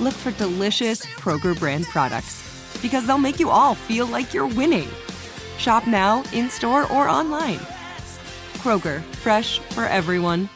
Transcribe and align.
look 0.00 0.14
for 0.14 0.30
delicious 0.32 1.04
Kroger 1.04 1.58
brand 1.58 1.84
products 1.86 2.42
because 2.82 3.06
they'll 3.06 3.18
make 3.18 3.40
you 3.40 3.50
all 3.50 3.74
feel 3.74 4.06
like 4.06 4.34
you're 4.34 4.46
winning. 4.46 4.88
Shop 5.58 5.86
now, 5.86 6.22
in 6.32 6.50
store, 6.50 6.90
or 6.92 7.08
online. 7.08 7.58
Kroger, 8.58 9.02
fresh 9.16 9.58
for 9.58 9.84
everyone. 9.84 10.48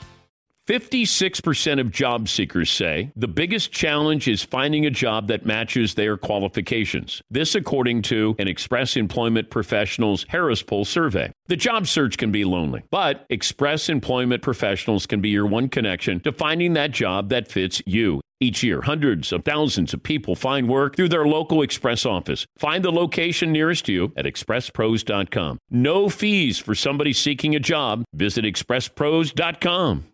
56% 0.70 1.80
of 1.80 1.90
job 1.90 2.28
seekers 2.28 2.70
say 2.70 3.10
the 3.16 3.26
biggest 3.26 3.72
challenge 3.72 4.28
is 4.28 4.44
finding 4.44 4.86
a 4.86 4.90
job 4.90 5.26
that 5.26 5.44
matches 5.44 5.94
their 5.94 6.16
qualifications. 6.16 7.22
This, 7.28 7.56
according 7.56 8.02
to 8.02 8.36
an 8.38 8.46
Express 8.46 8.96
Employment 8.96 9.50
Professionals 9.50 10.26
Harris 10.28 10.62
Poll 10.62 10.84
survey. 10.84 11.32
The 11.48 11.56
job 11.56 11.88
search 11.88 12.18
can 12.18 12.30
be 12.30 12.44
lonely, 12.44 12.84
but 12.92 13.26
Express 13.30 13.88
Employment 13.88 14.42
Professionals 14.42 15.06
can 15.06 15.20
be 15.20 15.30
your 15.30 15.46
one 15.46 15.68
connection 15.68 16.20
to 16.20 16.30
finding 16.30 16.74
that 16.74 16.92
job 16.92 17.30
that 17.30 17.50
fits 17.50 17.82
you. 17.84 18.20
Each 18.42 18.62
year, 18.62 18.80
hundreds 18.80 19.32
of 19.32 19.44
thousands 19.44 19.92
of 19.92 20.02
people 20.02 20.34
find 20.34 20.66
work 20.66 20.96
through 20.96 21.10
their 21.10 21.26
local 21.26 21.60
Express 21.60 22.06
office. 22.06 22.46
Find 22.56 22.82
the 22.82 22.90
location 22.90 23.52
nearest 23.52 23.84
to 23.84 23.92
you 23.92 24.12
at 24.16 24.24
expresspros.com. 24.24 25.58
No 25.68 26.08
fees 26.08 26.58
for 26.58 26.74
somebody 26.74 27.12
seeking 27.12 27.54
a 27.54 27.60
job. 27.60 28.02
Visit 28.14 28.46
expresspros.com. 28.46 30.06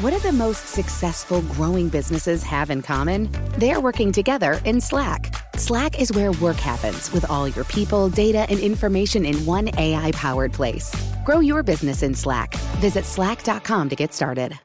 What 0.00 0.12
do 0.12 0.18
the 0.20 0.32
most 0.32 0.68
successful 0.68 1.42
growing 1.42 1.88
businesses 1.90 2.42
have 2.42 2.70
in 2.70 2.80
common? 2.82 3.30
They're 3.58 3.80
working 3.80 4.12
together 4.12 4.60
in 4.64 4.80
Slack. 4.80 5.34
Slack 5.56 6.00
is 6.00 6.12
where 6.12 6.32
work 6.32 6.56
happens 6.56 7.12
with 7.12 7.28
all 7.30 7.48
your 7.48 7.64
people, 7.64 8.08
data, 8.08 8.46
and 8.48 8.60
information 8.60 9.26
in 9.26 9.36
one 9.44 9.70
AI 9.78 10.12
powered 10.12 10.52
place. 10.54 10.94
Grow 11.24 11.40
your 11.40 11.62
business 11.62 12.02
in 12.02 12.14
Slack. 12.14 12.54
Visit 12.80 13.04
slack.com 13.04 13.88
to 13.90 13.96
get 13.96 14.14
started. 14.14 14.58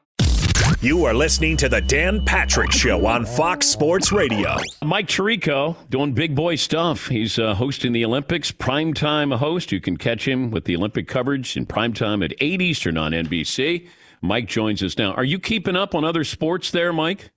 You 0.80 1.06
are 1.06 1.14
listening 1.16 1.58
to 1.58 1.70
the 1.70 1.82
Dan 1.82 2.24
Patrick 2.24 2.72
Show 2.72 3.08
on 3.08 3.26
Fox 3.26 3.66
Sports 3.66 4.12
Radio. 4.12 4.58
Mike 4.86 5.08
Tirico 5.08 5.76
doing 5.90 6.14
big 6.14 6.36
boy 6.36 6.56
stuff. 6.56 7.08
He's 7.08 7.40
uh, 7.40 7.56
hosting 7.56 7.94
the 7.94 8.06
Olympics, 8.06 8.52
primetime 8.52 9.36
host. 9.36 9.72
You 9.72 9.82
can 9.82 9.98
catch 9.98 10.28
him 10.28 10.52
with 10.52 10.66
the 10.66 10.76
Olympic 10.76 11.08
coverage 11.08 11.58
in 11.58 11.66
primetime 11.66 12.24
at 12.24 12.34
8 12.40 12.62
Eastern 12.62 12.96
on 12.96 13.12
NBC. 13.12 13.88
Mike 14.22 14.48
joins 14.48 14.84
us 14.84 14.98
now. 15.00 15.14
Are 15.14 15.24
you 15.24 15.40
keeping 15.40 15.76
up 15.76 15.96
on 15.96 16.06
other 16.06 16.24
sports 16.24 16.70
there, 16.70 16.94
Mike? 16.94 17.32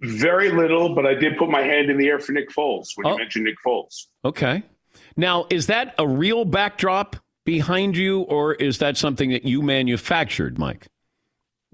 Very 0.00 0.50
little, 0.50 0.94
but 0.94 1.04
I 1.04 1.14
did 1.14 1.36
put 1.36 1.50
my 1.50 1.62
hand 1.62 1.90
in 1.90 1.98
the 1.98 2.06
air 2.08 2.18
for 2.18 2.32
Nick 2.32 2.50
Foles 2.50 2.88
when 2.96 3.06
Oh. 3.08 3.12
you 3.12 3.18
mentioned 3.18 3.44
Nick 3.44 3.56
Foles. 3.66 4.06
Okay. 4.24 4.62
Now, 5.18 5.46
is 5.50 5.66
that 5.66 5.94
a 5.98 6.08
real 6.08 6.46
backdrop 6.46 7.16
behind 7.44 7.94
you, 7.96 8.22
or 8.22 8.54
is 8.54 8.78
that 8.78 8.96
something 8.96 9.30
that 9.30 9.44
you 9.44 9.60
manufactured, 9.60 10.58
Mike? 10.58 10.86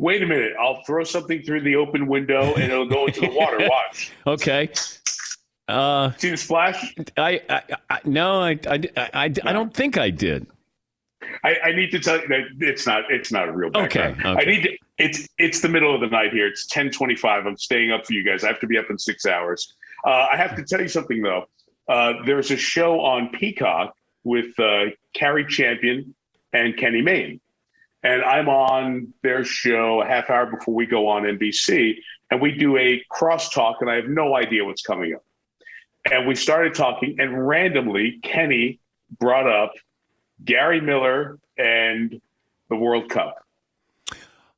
Wait 0.03 0.21
a 0.21 0.27
minute, 0.27 0.53
I'll 0.61 0.83
throw 0.83 1.05
something 1.05 1.43
through 1.43 1.61
the 1.61 1.77
open 1.77 2.09
window 2.09 2.55
and 2.55 2.65
it'll 2.65 2.89
go 2.89 3.07
into 3.07 3.21
the 3.21 3.31
water. 3.31 3.59
Watch. 3.71 4.11
Okay. 4.27 4.69
Uh, 5.69 6.11
See 6.19 6.31
the 6.31 6.37
splash? 6.37 6.93
I, 7.17 7.41
I, 7.49 7.63
I 7.89 8.01
no, 8.05 8.41
I, 8.41 8.59
I, 8.67 8.81
I, 8.97 9.09
I 9.25 9.29
don't 9.29 9.73
think 9.73 9.99
I 9.99 10.11
did. 10.11 10.49
I, 11.45 11.55
I 11.67 11.73
need 11.73 11.93
to 11.93 12.01
tell 12.01 12.21
you 12.21 12.27
that 12.27 12.41
it's 12.59 12.85
not 12.85 13.05
it's 13.13 13.31
not 13.31 13.47
a 13.49 13.53
real 13.53 13.71
background. 13.71 14.19
Okay, 14.19 14.29
okay. 14.29 14.43
I 14.43 14.45
need 14.45 14.63
to 14.65 14.77
it's 14.99 15.29
it's 15.39 15.61
the 15.61 15.69
middle 15.69 15.95
of 15.95 16.01
the 16.01 16.09
night 16.09 16.33
here. 16.33 16.49
It's 16.49 16.65
1025. 16.65 17.47
I'm 17.47 17.57
staying 17.57 17.93
up 17.93 18.05
for 18.05 18.13
you 18.13 18.25
guys. 18.25 18.43
I 18.43 18.49
have 18.49 18.59
to 18.59 18.67
be 18.67 18.79
up 18.79 18.87
in 18.91 18.99
six 18.99 19.25
hours. 19.25 19.73
Uh, 20.05 20.27
I 20.33 20.37
have 20.37 20.57
to 20.57 20.65
tell 20.65 20.81
you 20.81 20.89
something 20.89 21.23
though. 21.23 21.45
Uh, 21.89 22.15
there's 22.27 22.51
a 22.51 22.57
show 22.57 23.01
on 23.01 23.29
Peacock 23.29 23.95
with 24.25 24.59
uh, 24.59 24.87
Cari 25.15 25.47
Champion 25.47 26.13
and 26.53 26.77
Kenny 26.77 27.03
Mayne. 27.03 27.41
And 28.03 28.23
I'm 28.23 28.49
on 28.49 29.13
their 29.23 29.45
show 29.45 30.03
a 30.03 30.07
half 30.07 30.29
hour 30.29 30.47
before 30.47 30.75
we 30.75 30.87
go 30.87 31.09
on 31.09 31.23
NBC, 31.23 31.97
and 32.31 32.41
we 32.41 32.53
do 32.53 32.77
a 32.77 33.05
crosstalk, 33.13 33.77
and 33.81 33.89
I 33.91 33.95
have 33.97 34.09
no 34.09 34.35
idea 34.35 34.65
what's 34.65 34.83
coming 34.83 35.15
up. 35.15 35.25
And 36.11 36.27
we 36.27 36.35
started 36.35 36.75
talking, 36.75 37.17
and 37.19 37.47
randomly, 37.47 38.19
Kenny 38.23 38.81
brought 39.21 39.47
up 39.47 39.73
Gary 40.45 40.81
Miller 40.81 41.39
and 41.57 42.21
the 42.69 42.77
World 42.77 43.09
Cup. 43.09 43.37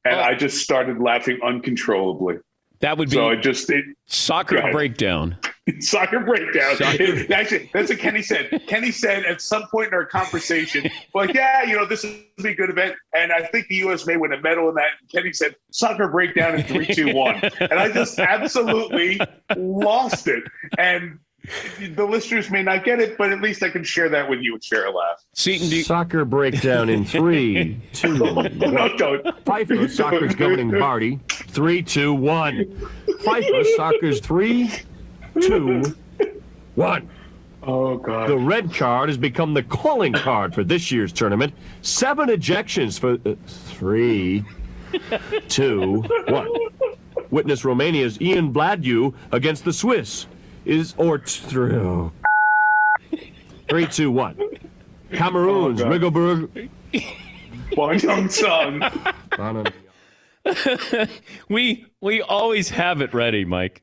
And 0.06 0.16
Oh. 0.16 0.20
I 0.20 0.34
just 0.34 0.62
started 0.62 0.98
laughing 0.98 1.40
uncontrollably. 1.42 2.36
That 2.84 2.98
would 2.98 3.08
be 3.08 3.16
So 3.16 3.30
I 3.30 3.36
just, 3.36 3.70
it, 3.70 3.82
soccer 4.04 4.60
breakdown. 4.70 5.38
soccer 5.80 6.20
breakdown. 6.20 6.76
Soccer. 6.76 7.02
It- 7.02 7.30
actually, 7.30 7.70
that's 7.72 7.88
what 7.88 7.98
Kenny 7.98 8.20
said. 8.20 8.60
Kenny 8.66 8.90
said 8.90 9.24
at 9.24 9.40
some 9.40 9.62
point 9.70 9.88
in 9.88 9.94
our 9.94 10.04
conversation, 10.04 10.90
like, 11.14 11.32
yeah, 11.32 11.62
you 11.62 11.76
know, 11.76 11.86
this 11.86 12.04
is 12.04 12.44
a 12.44 12.52
good 12.52 12.68
event. 12.68 12.94
And 13.16 13.32
I 13.32 13.46
think 13.46 13.68
the 13.68 13.76
U.S. 13.76 14.06
may 14.06 14.18
win 14.18 14.34
a 14.34 14.40
medal 14.42 14.68
in 14.68 14.74
that. 14.74 14.88
And 15.00 15.08
Kenny 15.10 15.32
said, 15.32 15.56
soccer 15.70 16.08
breakdown 16.08 16.56
in 16.56 16.62
three, 16.64 16.84
two, 16.84 17.14
one. 17.14 17.36
And 17.58 17.72
I 17.72 17.90
just 17.90 18.18
absolutely 18.18 19.18
lost 19.56 20.28
it. 20.28 20.44
And 20.76 21.20
the 21.94 22.04
listeners 22.04 22.50
may 22.50 22.62
not 22.62 22.84
get 22.84 23.00
it, 23.00 23.16
but 23.18 23.30
at 23.32 23.40
least 23.40 23.62
I 23.62 23.68
can 23.70 23.84
share 23.84 24.08
that 24.10 24.28
with 24.28 24.40
you 24.40 24.54
and 24.54 24.64
share 24.64 24.86
a 24.86 24.90
laugh. 24.90 25.24
Seton, 25.34 25.68
do 25.68 25.76
you, 25.76 25.84
Soccer 25.84 26.24
breakdown 26.24 26.88
in 26.88 27.04
three, 27.04 27.80
two, 27.92 28.18
No, 28.18 28.32
one. 28.34 28.58
don't. 28.96 29.44
Pfeiffer, 29.44 29.88
soccer's 29.88 30.34
governing 30.34 30.70
party. 30.72 31.20
Three, 31.54 31.82
two, 31.82 32.12
one. 32.12 32.66
Pfeiffer, 33.20 33.62
soccer's 33.76 34.18
three, 34.20 34.70
two, 35.40 35.82
one. 36.74 37.08
Oh, 37.62 37.96
God. 37.96 38.28
The 38.28 38.36
red 38.36 38.74
card 38.74 39.08
has 39.08 39.16
become 39.16 39.54
the 39.54 39.62
calling 39.62 40.12
card 40.12 40.52
for 40.52 40.64
this 40.64 40.90
year's 40.90 41.12
tournament. 41.12 41.54
Seven 41.80 42.28
ejections 42.28 42.98
for 42.98 43.12
uh, 43.30 43.36
three, 43.46 44.44
two, 45.48 46.02
one. 46.28 46.48
Witness 47.30 47.64
Romania's 47.64 48.20
Ian 48.20 48.52
Bladue 48.52 49.14
against 49.32 49.64
the 49.64 49.72
Swiss. 49.72 50.26
Is 50.64 50.94
or 50.96 51.18
through. 51.20 52.10
Three, 53.68 53.86
two, 53.86 54.10
one. 54.10 54.36
Cameroon's 55.12 55.82
Oh. 55.82 55.86
Rigoberg. 55.86 56.68
Wang 57.76 58.00
Young 58.00 58.28
Sung. 58.28 58.82
we 61.48 61.86
we 62.00 62.22
always 62.22 62.70
have 62.70 63.00
it 63.00 63.14
ready, 63.14 63.44
Mike. 63.44 63.82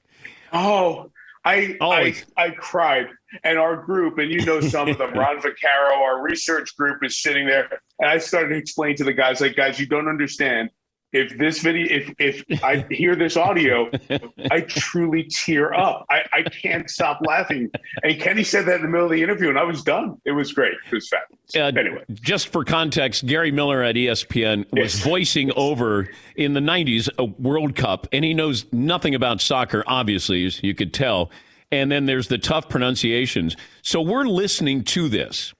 Oh, 0.53 1.11
I, 1.43 1.53
I 1.53 1.77
Always. 1.81 2.25
I 2.37 2.51
cried. 2.51 3.07
And 3.43 3.57
our 3.57 3.77
group, 3.77 4.17
and 4.17 4.29
you 4.29 4.45
know 4.45 4.59
some 4.61 4.89
of 4.89 4.97
them, 4.97 5.13
Ron 5.17 5.37
Vaccaro, 5.37 5.95
our 5.95 6.21
research 6.21 6.75
group 6.75 7.03
is 7.03 7.21
sitting 7.21 7.47
there. 7.47 7.81
And 7.99 8.09
I 8.09 8.17
started 8.17 8.49
to 8.49 8.57
explain 8.57 8.95
to 8.97 9.03
the 9.03 9.13
guys, 9.13 9.41
like, 9.41 9.55
guys, 9.55 9.79
you 9.79 9.85
don't 9.85 10.07
understand. 10.07 10.69
If 11.13 11.37
this 11.37 11.59
video, 11.61 11.87
if 11.89 12.13
if 12.19 12.63
I 12.63 12.85
hear 12.91 13.15
this 13.15 13.35
audio, 13.37 13.89
I 14.49 14.61
truly 14.61 15.23
tear 15.23 15.73
up. 15.73 16.05
I, 16.09 16.21
I 16.33 16.41
can't 16.43 16.89
stop 16.89 17.19
laughing. 17.25 17.69
And 18.03 18.19
Kenny 18.19 18.43
said 18.43 18.65
that 18.67 18.75
in 18.77 18.81
the 18.83 18.87
middle 18.87 19.05
of 19.07 19.11
the 19.11 19.21
interview, 19.21 19.49
and 19.49 19.59
I 19.59 19.63
was 19.63 19.83
done. 19.83 20.21
It 20.25 20.31
was 20.31 20.53
great. 20.53 20.73
It 20.89 20.93
was 20.95 21.09
fabulous. 21.09 21.75
Uh, 21.75 21.79
anyway, 21.79 22.03
just 22.13 22.47
for 22.47 22.63
context, 22.63 23.25
Gary 23.25 23.51
Miller 23.51 23.83
at 23.83 23.95
ESPN 23.95 24.65
was 24.71 24.95
Yes. 24.95 25.03
voicing 25.03 25.51
over 25.57 26.07
in 26.35 26.53
the 26.53 26.61
90s 26.61 27.09
a 27.17 27.25
World 27.25 27.75
Cup, 27.75 28.07
and 28.13 28.23
he 28.23 28.33
knows 28.33 28.65
nothing 28.71 29.13
about 29.13 29.41
soccer, 29.41 29.83
obviously, 29.87 30.45
as 30.45 30.63
you 30.63 30.73
could 30.73 30.93
tell. 30.93 31.29
And 31.73 31.91
then 31.91 32.05
there's 32.05 32.27
the 32.27 32.37
tough 32.37 32.67
pronunciations. 32.69 33.55
So 33.81 34.01
we're 34.01 34.25
listening 34.25 34.83
to 34.85 35.07
this. 35.09 35.53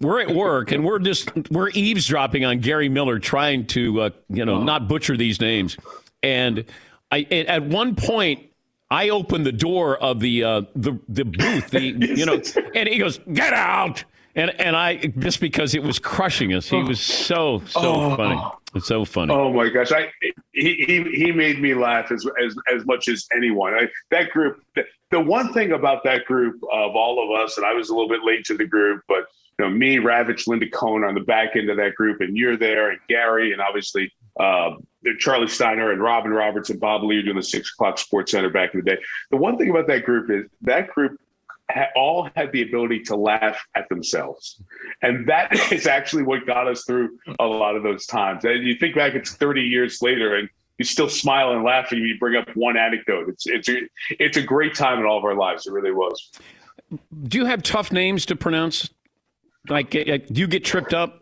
We're 0.00 0.20
at 0.20 0.30
work 0.30 0.72
and 0.72 0.84
we're 0.84 0.98
just 0.98 1.30
we're 1.50 1.70
eavesdropping 1.70 2.44
on 2.44 2.60
Gary 2.60 2.88
Miller 2.88 3.18
trying 3.18 3.66
to 3.68 4.00
uh, 4.02 4.10
you 4.28 4.44
know 4.44 4.62
not 4.62 4.88
butcher 4.88 5.16
these 5.16 5.40
names. 5.40 5.76
And 6.22 6.64
I 7.10 7.22
at 7.30 7.62
one 7.64 7.94
point 7.94 8.46
I 8.90 9.08
opened 9.10 9.46
the 9.46 9.52
door 9.52 9.96
of 9.98 10.20
the 10.20 10.44
uh, 10.44 10.62
the 10.74 10.98
the 11.08 11.24
booth, 11.24 11.70
the 11.70 11.80
you 12.16 12.26
know, 12.26 12.40
and 12.74 12.88
he 12.88 12.98
goes, 12.98 13.18
"Get 13.32 13.52
out!" 13.52 14.04
And 14.34 14.50
and 14.60 14.74
I 14.76 14.96
just 14.96 15.40
because 15.40 15.74
it 15.74 15.82
was 15.82 15.98
crushing 15.98 16.54
us, 16.54 16.68
he 16.68 16.82
was 16.82 17.00
so 17.00 17.62
so 17.66 17.80
Oh. 17.94 18.16
funny, 18.16 18.40
it's 18.74 18.86
so 18.86 19.04
funny. 19.04 19.32
Oh 19.34 19.52
my 19.52 19.68
gosh! 19.68 19.92
I 19.92 20.10
he 20.52 20.74
he, 20.86 21.02
he 21.12 21.32
made 21.32 21.60
me 21.60 21.74
laugh 21.74 22.10
as 22.10 22.26
as 22.42 22.56
as 22.74 22.86
much 22.86 23.08
as 23.08 23.26
anyone. 23.36 23.74
I, 23.74 23.88
that 24.10 24.30
group. 24.30 24.62
The, 24.74 24.84
the 25.10 25.20
one 25.20 25.52
thing 25.52 25.72
about 25.72 26.02
that 26.04 26.24
group 26.24 26.62
of 26.72 26.96
all 26.96 27.22
of 27.22 27.38
us, 27.44 27.58
and 27.58 27.66
I 27.66 27.74
was 27.74 27.90
a 27.90 27.94
little 27.94 28.08
bit 28.08 28.24
late 28.24 28.46
to 28.46 28.56
the 28.56 28.64
group, 28.66 29.02
but 29.08 29.24
you 29.58 29.64
know 29.64 29.70
me, 29.70 29.96
Ravech, 29.96 30.46
Linda 30.46 30.68
Cohn 30.68 31.04
on 31.04 31.14
the 31.14 31.20
back 31.20 31.56
end 31.56 31.70
of 31.70 31.76
that 31.76 31.94
group, 31.94 32.20
and 32.20 32.36
you're 32.36 32.56
there, 32.56 32.90
and 32.90 33.00
Gary, 33.08 33.52
and 33.52 33.60
obviously 33.60 34.12
Uh, 34.38 34.76
Charlie 35.18 35.48
Steiner 35.48 35.90
and 35.92 36.00
Robin 36.00 36.32
Roberts 36.32 36.70
and 36.70 36.80
Bob 36.80 37.02
Ley 37.02 37.16
are 37.16 37.22
doing 37.22 37.36
the 37.36 37.42
six 37.42 37.72
o'clock 37.72 37.98
sports 37.98 38.32
center 38.32 38.50
back 38.50 38.72
in 38.72 38.80
the 38.80 38.90
day. 38.90 38.98
The 39.30 39.36
one 39.36 39.58
thing 39.58 39.68
about 39.68 39.86
that 39.88 40.04
group 40.04 40.30
is 40.30 40.50
that 40.62 40.88
group 40.88 41.20
ha- 41.70 41.88
all 41.96 42.30
had 42.36 42.52
the 42.52 42.62
ability 42.62 43.00
to 43.04 43.16
laugh 43.16 43.62
at 43.74 43.88
themselves. 43.88 44.62
And 45.02 45.26
that 45.28 45.52
is 45.72 45.86
actually 45.86 46.22
what 46.22 46.46
got 46.46 46.68
us 46.68 46.84
through 46.84 47.18
a 47.38 47.44
lot 47.44 47.76
of 47.76 47.82
those 47.82 48.06
times. 48.06 48.44
And 48.44 48.64
you 48.64 48.74
think 48.76 48.94
back, 48.94 49.14
it's 49.14 49.32
30 49.34 49.62
years 49.62 50.00
later 50.02 50.36
and 50.36 50.48
you 50.78 50.84
still 50.84 51.08
smile 51.08 51.52
and 51.52 51.64
laugh 51.64 51.92
and 51.92 52.00
you 52.00 52.18
bring 52.18 52.36
up 52.36 52.48
one 52.54 52.76
anecdote. 52.76 53.28
It's, 53.28 53.46
it's, 53.46 53.68
a, 53.68 53.80
it's 54.18 54.36
a 54.36 54.42
great 54.42 54.74
time 54.74 54.98
in 55.00 55.04
all 55.04 55.18
of 55.18 55.24
our 55.24 55.34
lives. 55.34 55.66
It 55.66 55.72
really 55.72 55.92
was. 55.92 56.30
Do 57.28 57.38
you 57.38 57.46
have 57.46 57.62
tough 57.62 57.92
names 57.92 58.24
to 58.26 58.36
pronounce? 58.36 58.90
Like, 59.68 59.94
uh, 59.94 60.18
do 60.30 60.40
you 60.40 60.46
get 60.46 60.64
tripped 60.64 60.94
up? 60.94 61.20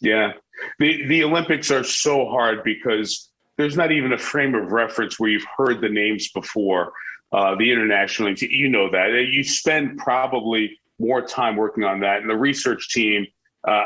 Yeah. 0.00 0.32
The, 0.78 1.06
the 1.06 1.24
Olympics 1.24 1.70
are 1.70 1.84
so 1.84 2.26
hard 2.26 2.64
because 2.64 3.30
there's 3.56 3.76
not 3.76 3.92
even 3.92 4.12
a 4.12 4.18
frame 4.18 4.54
of 4.54 4.72
reference 4.72 5.18
where 5.18 5.30
you've 5.30 5.46
heard 5.56 5.80
the 5.80 5.88
names 5.88 6.30
before. 6.30 6.92
Uh, 7.32 7.54
the 7.56 7.70
international, 7.70 8.32
you 8.32 8.68
know 8.68 8.90
that. 8.90 9.08
You 9.30 9.44
spend 9.44 9.98
probably 9.98 10.78
more 10.98 11.22
time 11.22 11.56
working 11.56 11.84
on 11.84 12.00
that. 12.00 12.20
And 12.20 12.30
the 12.30 12.36
research 12.36 12.88
team, 12.90 13.26
uh, 13.66 13.84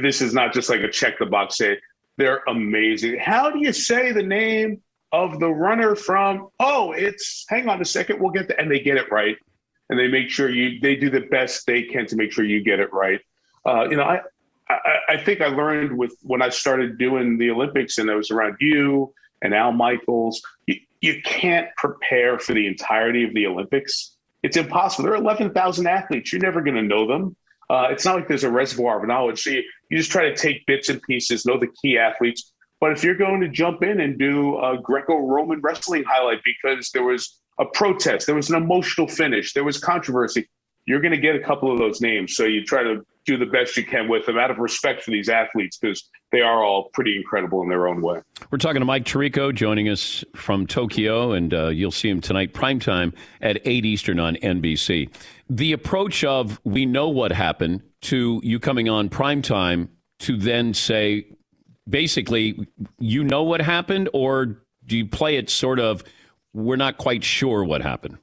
this 0.00 0.22
is 0.22 0.32
not 0.32 0.52
just 0.52 0.70
like 0.70 0.80
a 0.80 0.90
check 0.90 1.18
the 1.18 1.26
box 1.26 1.56
say, 1.56 1.78
they're 2.16 2.42
amazing. 2.48 3.18
How 3.18 3.50
do 3.50 3.58
you 3.58 3.72
say 3.72 4.12
the 4.12 4.22
name 4.22 4.80
of 5.12 5.38
the 5.40 5.48
runner 5.50 5.94
from, 5.94 6.48
oh, 6.60 6.92
it's, 6.92 7.44
hang 7.48 7.68
on 7.68 7.80
a 7.80 7.84
second, 7.84 8.20
we'll 8.20 8.30
get 8.30 8.48
that. 8.48 8.60
And 8.60 8.70
they 8.70 8.80
get 8.80 8.96
it 8.96 9.10
right. 9.10 9.36
And 9.88 9.98
they 9.98 10.08
make 10.08 10.30
sure 10.30 10.50
you, 10.50 10.80
they 10.80 10.96
do 10.96 11.10
the 11.10 11.20
best 11.20 11.66
they 11.66 11.82
can 11.82 12.06
to 12.06 12.16
make 12.16 12.32
sure 12.32 12.44
you 12.44 12.62
get 12.62 12.80
it 12.80 12.92
right. 12.92 13.20
Uh, 13.64 13.86
you 13.88 13.96
know, 13.96 14.02
I, 14.02 14.20
I, 14.68 14.98
I 15.10 15.16
think 15.16 15.40
I 15.40 15.46
learned 15.46 15.96
with 15.96 16.16
when 16.22 16.42
I 16.42 16.48
started 16.48 16.98
doing 16.98 17.38
the 17.38 17.50
Olympics 17.50 17.98
and 17.98 18.10
I 18.10 18.14
was 18.14 18.30
around 18.30 18.56
you 18.60 19.12
and 19.42 19.54
Al 19.54 19.72
Michaels, 19.72 20.42
you, 20.66 20.76
you 21.00 21.22
can't 21.22 21.68
prepare 21.76 22.38
for 22.38 22.54
the 22.54 22.66
entirety 22.66 23.24
of 23.24 23.32
the 23.34 23.46
Olympics. 23.46 24.16
It's 24.42 24.56
impossible. 24.56 25.04
There 25.04 25.14
are 25.14 25.22
11,000 25.22 25.86
athletes. 25.86 26.32
You're 26.32 26.42
never 26.42 26.62
going 26.62 26.76
to 26.76 26.82
know 26.82 27.06
them. 27.06 27.36
Uh, 27.68 27.88
it's 27.90 28.04
not 28.04 28.14
like 28.14 28.28
there's 28.28 28.44
a 28.44 28.50
reservoir 28.50 29.00
of 29.00 29.08
knowledge. 29.08 29.42
So 29.42 29.50
you, 29.50 29.62
you 29.90 29.98
just 29.98 30.10
try 30.10 30.28
to 30.28 30.36
take 30.36 30.64
bits 30.66 30.88
and 30.88 31.02
pieces, 31.02 31.44
know 31.44 31.58
the 31.58 31.68
key 31.82 31.98
athletes. 31.98 32.52
But 32.80 32.92
if 32.92 33.02
you're 33.02 33.16
going 33.16 33.40
to 33.40 33.48
jump 33.48 33.82
in 33.82 34.00
and 34.00 34.18
do 34.18 34.58
a 34.58 34.78
Greco-Roman 34.80 35.60
wrestling 35.62 36.04
highlight 36.04 36.40
because 36.44 36.90
there 36.90 37.02
was 37.02 37.40
a 37.58 37.64
protest, 37.64 38.26
there 38.26 38.34
was 38.34 38.50
an 38.50 38.56
emotional 38.56 39.08
finish, 39.08 39.52
there 39.52 39.64
was 39.64 39.78
controversy, 39.78 40.48
you're 40.86 41.00
going 41.00 41.12
to 41.12 41.20
get 41.20 41.34
a 41.34 41.40
couple 41.40 41.70
of 41.72 41.78
those 41.78 42.00
names. 42.00 42.36
So 42.36 42.44
you 42.44 42.64
try 42.64 42.82
to 42.82 43.04
do 43.24 43.36
the 43.36 43.46
best 43.46 43.76
you 43.76 43.84
can 43.84 44.08
with 44.08 44.24
them 44.24 44.38
out 44.38 44.52
of 44.52 44.58
respect 44.58 45.02
for 45.02 45.10
these 45.10 45.28
athletes 45.28 45.76
because 45.78 46.08
they 46.30 46.40
are 46.40 46.64
all 46.64 46.90
pretty 46.92 47.16
incredible 47.16 47.60
in 47.62 47.68
their 47.68 47.88
own 47.88 48.00
way. 48.00 48.20
We're 48.50 48.58
talking 48.58 48.80
to 48.80 48.86
Mike 48.86 49.04
Tirico 49.04 49.52
joining 49.52 49.88
us 49.88 50.24
from 50.36 50.66
Tokyo, 50.66 51.32
and 51.32 51.52
uh, 51.52 51.68
you'll 51.68 51.90
see 51.90 52.08
him 52.08 52.20
tonight, 52.20 52.54
primetime 52.54 53.12
at 53.40 53.60
8 53.64 53.84
Eastern 53.84 54.20
on 54.20 54.36
NBC. 54.36 55.10
The 55.50 55.72
approach 55.72 56.22
of 56.22 56.60
we 56.62 56.86
know 56.86 57.08
what 57.08 57.32
happened 57.32 57.82
to 58.02 58.40
you 58.44 58.60
coming 58.60 58.88
on 58.88 59.08
primetime 59.08 59.88
to 60.20 60.36
then 60.36 60.72
say, 60.72 61.26
basically, 61.88 62.68
you 62.98 63.24
know 63.24 63.42
what 63.42 63.60
happened, 63.60 64.08
or 64.12 64.62
do 64.86 64.96
you 64.96 65.06
play 65.06 65.36
it 65.36 65.50
sort 65.50 65.80
of, 65.80 66.04
we're 66.56 66.76
not 66.76 66.96
quite 66.96 67.22
sure 67.22 67.64
what 67.64 67.82
happened? 67.82 68.16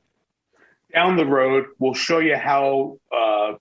Down 0.94 1.18
the 1.18 1.26
road, 1.26 1.66
we'll 1.78 1.94
show 1.94 2.18
you 2.18 2.36
how 2.36 2.98
uh, 3.16 3.54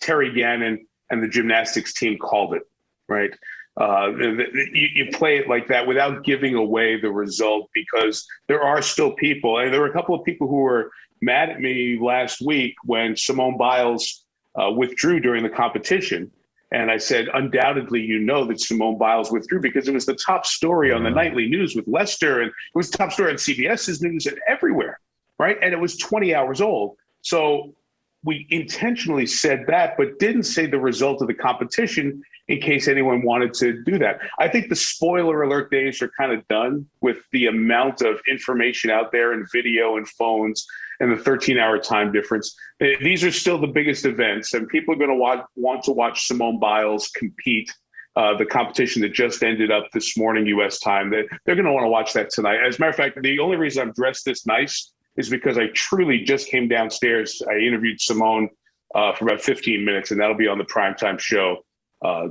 Terry 0.00 0.32
Gannon 0.32 0.86
and 1.10 1.22
the 1.22 1.28
gymnastics 1.28 1.92
team 1.92 2.16
called 2.18 2.54
it, 2.54 2.62
right? 3.08 3.32
Uh, 3.76 4.10
you, 4.16 4.88
you, 4.94 5.06
play 5.12 5.36
it 5.38 5.48
like 5.48 5.66
that 5.66 5.84
without 5.84 6.22
giving 6.22 6.54
away 6.54 7.00
the 7.00 7.10
result 7.10 7.68
because 7.74 8.24
there 8.46 8.62
are 8.62 8.80
still 8.80 9.12
people, 9.14 9.58
and 9.58 9.74
there 9.74 9.80
were 9.80 9.88
a 9.88 9.92
couple 9.92 10.14
of 10.14 10.24
people 10.24 10.46
who 10.46 10.58
were 10.58 10.92
mad 11.20 11.50
at 11.50 11.60
me 11.60 11.98
last 12.00 12.40
week 12.40 12.76
when 12.84 13.16
Simone 13.16 13.58
Biles 13.58 14.24
uh, 14.54 14.70
withdrew 14.70 15.18
during 15.18 15.42
the 15.42 15.50
competition. 15.50 16.30
And 16.74 16.90
I 16.90 16.96
said, 16.96 17.28
undoubtedly, 17.32 18.00
you 18.00 18.18
know 18.18 18.44
that 18.46 18.60
Simone 18.60 18.98
Biles 18.98 19.30
withdrew 19.30 19.60
because 19.60 19.86
it 19.86 19.94
was 19.94 20.06
the 20.06 20.16
top 20.16 20.44
story 20.44 20.90
on 20.90 21.04
the 21.04 21.10
nightly 21.10 21.46
news 21.46 21.76
with 21.76 21.86
Lester, 21.86 22.40
and 22.40 22.48
it 22.48 22.54
was 22.74 22.90
top 22.90 23.12
story 23.12 23.30
on 23.30 23.36
CBS's 23.36 24.02
news 24.02 24.26
and 24.26 24.36
everywhere, 24.48 24.98
right? 25.38 25.56
And 25.62 25.72
it 25.72 25.78
was 25.78 25.96
20 25.96 26.34
hours 26.34 26.60
old. 26.60 26.96
So 27.22 27.76
we 28.24 28.46
intentionally 28.50 29.26
said 29.26 29.64
that, 29.68 29.96
but 29.98 30.18
didn't 30.18 30.44
say 30.44 30.66
the 30.66 30.78
result 30.78 31.20
of 31.20 31.28
the 31.28 31.34
competition 31.34 32.22
in 32.48 32.60
case 32.60 32.88
anyone 32.88 33.22
wanted 33.22 33.52
to 33.54 33.82
do 33.84 33.98
that. 33.98 34.18
I 34.38 34.48
think 34.48 34.68
the 34.68 34.76
spoiler 34.76 35.42
alert 35.42 35.70
days 35.70 36.00
are 36.02 36.10
kind 36.18 36.32
of 36.32 36.46
done 36.48 36.86
with 37.00 37.18
the 37.32 37.46
amount 37.46 38.00
of 38.00 38.20
information 38.28 38.90
out 38.90 39.12
there 39.12 39.32
and 39.32 39.46
video 39.52 39.96
and 39.96 40.08
phones 40.08 40.66
and 41.00 41.12
the 41.12 41.22
13 41.22 41.58
hour 41.58 41.78
time 41.78 42.12
difference. 42.12 42.54
These 42.80 43.24
are 43.24 43.32
still 43.32 43.58
the 43.58 43.66
biggest 43.66 44.06
events, 44.06 44.54
and 44.54 44.68
people 44.68 44.94
are 44.94 44.98
going 44.98 45.10
to 45.10 45.42
want, 45.56 45.84
to 45.84 45.92
watch 45.92 46.26
Simone 46.26 46.58
Biles 46.58 47.08
compete. 47.08 47.72
Uh, 48.16 48.32
the 48.38 48.46
competition 48.46 49.02
that 49.02 49.12
just 49.12 49.42
ended 49.42 49.72
up 49.72 49.88
this 49.92 50.16
morning, 50.16 50.46
U.S. 50.46 50.78
time, 50.78 51.10
they're 51.10 51.26
going 51.46 51.64
to 51.64 51.72
want 51.72 51.82
to 51.82 51.88
watch 51.88 52.12
that 52.12 52.30
tonight. 52.30 52.64
As 52.64 52.78
a 52.78 52.80
matter 52.80 52.90
of 52.90 52.94
fact, 52.94 53.20
the 53.20 53.40
only 53.40 53.56
reason 53.56 53.82
I'm 53.82 53.92
dressed 53.92 54.24
this 54.24 54.46
nice 54.46 54.92
is 55.16 55.28
because 55.28 55.58
I 55.58 55.68
truly 55.74 56.22
just 56.22 56.48
came 56.48 56.68
downstairs. 56.68 57.42
I 57.48 57.58
interviewed 57.58 58.00
Simone 58.00 58.48
uh, 58.94 59.14
for 59.14 59.26
about 59.26 59.40
15 59.40 59.84
minutes, 59.84 60.10
and 60.10 60.20
that'll 60.20 60.36
be 60.36 60.48
on 60.48 60.58
the 60.58 60.64
primetime 60.64 61.18
show 61.18 61.64
uh, 62.04 62.28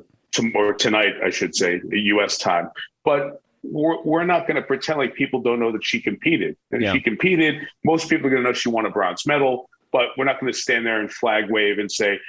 or 0.56 0.74
tonight, 0.74 1.14
I 1.24 1.30
should 1.30 1.56
say, 1.56 1.82
U.S. 1.92 2.38
time. 2.38 2.70
But 3.04 3.42
we're, 3.64 4.02
we're 4.04 4.26
not 4.26 4.48
going 4.48 4.56
to 4.56 4.62
pretend 4.62 5.00
like 5.00 5.14
people 5.16 5.42
don't 5.42 5.60
know 5.60 5.72
that 5.72 5.84
she 5.84 6.02
competed. 6.02 6.58
And 6.72 6.82
yeah. 6.82 6.94
she 6.94 7.00
competed. 7.00 7.68
Most 7.84 8.10
people 8.10 8.28
are 8.28 8.30
going 8.30 8.44
to 8.44 8.50
know 8.50 8.54
she 8.54 8.70
won 8.70 8.86
a 8.86 8.90
bronze 8.90 9.26
medal, 9.26 9.70
but 9.92 10.10
we're 10.18 10.26
not 10.26 10.40
going 10.40 10.52
to 10.52 10.58
stand 10.58 10.86
there 10.86 11.00
and 11.00 11.12
flag 11.12 11.50
wave 11.50 11.80
and 11.80 11.92
say, 11.92 12.20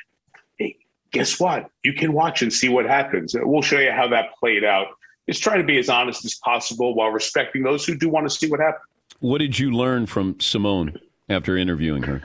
hey, 0.58 0.76
guess 1.12 1.40
what? 1.40 1.68
You 1.82 1.94
can 1.94 2.12
watch 2.12 2.42
and 2.42 2.52
see 2.52 2.68
what 2.68 2.86
happens. 2.86 3.34
We'll 3.38 3.62
show 3.62 3.78
you 3.78 3.90
how 3.90 4.08
that 4.08 4.34
played 4.38 4.64
out. 4.64 4.88
Just 5.28 5.42
try 5.42 5.56
to 5.56 5.64
be 5.64 5.78
as 5.78 5.88
honest 5.88 6.24
as 6.24 6.34
possible 6.36 6.94
while 6.94 7.10
respecting 7.10 7.62
those 7.62 7.86
who 7.86 7.96
do 7.96 8.08
want 8.08 8.28
to 8.28 8.34
see 8.34 8.48
what 8.48 8.60
happens. 8.60 8.84
What 9.24 9.38
did 9.38 9.58
you 9.58 9.70
learn 9.70 10.04
from 10.04 10.38
Simone 10.38 11.00
after 11.30 11.56
interviewing 11.56 12.02
her? 12.02 12.20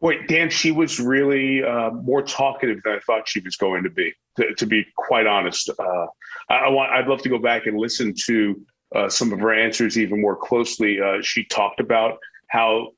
Wait, 0.00 0.28
Dan, 0.28 0.50
she 0.50 0.72
was 0.72 1.00
really 1.00 1.64
uh, 1.64 1.90
more 1.90 2.20
talkative 2.20 2.82
than 2.84 2.96
I 2.96 2.98
thought 2.98 3.26
she 3.26 3.40
was 3.40 3.56
going 3.56 3.82
to 3.84 3.88
be. 3.88 4.12
To, 4.36 4.54
to 4.56 4.66
be 4.66 4.84
quite 4.94 5.26
honest, 5.26 5.70
uh, 5.70 6.06
I, 6.50 6.54
I, 6.54 6.68
want. 6.68 6.92
I'd 6.92 7.06
love 7.06 7.22
to 7.22 7.30
go 7.30 7.38
back 7.38 7.64
and 7.64 7.78
listen 7.78 8.12
to 8.26 8.60
uh, 8.94 9.08
some 9.08 9.32
of 9.32 9.40
her 9.40 9.54
answers 9.54 9.96
even 9.96 10.20
more 10.20 10.36
closely. 10.36 11.00
Uh, 11.00 11.22
she 11.22 11.44
talked 11.44 11.80
about 11.80 12.18
how 12.48 12.88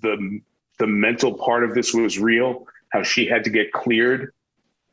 the 0.00 0.40
the 0.78 0.86
mental 0.86 1.34
part 1.34 1.64
of 1.64 1.74
this 1.74 1.92
was 1.92 2.18
real. 2.18 2.64
How 2.90 3.02
she 3.02 3.26
had 3.26 3.44
to 3.44 3.50
get 3.50 3.70
cleared 3.72 4.32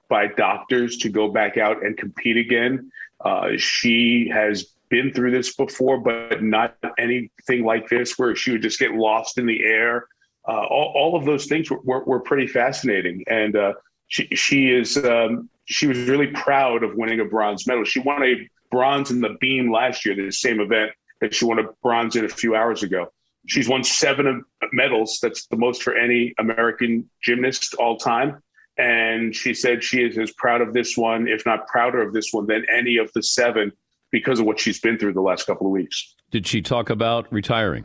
by 0.10 0.27
doctors 0.27 0.98
to 0.98 1.08
go 1.08 1.29
back 1.29 1.55
out 1.55 1.81
and 1.81 1.96
compete 1.96 2.36
again. 2.36 2.91
Uh, 3.24 3.51
she 3.55 4.29
has 4.34 4.75
been 4.89 5.13
through 5.13 5.32
this 5.32 5.56
before, 5.56 6.00
but 6.00 6.44
not 6.44 6.75
anything 6.98 7.63
like 7.63 7.89
this 7.89 8.18
where 8.18 8.36
she 8.36 8.51
would 8.51 8.62
just 8.62 8.80
get 8.80 8.92
lost 8.92 9.38
in 9.38 9.46
the 9.46 9.63
air. 9.63 10.08
Uh, 10.48 10.63
all, 10.70 10.94
all, 10.96 11.15
of 11.15 11.25
those 11.25 11.48
things 11.48 11.72
were, 11.72 11.80
were, 11.84 12.04
were 12.04 12.20
pretty 12.20 12.48
fascinating. 12.48 13.24
And 13.27 13.56
uh, 13.56 13.74
she, 14.08 14.27
she 14.36 14.70
is 14.70 14.98
um, 14.98 15.50
she 15.65 15.88
was 15.88 15.98
really 16.08 16.27
proud 16.27 16.84
of 16.84 16.96
winning 16.96 17.20
a 17.20 17.25
bronze 17.25 17.68
medal. 17.68 17.84
She 17.84 18.00
won 18.00 18.24
a 18.24 18.48
bronze 18.72 19.12
in 19.12 19.22
the 19.22 19.36
beam 19.39 19.72
last 19.72 20.06
year, 20.06 20.15
the 20.15 20.32
same 20.32 20.60
event 20.60 20.92
that 21.22 21.34
she 21.34 21.46
won 21.46 21.60
a 21.60 21.63
bronze 21.82 22.15
in 22.15 22.25
a 22.25 22.30
few 22.30 22.56
hours 22.56 22.84
ago. 22.84 23.08
She's 23.48 23.70
won 23.70 23.84
seven 23.84 24.44
medals. 24.72 25.20
That's 25.22 25.48
the 25.48 25.58
most 25.58 25.84
for 25.84 25.96
any 25.96 26.34
American 26.39 27.10
gymnast 27.22 27.75
all 27.75 27.98
time. 27.98 28.42
And 28.77 29.34
she 29.34 29.54
said 29.54 29.84
she 29.84 30.04
is 30.04 30.18
as 30.18 30.34
proud 30.34 30.62
of 30.62 30.74
this 30.74 30.98
one, 30.98 31.27
if 31.27 31.46
not 31.46 31.68
prouder 31.68 32.01
of 32.01 32.13
this 32.13 32.34
one, 32.34 32.48
than 32.48 32.65
any 32.72 32.98
of 32.98 33.12
the 33.13 33.24
seven 33.24 33.72
because 34.15 34.39
of 34.39 34.45
what 34.45 34.57
she's 34.57 34.79
been 34.79 34.98
through 34.98 35.12
the 35.12 35.19
last 35.19 35.45
couple 35.45 35.67
of 35.67 35.74
weeks. 35.74 36.15
Did 36.31 36.48
she 36.48 36.62
talk 36.62 36.89
about 36.89 37.29
retiring? 37.34 37.84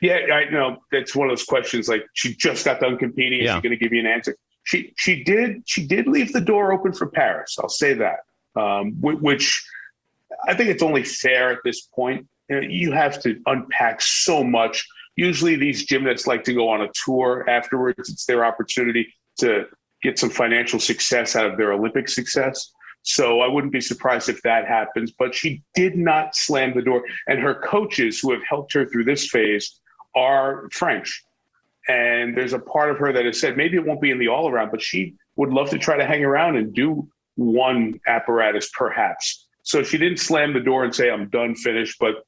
Yeah, 0.00 0.18
I 0.32 0.48
know 0.48 0.76
that's 0.92 1.16
one 1.16 1.26
of 1.28 1.32
those 1.32 1.42
questions. 1.44 1.88
Like 1.88 2.04
she 2.12 2.36
just 2.36 2.64
got 2.64 2.78
done 2.78 2.96
competing. 2.96 3.40
Is 3.40 3.46
yeah. 3.46 3.56
she 3.56 3.62
going 3.62 3.76
to 3.76 3.84
give 3.84 3.92
you 3.92 3.98
an 3.98 4.06
answer? 4.06 4.36
She 4.62 4.92
she 4.96 5.24
did 5.24 5.64
she 5.66 5.84
did 5.84 6.06
leave 6.06 6.32
the 6.32 6.40
door 6.40 6.72
open 6.72 6.92
for 6.92 7.08
Paris. 7.08 7.56
I'll 7.60 7.68
say 7.68 7.94
that. 7.94 8.20
Um, 8.54 8.92
which 9.00 9.60
I 10.46 10.54
think 10.54 10.70
it's 10.70 10.84
only 10.84 11.02
fair 11.02 11.50
at 11.50 11.58
this 11.64 11.80
point. 11.80 12.28
You, 12.48 12.60
know, 12.60 12.68
you 12.68 12.92
have 12.92 13.20
to 13.22 13.40
unpack 13.46 14.02
so 14.02 14.44
much. 14.44 14.86
Usually, 15.16 15.56
these 15.56 15.84
gymnasts 15.84 16.28
like 16.28 16.44
to 16.44 16.54
go 16.54 16.68
on 16.68 16.82
a 16.82 16.88
tour 17.04 17.44
afterwards. 17.50 18.08
It's 18.08 18.24
their 18.26 18.44
opportunity 18.44 19.12
to 19.40 19.64
get 20.00 20.16
some 20.16 20.30
financial 20.30 20.78
success 20.78 21.34
out 21.34 21.46
of 21.46 21.56
their 21.56 21.72
Olympic 21.72 22.08
success. 22.08 22.70
So 23.02 23.40
I 23.40 23.48
wouldn't 23.48 23.72
be 23.72 23.80
surprised 23.80 24.28
if 24.28 24.40
that 24.42 24.66
happens. 24.66 25.12
But 25.12 25.34
she 25.34 25.62
did 25.74 25.96
not 25.96 26.36
slam 26.36 26.74
the 26.74 26.82
door. 26.82 27.02
And 27.26 27.40
her 27.40 27.54
coaches 27.54 28.20
who 28.20 28.32
have 28.32 28.42
helped 28.48 28.72
her 28.74 28.86
through 28.86 29.04
this 29.04 29.28
phase 29.28 29.80
are 30.14 30.68
French. 30.72 31.24
And 31.88 32.36
there's 32.36 32.52
a 32.52 32.58
part 32.58 32.90
of 32.90 32.98
her 32.98 33.12
that 33.12 33.24
has 33.24 33.40
said 33.40 33.56
maybe 33.56 33.76
it 33.76 33.84
won't 33.84 34.00
be 34.00 34.10
in 34.10 34.18
the 34.18 34.28
all 34.28 34.48
around, 34.48 34.70
but 34.70 34.80
she 34.80 35.14
would 35.36 35.50
love 35.50 35.70
to 35.70 35.78
try 35.78 35.96
to 35.96 36.06
hang 36.06 36.24
around 36.24 36.56
and 36.56 36.72
do 36.72 37.08
one 37.34 37.98
apparatus 38.06 38.70
perhaps. 38.76 39.46
So 39.62 39.82
she 39.82 39.98
didn't 39.98 40.18
slam 40.18 40.52
the 40.52 40.60
door 40.60 40.84
and 40.84 40.94
say, 40.94 41.10
I'm 41.10 41.28
done, 41.28 41.54
finished, 41.54 41.98
but 41.98 42.24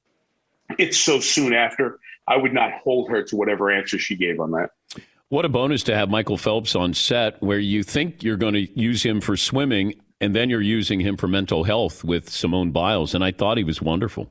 it's 0.79 0.99
so 0.99 1.21
soon 1.21 1.53
after. 1.53 1.99
I 2.27 2.37
would 2.37 2.55
not 2.55 2.73
hold 2.83 3.11
her 3.11 3.23
to 3.23 3.37
whatever 3.37 3.71
answer 3.71 3.99
she 3.99 4.17
gave 4.17 4.41
on 4.41 4.51
that. 4.53 4.71
What 5.29 5.45
a 5.45 5.49
bonus 5.49 5.83
to 5.85 5.95
have 5.95 6.09
Michael 6.11 6.37
Phelps 6.37 6.75
on 6.75 6.95
set 6.95 7.43
where 7.43 7.59
you 7.59 7.83
think 7.83 8.23
you're 8.23 8.37
going 8.37 8.55
to 8.55 8.81
use 8.81 9.03
him 9.03 9.21
for 9.21 9.37
swimming 9.37 9.95
and 10.25 10.35
then 10.35 10.49
you're 10.49 10.63
using 10.63 11.01
him 11.01 11.19
for 11.19 11.29
mental 11.29 11.65
health 11.65 12.03
with 12.03 12.31
Simone 12.31 12.71
Biles. 12.71 13.15
And 13.15 13.23
I 13.23 13.31
thought 13.31 13.59
he 13.59 13.65
was 13.65 13.83
wonderful. 13.83 14.31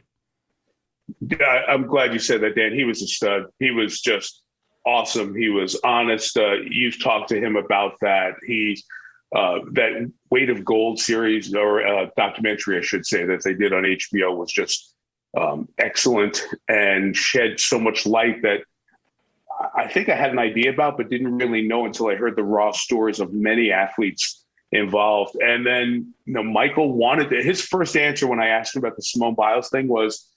I'm 1.68 1.86
glad 1.86 2.14
you 2.14 2.20
said 2.20 2.42
that, 2.42 2.56
Dan. 2.56 2.74
He 2.74 2.84
was 2.84 3.04
a 3.04 3.08
stud. 3.08 3.44
He 3.60 3.70
was 3.70 4.02
just 4.02 4.42
awesome. 4.88 5.36
He 5.36 5.50
was 5.50 5.80
honest. 5.84 6.36
Uh, 6.36 6.54
you've 6.68 7.02
talked 7.02 7.30
to 7.30 7.40
him 7.40 7.56
about 7.58 7.94
that. 8.02 8.32
He's 8.44 8.84
uh, 9.36 9.60
that 9.74 10.12
Weight 10.32 10.50
of 10.50 10.66
Gold 10.66 11.00
series 11.00 11.54
or 11.54 11.86
uh, 11.86 12.08
documentary, 12.18 12.80
I 12.80 12.82
should 12.82 13.06
say, 13.06 13.26
that 13.26 13.44
they 13.44 13.54
did 13.54 13.72
on 13.72 13.84
HBO 13.84 14.36
was 14.36 14.52
just 14.52 14.96
um, 15.38 15.68
excellent 15.78 16.44
and 16.68 17.16
shed 17.16 17.60
so 17.60 17.80
much 17.80 18.08
light 18.08 18.42
that 18.42 18.62
I 19.76 19.88
think 19.88 20.10
I 20.10 20.16
had 20.16 20.32
an 20.32 20.40
idea 20.40 20.72
about, 20.74 20.98
but 20.98 21.10
didn't 21.10 21.38
really 21.38 21.68
know 21.68 21.86
until 21.86 22.08
I 22.08 22.16
heard 22.16 22.36
the 22.36 22.44
raw 22.44 22.72
stories 22.72 23.20
of 23.20 23.32
many 23.32 23.72
athletes 23.72 24.43
involved. 24.74 25.36
And 25.36 25.66
then, 25.66 26.14
you 26.26 26.34
know, 26.34 26.44
Michael 26.44 26.94
wanted 26.94 27.30
to, 27.30 27.42
his 27.42 27.62
first 27.62 27.96
answer 27.96 28.28
when 28.28 28.40
I 28.40 28.48
asked 28.48 28.76
him 28.76 28.84
about 28.84 28.96
the 28.96 29.04
Simone 29.04 29.36
Biles 29.36 29.70
thing 29.70 29.88
was, 29.88 30.28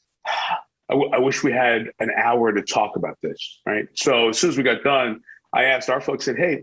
I, 0.89 1.19
wish 1.19 1.43
we 1.43 1.51
had 1.51 1.91
an 1.99 2.11
hour 2.17 2.53
to 2.53 2.63
talk 2.63 2.97
about 2.97 3.19
this. 3.23 3.61
Right. 3.67 3.89
So 3.95 4.29
as 4.29 4.39
soon 4.39 4.51
as 4.51 4.57
we 4.57 4.63
got 4.63 4.85
done, 4.85 5.21
I 5.53 5.65
asked 5.65 5.91
our 5.91 6.01
folks, 6.01 6.25
said, 6.25 6.37
Hey, 6.37 6.63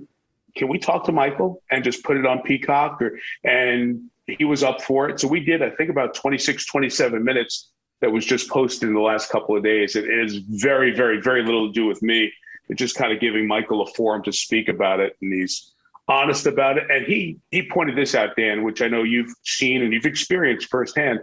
can 0.56 0.70
we 0.70 0.77
talk 0.80 1.03
to 1.06 1.12
Michael 1.12 1.62
and 1.72 1.84
just 1.84 2.03
put 2.03 2.15
it 2.15 2.25
on 2.25 2.42
Peacock? 2.44 3.01
Or, 3.01 3.20
and 3.44 4.10
he 4.27 4.46
was 4.46 4.63
up 4.63 4.82
for 4.82 5.10
it. 5.10 5.20
So 5.20 5.27
we 5.27 5.42
did, 5.42 5.62
I 5.62 5.72
think, 5.72 5.89
about 5.89 6.13
26, 6.13 6.65
27 6.65 7.24
minutes 7.24 7.72
that 8.01 8.12
was 8.12 8.25
just 8.25 8.50
posted 8.50 8.88
in 8.88 8.96
the 8.96 9.01
last 9.01 9.30
couple 9.30 9.58
of 9.58 9.63
days. 9.63 9.96
It 9.96 10.06
is 10.06 10.38
very, 10.38 10.96
very, 10.96 11.20
very 11.20 11.44
little 11.44 11.68
to 11.68 11.74
do 11.74 11.86
with 11.86 12.01
me. 12.01 12.32
It's 12.70 12.80
just 12.80 12.96
kind 12.96 13.12
of 13.12 13.20
giving 13.20 13.46
Michael 13.46 13.82
a 13.82 13.88
forum 13.88 14.24
to 14.24 14.32
speak 14.32 14.70
about 14.70 15.01
it. 15.01 15.18
And 15.22 15.34
he's 15.34 15.73
honest 16.07 16.45
about 16.48 16.77
it. 16.77 16.89
And 16.89 17.05
he 17.05 17.38
he 17.51 17.67
pointed 17.69 17.98
this 17.98 18.15
out, 18.15 18.36
Dan, 18.36 18.63
which 18.63 18.81
I 18.81 18.88
know 18.88 19.03
you've 19.03 19.33
seen 19.43 19.81
and 19.81 19.93
you've 19.93 20.05
experienced 20.05 20.69
firsthand, 20.69 21.19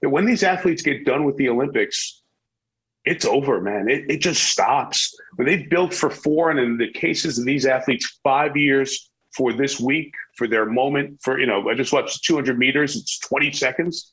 that 0.00 0.10
when 0.10 0.24
these 0.24 0.42
athletes 0.42 0.82
get 0.82 1.04
done 1.04 1.24
with 1.24 1.36
the 1.36 1.48
Olympics, 1.48 2.22
it's 3.04 3.24
over, 3.24 3.60
man. 3.60 3.88
It, 3.88 4.10
it 4.10 4.20
just 4.20 4.42
stops. 4.44 5.14
When 5.36 5.46
they've 5.46 5.68
built 5.68 5.92
for 5.92 6.10
four, 6.10 6.50
and 6.50 6.58
in 6.58 6.78
the 6.78 6.92
cases 6.92 7.38
of 7.38 7.44
these 7.44 7.66
athletes, 7.66 8.18
five 8.22 8.56
years 8.56 9.10
for 9.36 9.52
this 9.52 9.80
week, 9.80 10.12
for 10.36 10.46
their 10.46 10.66
moment, 10.66 11.20
for, 11.22 11.38
you 11.38 11.46
know, 11.46 11.68
I 11.68 11.74
just 11.74 11.92
watched 11.92 12.24
200 12.24 12.58
meters, 12.58 12.96
it's 12.96 13.18
20 13.20 13.52
seconds. 13.52 14.12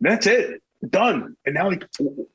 That's 0.00 0.26
it. 0.26 0.62
Done. 0.90 1.36
And 1.44 1.54
now, 1.54 1.68
like, 1.68 1.84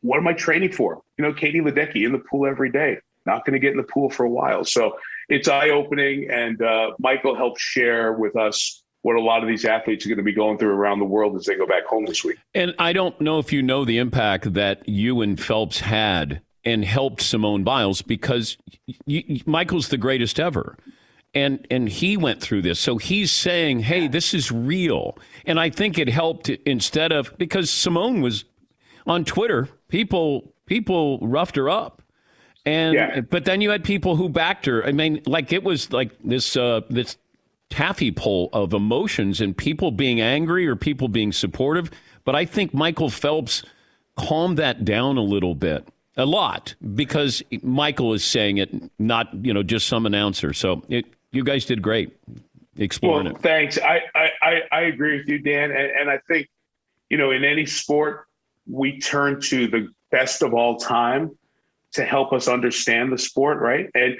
what 0.01 0.17
am 0.17 0.27
I 0.27 0.33
training 0.33 0.71
for? 0.71 1.01
You 1.17 1.25
know, 1.25 1.33
Katie 1.33 1.61
Ledecky 1.61 2.05
in 2.05 2.11
the 2.11 2.19
pool 2.19 2.47
every 2.47 2.71
day, 2.71 2.97
not 3.25 3.45
going 3.45 3.53
to 3.53 3.59
get 3.59 3.71
in 3.71 3.77
the 3.77 3.83
pool 3.83 4.09
for 4.09 4.25
a 4.25 4.29
while. 4.29 4.65
So 4.65 4.97
it's 5.29 5.47
eye 5.47 5.69
opening. 5.69 6.29
And 6.29 6.61
uh, 6.61 6.91
Michael 6.99 7.35
helped 7.35 7.59
share 7.59 8.13
with 8.13 8.35
us 8.35 8.83
what 9.03 9.15
a 9.15 9.21
lot 9.21 9.43
of 9.43 9.49
these 9.49 9.65
athletes 9.65 10.05
are 10.05 10.09
going 10.09 10.17
to 10.17 10.23
be 10.23 10.33
going 10.33 10.57
through 10.57 10.73
around 10.73 10.99
the 10.99 11.05
world 11.05 11.35
as 11.35 11.45
they 11.45 11.55
go 11.55 11.67
back 11.67 11.85
home 11.85 12.05
this 12.05 12.23
week. 12.23 12.37
And 12.55 12.73
I 12.79 12.93
don't 12.93 13.19
know 13.21 13.37
if 13.39 13.53
you 13.53 13.61
know 13.61 13.85
the 13.85 13.97
impact 13.97 14.53
that 14.53 14.87
you 14.87 15.21
and 15.21 15.39
Phelps 15.39 15.81
had 15.81 16.41
and 16.65 16.85
helped 16.85 17.21
Simone 17.21 17.63
Biles 17.63 18.01
because 18.01 18.57
you, 19.05 19.41
Michael's 19.45 19.89
the 19.89 19.97
greatest 19.97 20.39
ever. 20.39 20.77
And 21.35 21.65
and 21.71 21.89
he 21.89 22.15
went 22.15 22.41
through 22.41 22.61
this. 22.61 22.79
So 22.79 22.97
he's 22.97 23.31
saying, 23.31 23.79
"Hey, 23.79 24.07
this 24.07 24.35
is 24.35 24.51
real." 24.51 25.17
And 25.45 25.59
I 25.59 25.71
think 25.71 25.97
it 25.97 26.07
helped 26.07 26.47
instead 26.49 27.11
of 27.11 27.35
because 27.39 27.71
Simone 27.71 28.21
was 28.21 28.45
on 29.07 29.25
Twitter, 29.25 29.67
people 29.87 30.53
people 30.67 31.17
roughed 31.23 31.55
her 31.55 31.71
up. 31.71 32.02
And 32.65 32.93
yeah. 32.93 33.21
but 33.21 33.45
then 33.45 33.61
you 33.61 33.71
had 33.71 33.83
people 33.83 34.15
who 34.15 34.29
backed 34.29 34.65
her. 34.65 34.85
I 34.85 34.93
mean, 34.93 35.21
like 35.25 35.51
it 35.51 35.63
was 35.63 35.91
like 35.91 36.11
this 36.23 36.55
uh, 36.55 36.81
this 36.89 37.17
taffy 37.69 38.11
pull 38.11 38.49
of 38.53 38.73
emotions 38.73 39.41
and 39.41 39.57
people 39.57 39.91
being 39.91 40.21
angry 40.21 40.67
or 40.67 40.75
people 40.75 41.07
being 41.07 41.31
supportive. 41.31 41.91
But 42.23 42.35
I 42.35 42.45
think 42.45 42.73
Michael 42.73 43.09
Phelps 43.09 43.63
calmed 44.15 44.57
that 44.59 44.85
down 44.85 45.17
a 45.17 45.21
little 45.21 45.55
bit, 45.55 45.87
a 46.15 46.25
lot, 46.25 46.75
because 46.95 47.43
Michael 47.63 48.13
is 48.13 48.23
saying 48.23 48.57
it, 48.57 48.69
not 48.97 49.33
you 49.43 49.53
know 49.53 49.63
just 49.63 49.87
some 49.87 50.05
announcer. 50.05 50.53
So 50.53 50.83
it, 50.87 51.05
you 51.31 51.43
guys 51.43 51.65
did 51.65 51.81
great 51.81 52.15
exploring 52.77 53.25
well, 53.25 53.35
it. 53.35 53.41
Thanks. 53.41 53.77
I, 53.77 54.03
I 54.15 54.61
I 54.71 54.81
agree 54.83 55.17
with 55.17 55.27
you, 55.27 55.39
Dan, 55.39 55.71
and, 55.71 55.91
and 55.99 56.09
I 56.09 56.19
think 56.29 56.47
you 57.09 57.17
know 57.17 57.31
in 57.31 57.43
any 57.43 57.65
sport 57.65 58.27
we 58.71 58.99
turn 58.99 59.41
to 59.41 59.67
the 59.67 59.89
best 60.11 60.41
of 60.41 60.53
all 60.53 60.77
time 60.77 61.37
to 61.93 62.05
help 62.05 62.33
us 62.33 62.47
understand 62.47 63.11
the 63.11 63.17
sport, 63.17 63.59
right? 63.59 63.89
And 63.93 64.17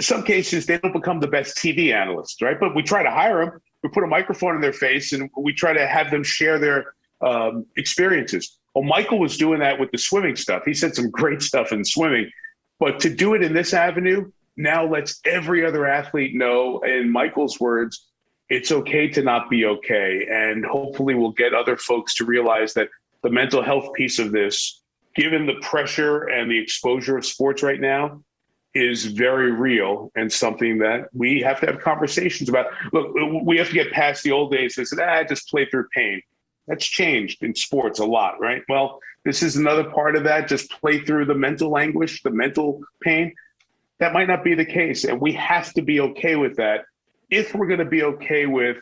some 0.00 0.22
cases 0.22 0.66
they 0.66 0.78
don't 0.78 0.92
become 0.92 1.20
the 1.20 1.28
best 1.28 1.56
TV 1.56 1.94
analysts, 1.94 2.40
right? 2.42 2.58
But 2.58 2.74
we 2.74 2.82
try 2.82 3.02
to 3.02 3.10
hire 3.10 3.44
them. 3.44 3.60
We 3.82 3.90
put 3.90 4.04
a 4.04 4.08
microphone 4.08 4.54
in 4.54 4.60
their 4.60 4.72
face 4.72 5.12
and 5.12 5.30
we 5.36 5.52
try 5.52 5.72
to 5.72 5.86
have 5.86 6.10
them 6.10 6.22
share 6.22 6.58
their 6.58 6.94
um, 7.20 7.66
experiences. 7.76 8.58
Well, 8.74 8.84
Michael 8.84 9.18
was 9.18 9.36
doing 9.36 9.60
that 9.60 9.78
with 9.78 9.90
the 9.90 9.98
swimming 9.98 10.36
stuff. 10.36 10.64
He 10.64 10.74
said 10.74 10.94
some 10.94 11.10
great 11.10 11.40
stuff 11.40 11.72
in 11.72 11.84
swimming, 11.84 12.30
but 12.78 13.00
to 13.00 13.14
do 13.14 13.34
it 13.34 13.42
in 13.42 13.54
this 13.54 13.72
avenue 13.72 14.30
now 14.56 14.86
lets 14.86 15.20
every 15.24 15.64
other 15.64 15.86
athlete 15.86 16.34
know, 16.34 16.80
in 16.80 17.10
Michael's 17.10 17.60
words, 17.60 18.06
it's 18.48 18.72
okay 18.72 19.08
to 19.08 19.22
not 19.22 19.50
be 19.50 19.64
okay. 19.64 20.26
And 20.30 20.64
hopefully 20.64 21.14
we'll 21.14 21.32
get 21.32 21.52
other 21.54 21.76
folks 21.76 22.14
to 22.16 22.24
realize 22.24 22.74
that 22.74 22.88
the 23.22 23.30
mental 23.30 23.62
health 23.62 23.92
piece 23.94 24.18
of 24.18 24.32
this, 24.32 24.82
given 25.16 25.46
the 25.46 25.54
pressure 25.62 26.24
and 26.24 26.50
the 26.50 26.58
exposure 26.58 27.16
of 27.16 27.24
sports 27.24 27.62
right 27.62 27.80
now, 27.80 28.22
is 28.74 29.06
very 29.06 29.52
real 29.52 30.12
and 30.16 30.30
something 30.30 30.78
that 30.78 31.08
we 31.14 31.40
have 31.40 31.58
to 31.60 31.66
have 31.66 31.80
conversations 31.80 32.48
about. 32.48 32.66
Look, 32.92 33.14
we 33.42 33.56
have 33.56 33.68
to 33.68 33.74
get 33.74 33.90
past 33.90 34.22
the 34.22 34.32
old 34.32 34.52
days 34.52 34.74
that 34.74 34.86
said, 34.86 35.00
ah, 35.00 35.24
just 35.24 35.48
play 35.48 35.64
through 35.64 35.88
pain. 35.94 36.20
That's 36.68 36.84
changed 36.84 37.42
in 37.42 37.54
sports 37.54 38.00
a 38.00 38.04
lot, 38.04 38.38
right? 38.38 38.62
Well, 38.68 39.00
this 39.24 39.42
is 39.42 39.56
another 39.56 39.84
part 39.84 40.14
of 40.14 40.24
that. 40.24 40.46
Just 40.46 40.70
play 40.70 41.00
through 41.00 41.24
the 41.24 41.34
mental 41.34 41.78
anguish, 41.78 42.22
the 42.22 42.30
mental 42.30 42.82
pain. 43.00 43.32
That 43.98 44.12
might 44.12 44.28
not 44.28 44.44
be 44.44 44.54
the 44.54 44.66
case. 44.66 45.04
And 45.04 45.20
we 45.20 45.32
have 45.32 45.72
to 45.72 45.82
be 45.82 46.00
okay 46.00 46.36
with 46.36 46.56
that 46.56 46.84
if 47.30 47.54
we're 47.54 47.66
going 47.66 47.80
to 47.80 47.86
be 47.86 48.02
okay 48.02 48.46
with 48.46 48.76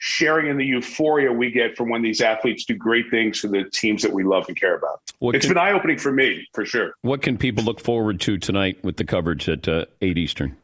sharing 0.00 0.48
in 0.48 0.56
the 0.56 0.64
euphoria 0.64 1.30
we 1.30 1.50
get 1.50 1.76
from 1.76 1.90
when 1.90 2.00
these 2.00 2.22
athletes 2.22 2.64
do 2.64 2.74
great 2.74 3.10
things 3.10 3.38
for 3.38 3.48
the 3.48 3.64
teams 3.64 4.02
that 4.02 4.10
we 4.12 4.24
love 4.24 4.46
and 4.48 4.58
care 4.58 4.74
about. 4.74 5.00
What 5.18 5.36
it's 5.36 5.44
can, 5.44 5.54
been 5.54 5.62
eye 5.62 5.72
opening 5.72 5.98
for 5.98 6.10
me, 6.10 6.48
for 6.54 6.64
sure. 6.64 6.94
What 7.02 7.20
can 7.20 7.36
people 7.36 7.62
look 7.62 7.80
forward 7.80 8.18
to 8.22 8.38
tonight 8.38 8.82
with 8.82 8.96
the 8.96 9.04
coverage 9.04 9.46
at 9.48 9.68
uh, 9.68 9.84
8 10.00 10.16
Eastern? 10.16 10.56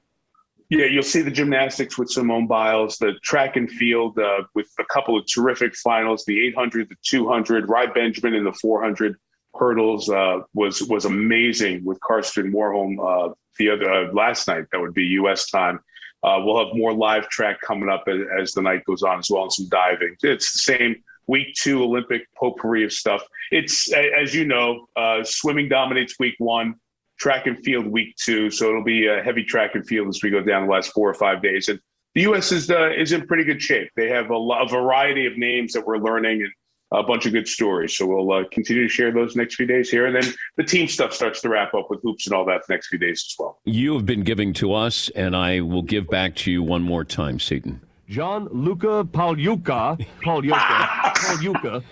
Yeah, 0.70 0.86
you'll 0.86 1.02
see 1.02 1.20
the 1.20 1.30
gymnastics 1.30 1.98
with 1.98 2.10
Simone 2.10 2.46
Biles, 2.46 2.96
the 2.96 3.12
track 3.22 3.56
and 3.56 3.70
field 3.70 4.18
uh, 4.18 4.44
with 4.54 4.68
a 4.80 4.84
couple 4.84 5.16
of 5.16 5.26
terrific 5.26 5.76
finals, 5.76 6.24
the 6.24 6.44
800, 6.48 6.88
the 6.88 6.96
200, 7.04 7.68
Rai 7.68 7.88
Benjamin 7.88 8.34
in 8.34 8.42
the 8.42 8.54
400 8.54 9.16
hurdles 9.54 10.10
uh, 10.10 10.40
was 10.54 10.82
was 10.82 11.04
amazing 11.04 11.84
with 11.84 11.98
Karsten 12.00 12.52
Warholm 12.52 12.98
uh, 13.00 13.34
the 13.58 13.70
other 13.70 13.90
uh, 13.90 14.12
last 14.12 14.48
night. 14.48 14.64
That 14.72 14.80
would 14.80 14.94
be 14.94 15.04
U.S. 15.04 15.50
time. 15.50 15.80
Uh, 16.22 16.40
we'll 16.42 16.64
have 16.64 16.74
more 16.74 16.92
live 16.92 17.28
track 17.28 17.60
coming 17.60 17.88
up 17.88 18.04
as, 18.08 18.20
as, 18.40 18.52
the 18.52 18.62
night 18.62 18.84
goes 18.84 19.02
on 19.02 19.18
as 19.18 19.30
well, 19.30 19.44
and 19.44 19.52
some 19.52 19.68
diving. 19.68 20.16
It's 20.22 20.52
the 20.52 20.72
same 20.72 20.96
week 21.26 21.54
two 21.54 21.82
Olympic 21.82 22.22
potpourri 22.36 22.84
of 22.84 22.92
stuff. 22.92 23.22
It's 23.50 23.92
as 23.92 24.34
you 24.34 24.46
know, 24.46 24.86
uh, 24.96 25.22
swimming 25.24 25.68
dominates 25.68 26.18
week 26.18 26.34
one, 26.38 26.76
track 27.18 27.46
and 27.46 27.58
field 27.58 27.86
week 27.86 28.16
two. 28.16 28.50
So 28.50 28.68
it'll 28.68 28.84
be 28.84 29.06
a 29.06 29.22
heavy 29.22 29.44
track 29.44 29.74
and 29.74 29.86
field 29.86 30.08
as 30.08 30.20
we 30.22 30.30
go 30.30 30.42
down 30.42 30.66
the 30.66 30.72
last 30.72 30.92
four 30.92 31.08
or 31.08 31.14
five 31.14 31.42
days. 31.42 31.68
And 31.68 31.78
the 32.14 32.22
U.S. 32.22 32.50
is 32.50 32.70
uh, 32.70 32.90
is 32.90 33.12
in 33.12 33.26
pretty 33.26 33.44
good 33.44 33.60
shape. 33.60 33.90
They 33.94 34.08
have 34.08 34.30
a, 34.30 34.34
a 34.34 34.68
variety 34.68 35.26
of 35.26 35.36
names 35.36 35.72
that 35.74 35.86
we're 35.86 35.98
learning 35.98 36.42
and 36.42 36.52
a 36.92 37.02
bunch 37.02 37.26
of 37.26 37.32
good 37.32 37.48
stories. 37.48 37.96
So 37.96 38.06
we'll 38.06 38.30
uh, 38.32 38.44
continue 38.50 38.84
to 38.84 38.88
share 38.88 39.12
those 39.12 39.36
next 39.36 39.56
few 39.56 39.66
days 39.66 39.90
here. 39.90 40.06
And 40.06 40.14
then 40.14 40.32
the 40.56 40.64
team 40.64 40.88
stuff 40.88 41.12
starts 41.12 41.40
to 41.42 41.48
wrap 41.48 41.74
up 41.74 41.90
with 41.90 42.00
hoops 42.02 42.26
and 42.26 42.34
all 42.34 42.44
that 42.46 42.62
the 42.66 42.74
next 42.74 42.88
few 42.88 42.98
days 42.98 43.24
as 43.28 43.34
well. 43.38 43.58
You 43.64 43.94
have 43.94 44.06
been 44.06 44.22
giving 44.22 44.52
to 44.54 44.72
us, 44.72 45.08
and 45.10 45.36
I 45.36 45.60
will 45.60 45.82
give 45.82 46.08
back 46.08 46.34
to 46.36 46.50
you 46.50 46.62
one 46.62 46.82
more 46.82 47.04
time, 47.04 47.40
Seton. 47.40 47.80
Gianluca 48.08 49.04
Pagliuca. 49.04 50.06
Pagliuca. 50.22 51.14
Pagliuca. 51.14 51.82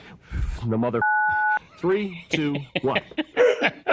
The 0.69 0.79
mother. 0.79 1.01
Three, 1.79 2.25
two, 2.31 2.57
one. 2.81 3.03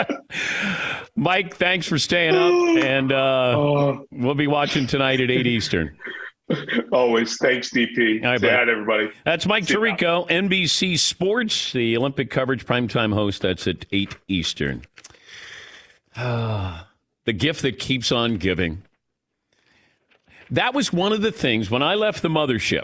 Mike, 1.15 1.55
thanks 1.57 1.85
for 1.85 1.97
staying 1.99 2.35
up, 2.35 2.83
and 2.85 3.11
uh, 3.11 3.15
uh, 3.15 3.99
we'll 4.11 4.35
be 4.35 4.47
watching 4.47 4.87
tonight 4.87 5.19
at 5.19 5.29
8 5.29 5.45
Eastern. 5.45 5.97
Always. 6.91 7.37
Thanks, 7.37 7.71
DP. 7.71 8.23
All 8.23 8.31
right, 8.31 8.41
Say 8.41 8.49
hi, 8.49 8.61
everybody. 8.61 9.11
That's 9.25 9.45
Mike 9.45 9.65
See 9.65 9.75
Tirico, 9.75 10.27
NBC 10.29 10.97
Sports, 10.99 11.73
the 11.73 11.97
Olympic 11.97 12.29
coverage 12.29 12.65
primetime 12.65 13.13
host. 13.13 13.41
That's 13.41 13.67
at 13.67 13.85
8 13.91 14.15
Eastern. 14.27 14.83
the 16.15 16.85
gift 17.35 17.61
that 17.61 17.79
keeps 17.79 18.11
on 18.11 18.37
giving. 18.37 18.83
That 20.49 20.73
was 20.73 20.91
one 20.91 21.13
of 21.13 21.21
the 21.21 21.31
things 21.31 21.71
when 21.71 21.81
I 21.81 21.95
left 21.95 22.21
the 22.21 22.29
mothership. 22.29 22.83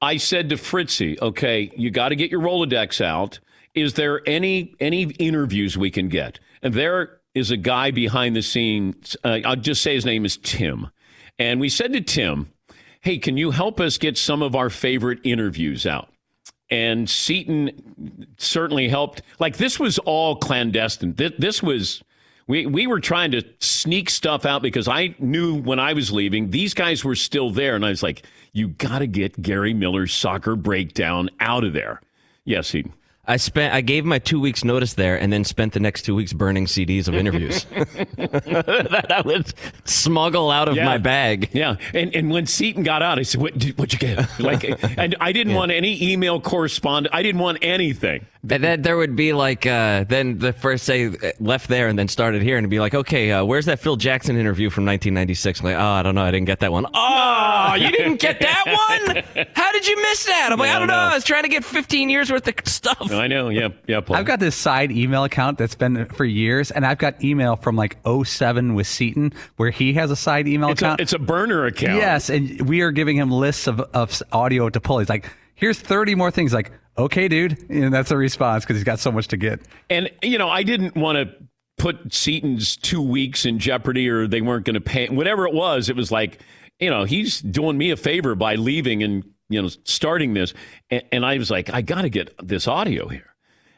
I 0.00 0.16
said 0.16 0.48
to 0.50 0.56
Fritzy, 0.56 1.18
okay, 1.20 1.70
you 1.76 1.90
got 1.90 2.10
to 2.10 2.16
get 2.16 2.30
your 2.30 2.40
Rolodex 2.40 3.04
out. 3.04 3.40
Is 3.74 3.94
there 3.94 4.22
any 4.26 4.74
any 4.80 5.02
interviews 5.02 5.76
we 5.76 5.90
can 5.90 6.08
get? 6.08 6.40
And 6.62 6.72
there 6.72 7.20
is 7.34 7.50
a 7.50 7.56
guy 7.56 7.90
behind 7.90 8.34
the 8.34 8.42
scenes. 8.42 9.16
Uh, 9.22 9.40
I'll 9.44 9.56
just 9.56 9.82
say 9.82 9.94
his 9.94 10.06
name 10.06 10.24
is 10.24 10.36
Tim. 10.38 10.88
And 11.38 11.60
we 11.60 11.68
said 11.68 11.92
to 11.92 12.00
Tim, 12.00 12.50
hey, 13.00 13.18
can 13.18 13.36
you 13.36 13.50
help 13.50 13.80
us 13.80 13.98
get 13.98 14.18
some 14.18 14.42
of 14.42 14.54
our 14.54 14.70
favorite 14.70 15.20
interviews 15.24 15.86
out? 15.86 16.08
And 16.70 17.08
Seton 17.08 18.26
certainly 18.36 18.88
helped. 18.88 19.22
Like 19.38 19.56
this 19.56 19.80
was 19.80 19.98
all 20.00 20.36
clandestine. 20.36 21.14
This 21.14 21.62
was 21.62 22.02
we 22.46 22.66
we 22.66 22.86
were 22.86 23.00
trying 23.00 23.30
to 23.30 23.42
sneak 23.60 24.10
stuff 24.10 24.44
out 24.44 24.60
because 24.60 24.86
I 24.86 25.14
knew 25.18 25.54
when 25.54 25.78
I 25.78 25.94
was 25.94 26.12
leaving 26.12 26.50
these 26.50 26.74
guys 26.74 27.04
were 27.04 27.14
still 27.14 27.50
there, 27.50 27.74
and 27.74 27.86
I 27.86 27.90
was 27.90 28.02
like, 28.02 28.22
you 28.52 28.68
got 28.68 28.98
to 28.98 29.06
get 29.06 29.40
Gary 29.40 29.72
Miller's 29.72 30.12
soccer 30.12 30.56
breakdown 30.56 31.30
out 31.40 31.64
of 31.64 31.72
there. 31.72 32.02
Yes, 32.44 32.68
Seton. 32.68 32.92
I 33.28 33.36
spent 33.36 33.74
I 33.74 33.82
gave 33.82 34.06
my 34.06 34.18
two 34.18 34.40
weeks 34.40 34.64
notice 34.64 34.94
there, 34.94 35.20
and 35.20 35.30
then 35.30 35.44
spent 35.44 35.74
the 35.74 35.80
next 35.80 36.02
two 36.02 36.14
weeks 36.14 36.32
burning 36.32 36.64
CDs 36.64 37.08
of 37.08 37.14
interviews 37.14 37.64
that 38.16 39.06
I 39.10 39.20
would 39.20 39.52
smuggle 39.84 40.50
out 40.50 40.68
of 40.68 40.76
yeah. 40.76 40.86
my 40.86 40.96
bag. 40.96 41.50
Yeah, 41.52 41.76
and 41.92 42.14
and 42.14 42.30
when 42.30 42.46
Seton 42.46 42.84
got 42.84 43.02
out, 43.02 43.18
I 43.18 43.22
said, 43.22 43.40
"What 43.40 43.58
did, 43.58 43.78
what 43.78 43.92
you 43.92 43.98
get?" 43.98 44.26
Like, 44.40 44.64
and 44.98 45.14
I 45.20 45.32
didn't 45.32 45.52
yeah. 45.52 45.58
want 45.58 45.72
any 45.72 46.10
email 46.10 46.40
correspondence. 46.40 47.14
I 47.14 47.22
didn't 47.22 47.40
want 47.40 47.58
anything. 47.60 48.26
And 48.50 48.62
then 48.62 48.82
there 48.82 48.96
would 48.96 49.16
be 49.16 49.32
like, 49.32 49.66
uh, 49.66 50.04
then 50.04 50.38
the 50.38 50.52
first 50.52 50.84
say 50.84 51.12
left 51.40 51.68
there 51.68 51.88
and 51.88 51.98
then 51.98 52.08
started 52.08 52.40
here, 52.40 52.56
and 52.56 52.64
it'd 52.64 52.70
be 52.70 52.80
like, 52.80 52.94
okay, 52.94 53.32
uh, 53.32 53.44
where's 53.44 53.66
that 53.66 53.80
Phil 53.80 53.96
Jackson 53.96 54.36
interview 54.36 54.70
from 54.70 54.84
1996? 54.86 55.60
I'm 55.60 55.66
like, 55.66 55.76
oh, 55.76 55.80
I 55.80 56.02
don't 56.02 56.14
know, 56.14 56.22
I 56.22 56.30
didn't 56.30 56.46
get 56.46 56.60
that 56.60 56.72
one. 56.72 56.86
Oh, 56.94 57.74
you 57.78 57.90
didn't 57.90 58.20
get 58.20 58.40
that 58.40 58.64
one? 58.64 59.46
How 59.54 59.72
did 59.72 59.86
you 59.86 59.96
miss 60.00 60.24
that? 60.26 60.50
I'm 60.52 60.58
like, 60.58 60.70
I 60.70 60.78
don't 60.78 60.88
know. 60.88 60.94
I 60.94 61.14
was 61.14 61.24
trying 61.24 61.42
to 61.42 61.48
get 61.48 61.64
15 61.64 62.08
years 62.08 62.30
worth 62.30 62.46
of 62.46 62.54
stuff. 62.68 63.10
I 63.18 63.26
know. 63.26 63.48
Yeah, 63.48 63.68
yeah. 63.86 64.00
Paul. 64.00 64.16
I've 64.16 64.26
got 64.26 64.40
this 64.40 64.56
side 64.56 64.90
email 64.90 65.24
account 65.24 65.58
that's 65.58 65.74
been 65.74 66.06
for 66.06 66.24
years, 66.24 66.70
and 66.70 66.86
I've 66.86 66.98
got 66.98 67.22
email 67.22 67.56
from 67.56 67.76
like 67.76 67.98
07 68.06 68.74
with 68.74 68.86
Seton 68.86 69.32
where 69.56 69.70
he 69.70 69.92
has 69.94 70.10
a 70.10 70.16
side 70.16 70.48
email 70.48 70.70
it's 70.70 70.82
account. 70.82 71.00
A, 71.00 71.02
it's 71.02 71.12
a 71.12 71.18
burner 71.18 71.66
account. 71.66 71.96
Yes, 71.96 72.30
and 72.30 72.68
we 72.68 72.80
are 72.80 72.90
giving 72.90 73.16
him 73.16 73.30
lists 73.30 73.66
of, 73.66 73.80
of 73.80 74.22
audio 74.32 74.68
to 74.70 74.80
pull. 74.80 74.98
He's 74.98 75.08
like, 75.08 75.30
here's 75.54 75.78
30 75.78 76.14
more 76.14 76.30
things. 76.30 76.52
Like, 76.54 76.70
okay, 76.96 77.28
dude. 77.28 77.68
And 77.70 77.92
that's 77.92 78.10
a 78.10 78.16
response 78.16 78.64
because 78.64 78.76
he's 78.76 78.84
got 78.84 78.98
so 78.98 79.12
much 79.12 79.28
to 79.28 79.36
get. 79.36 79.60
And, 79.90 80.10
you 80.22 80.38
know, 80.38 80.48
I 80.48 80.62
didn't 80.62 80.96
want 80.96 81.16
to 81.16 81.34
put 81.76 82.12
Seton's 82.12 82.76
two 82.76 83.02
weeks 83.02 83.44
in 83.44 83.58
jeopardy 83.58 84.08
or 84.08 84.26
they 84.26 84.40
weren't 84.40 84.64
going 84.64 84.74
to 84.74 84.80
pay. 84.80 85.08
Whatever 85.08 85.46
it 85.46 85.54
was, 85.54 85.88
it 85.88 85.96
was 85.96 86.10
like, 86.10 86.40
you 86.80 86.90
know, 86.90 87.04
he's 87.04 87.40
doing 87.40 87.76
me 87.76 87.90
a 87.90 87.96
favor 87.96 88.34
by 88.34 88.54
leaving 88.54 89.02
and, 89.02 89.24
you 89.48 89.60
know, 89.60 89.68
starting 89.84 90.34
this. 90.34 90.54
And, 90.90 91.02
and 91.12 91.26
I 91.26 91.38
was 91.38 91.50
like, 91.50 91.72
I 91.72 91.82
got 91.82 92.02
to 92.02 92.08
get 92.08 92.34
this 92.42 92.68
audio 92.68 93.08
here. 93.08 93.34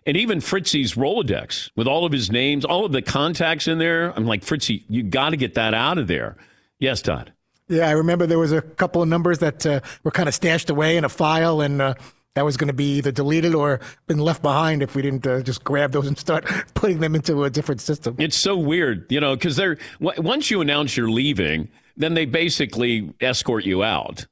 And 0.07 0.17
even 0.17 0.41
Fritzy's 0.41 0.95
Rolodex 0.95 1.71
with 1.77 1.87
all 1.87 2.05
of 2.05 2.13
his 2.13 2.31
names, 2.31 2.65
all 2.65 2.85
of 2.85 2.93
the 2.93 3.03
contacts 3.03 3.69
in 3.69 3.79
there. 3.79 4.13
I'm 4.17 4.27
like, 4.27 4.43
Fritzy, 4.43 4.85
you 4.89 5.03
got 5.03 5.31
to 5.31 5.37
get 5.37 5.55
that 5.55 5.75
out 5.75 5.99
of 5.99 6.07
there. 6.07 6.37
Yes, 6.79 7.03
Todd. 7.03 7.33
Yeah, 7.69 7.87
I 7.87 7.93
remember 7.93 8.27
there 8.27 8.39
was 8.39 8.53
a 8.53 8.63
couple 8.63 9.03
of 9.03 9.09
numbers 9.09 9.39
that 9.39 9.65
uh, 9.65 9.81
were 10.03 10.11
kind 10.11 10.29
of 10.29 10.35
stashed 10.35 10.71
away 10.71 10.97
in 10.97 11.05
a 11.05 11.09
file, 11.09 11.61
and 11.61 11.81
uh, 11.81 11.95
that 12.35 12.45
was 12.45 12.57
going 12.57 12.69
to 12.69 12.75
be 12.75 12.97
either 12.97 13.13
deleted 13.13 13.55
or 13.55 13.81
been 14.07 14.19
left 14.19 14.43
behind 14.43 14.83
if 14.83 14.97
we 14.97 15.03
didn't 15.03 15.27
uh, 15.27 15.43
just 15.43 15.63
grab 15.63 15.93
those 15.93 16.09
and 16.09 16.19
start 16.19 16.45
putting 16.75 16.99
them 16.99 17.15
into 17.15 17.45
a 17.45 17.51
different 17.51 17.81
system. 17.81 18.17
It's 18.19 18.37
so 18.37 18.57
weird, 18.57 19.07
you 19.11 19.21
know, 19.21 19.37
because 19.37 19.55
they're 19.57 19.79
once 20.01 20.51
you 20.51 20.61
announce 20.61 20.97
you're 20.97 21.11
leaving, 21.11 21.69
then 21.97 22.15
they 22.15 22.25
basically 22.25 23.13
escort 23.21 23.65
you 23.65 23.85
out. 23.85 24.27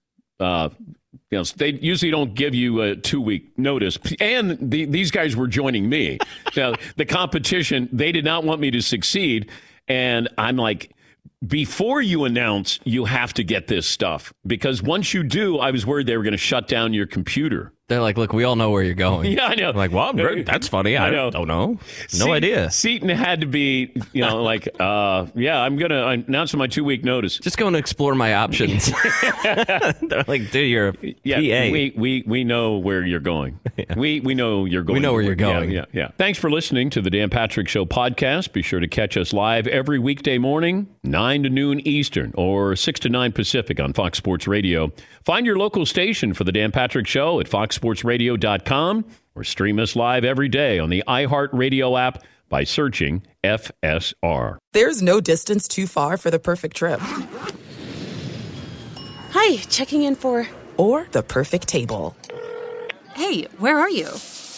You 1.31 1.39
know, 1.39 1.45
they 1.45 1.73
usually 1.73 2.11
don't 2.11 2.35
give 2.35 2.55
you 2.55 2.81
a 2.81 2.97
two 2.97 3.21
week 3.21 3.59
notice. 3.59 3.99
And 4.21 4.71
the, 4.71 4.87
these 4.87 5.11
guys 5.11 5.37
were 5.37 5.47
joining 5.47 5.89
me. 5.89 6.19
now, 6.57 6.75
the 6.97 7.05
competition, 7.05 7.89
they 7.93 8.13
did 8.13 8.25
not 8.25 8.45
want 8.45 8.61
me 8.61 8.71
to 8.71 8.81
succeed. 8.81 9.51
And 9.89 10.29
I'm 10.39 10.57
like, 10.57 10.91
before 11.47 12.03
you 12.03 12.25
announce, 12.25 12.81
you 12.85 13.05
have 13.05 13.33
to 13.35 13.45
get 13.45 13.69
this 13.69 13.87
stuff 13.87 14.33
because 14.47 14.83
once 14.83 15.15
you 15.15 15.23
do, 15.23 15.59
I 15.59 15.71
was 15.71 15.87
worried 15.87 16.07
they 16.07 16.17
were 16.17 16.23
going 16.23 16.33
to 16.33 16.39
shut 16.39 16.69
down 16.69 16.95
your 16.95 17.07
computer. 17.07 17.73
They're 17.89 18.03
like, 18.03 18.19
look, 18.19 18.35
we 18.35 18.45
all 18.45 18.55
know 18.55 18.71
where 18.71 18.83
you're 18.83 18.93
going. 18.95 19.33
yeah, 19.39 19.47
I 19.47 19.55
know. 19.55 19.71
I'm 19.71 19.77
like, 19.77 19.93
well, 19.93 20.13
great. 20.13 20.45
that's 20.47 20.69
funny. 20.69 20.99
I, 20.99 21.07
I 21.07 21.11
know. 21.11 21.31
don't 21.31 21.49
know. 21.49 21.79
No 22.19 22.33
idea. 22.33 22.71
Seton 22.71 23.09
had 23.09 23.41
to 23.41 23.47
be, 23.47 23.95
you 24.13 24.23
know, 24.23 24.43
like, 24.43 24.69
uh, 24.81 25.27
yeah, 25.35 25.59
I'm 25.59 25.79
going 25.79 25.91
to 25.91 26.07
announce 26.07 26.53
my 26.55 26.67
two 26.67 26.85
week 26.85 27.03
notice. 27.03 27.39
Just 27.39 27.57
going 27.57 27.73
to 27.73 27.79
explore 27.79 28.15
my 28.15 28.35
options. 28.35 28.93
They're 29.43 30.25
like, 30.27 30.51
dude, 30.51 30.71
you're 30.71 30.89
a 30.89 30.95
yeah, 31.25 31.37
PA. 31.37 31.73
We, 31.73 31.95
we, 31.97 32.25
we 32.27 32.45
know 32.45 32.77
where 32.77 33.07
you're 33.07 33.21
going. 33.21 33.59
Yeah. 33.79 33.95
We, 33.97 34.21
we 34.21 34.35
know 34.35 34.67
you're 34.67 34.83
going. 34.83 34.97
We 34.97 35.01
know 35.01 35.15
where 35.15 35.23
you're 35.23 35.35
going. 35.35 35.71
Yeah, 35.71 35.87
yeah, 35.93 36.01
yeah. 36.03 36.11
Thanks 36.19 36.39
for 36.39 36.51
listening 36.51 36.91
to 36.91 37.01
the 37.01 37.09
Dan 37.09 37.31
Patrick 37.31 37.69
Show 37.69 37.87
podcast. 37.87 38.53
Be 38.53 38.61
sure 38.61 38.81
to 38.81 38.89
catch 38.89 39.17
us 39.17 39.33
live 39.33 39.67
every 39.67 39.99
weekday 39.99 40.37
morning, 40.37 40.89
9 41.05 41.28
to 41.37 41.51
noon 41.51 41.81
Eastern 41.87 42.33
or 42.37 42.75
6 42.75 43.01
to 43.01 43.09
9 43.09 43.33
Pacific 43.33 43.79
on 43.79 43.93
Fox 43.93 44.19
Sports 44.19 44.49
Radio. 44.49 44.93
Find 45.25 45.45
your 45.47 45.57
local 45.57 45.87
station 45.87 46.35
for 46.35 46.45
the 46.45 46.53
Dan 46.53 46.73
Patrick 46.73 47.07
Show 47.07 47.41
at 47.41 47.49
Fox 47.49 47.79
foxsportsradio.com 47.79 49.05
or 49.35 49.45
stream 49.45 49.79
us 49.79 49.95
live 49.95 50.25
every 50.25 50.49
day 50.49 50.79
on 50.79 50.91
the 50.91 51.05
iHeartRadio 51.07 52.01
app 52.01 52.25
by 52.49 52.65
searching 52.65 53.23
FSR. 53.45 54.57
There's 54.73 55.03
no 55.03 55.21
distance 55.21 55.69
too 55.69 55.87
far 55.87 56.17
for 56.17 56.31
the 56.31 56.39
perfect 56.39 56.77
trip. 56.77 57.01
Hi, 59.33 59.57
checking 59.69 60.03
in 60.03 60.15
for. 60.15 60.49
Or 60.77 61.07
the 61.13 61.23
perfect 61.23 61.69
table. 61.69 62.17
Hey, 63.15 63.45
where 63.59 63.79
are 63.79 63.91
you? 63.91 64.09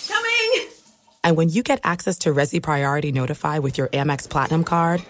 Coming! 0.09 0.80
And 1.23 1.37
when 1.37 1.49
you 1.49 1.63
get 1.63 1.81
access 1.85 2.19
to 2.21 2.33
Resy 2.33 2.63
Priority 2.63 3.13
Notify 3.13 3.59
with 3.59 3.77
your 3.79 3.89
Amex 3.89 4.29
Platinum 4.29 4.65
card. 4.65 5.03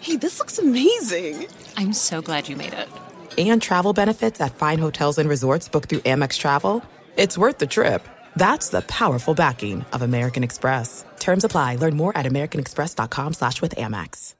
Hey, 0.00 0.16
this 0.16 0.38
looks 0.38 0.58
amazing! 0.58 1.46
I'm 1.76 1.92
so 1.92 2.22
glad 2.22 2.48
you 2.48 2.56
made 2.56 2.72
it. 2.72 2.88
And 3.38 3.60
travel 3.60 3.92
benefits 3.92 4.40
at 4.40 4.54
fine 4.54 4.78
hotels 4.78 5.18
and 5.18 5.28
resorts 5.28 5.68
booked 5.68 5.88
through 5.88 6.00
Amex 6.00 6.38
Travel 6.38 6.82
it's 7.16 7.36
worth 7.36 7.58
the 7.58 7.66
trip. 7.66 8.06
That's 8.36 8.70
the 8.70 8.80
powerful 8.82 9.34
backing 9.34 9.84
of 9.92 10.00
American 10.02 10.42
Express. 10.42 11.04
Terms 11.18 11.44
apply. 11.44 11.76
Learn 11.76 11.96
more 11.96 12.16
at 12.16 12.26
americanexpress.com 12.26 13.34
slash 13.34 13.60
with 13.60 13.74
Amex. 13.76 14.34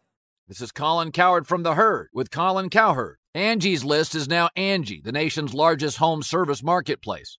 This 0.48 0.60
is 0.60 0.72
Colin 0.72 1.12
Cowherd 1.12 1.46
from 1.46 1.62
The 1.62 1.74
Herd 1.74 2.08
with 2.12 2.30
Colin 2.30 2.70
Cowherd. 2.70 3.18
Angie's 3.34 3.84
List 3.84 4.14
is 4.14 4.28
now 4.28 4.48
Angie, 4.56 5.00
the 5.00 5.12
nation's 5.12 5.54
largest 5.54 5.98
home 5.98 6.22
service 6.22 6.62
marketplace. 6.62 7.38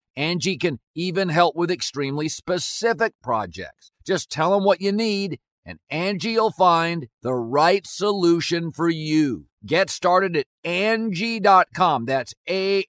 Angie 0.15 0.57
can 0.57 0.79
even 0.95 1.29
help 1.29 1.55
with 1.55 1.71
extremely 1.71 2.27
specific 2.27 3.13
projects. 3.23 3.91
Just 4.05 4.29
tell 4.29 4.51
them 4.51 4.63
what 4.63 4.81
you 4.81 4.91
need 4.91 5.39
and 5.65 5.79
Angie 5.89 6.35
will 6.35 6.51
find 6.51 7.07
the 7.21 7.33
right 7.33 7.85
solution 7.85 8.71
for 8.71 8.89
you. 8.89 9.45
Get 9.65 9.89
started 9.89 10.35
at 10.35 10.45
Angie.com. 10.63 12.05
That's 12.05 12.33
A-N-G-I.com 12.49 12.87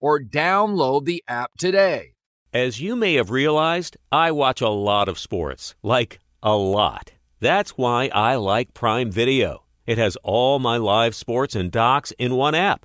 or 0.00 0.20
download 0.20 1.04
the 1.04 1.22
app 1.28 1.52
today. 1.58 2.14
As 2.52 2.80
you 2.80 2.96
may 2.96 3.14
have 3.14 3.30
realized, 3.30 3.96
I 4.10 4.32
watch 4.32 4.60
a 4.60 4.68
lot 4.68 5.08
of 5.08 5.18
sports. 5.18 5.74
Like, 5.82 6.18
a 6.42 6.56
lot. 6.56 7.12
That's 7.40 7.78
why 7.78 8.10
I 8.12 8.34
like 8.34 8.74
Prime 8.74 9.10
Video. 9.10 9.64
It 9.86 9.96
has 9.98 10.16
all 10.22 10.58
my 10.58 10.76
live 10.76 11.14
sports 11.14 11.54
and 11.54 11.70
docs 11.70 12.10
in 12.12 12.34
one 12.34 12.54
app 12.54 12.84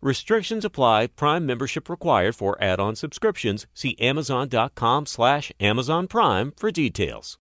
Restrictions 0.00 0.64
apply. 0.64 1.08
Prime 1.08 1.44
membership 1.44 1.88
required 1.88 2.36
for 2.36 2.56
add-on 2.62 2.94
subscriptions. 2.94 3.66
See 3.74 3.96
Amazon.com 3.98 5.06
slash 5.06 5.50
Amazon 5.58 6.06
Prime 6.06 6.52
for 6.56 6.70
details. 6.70 7.36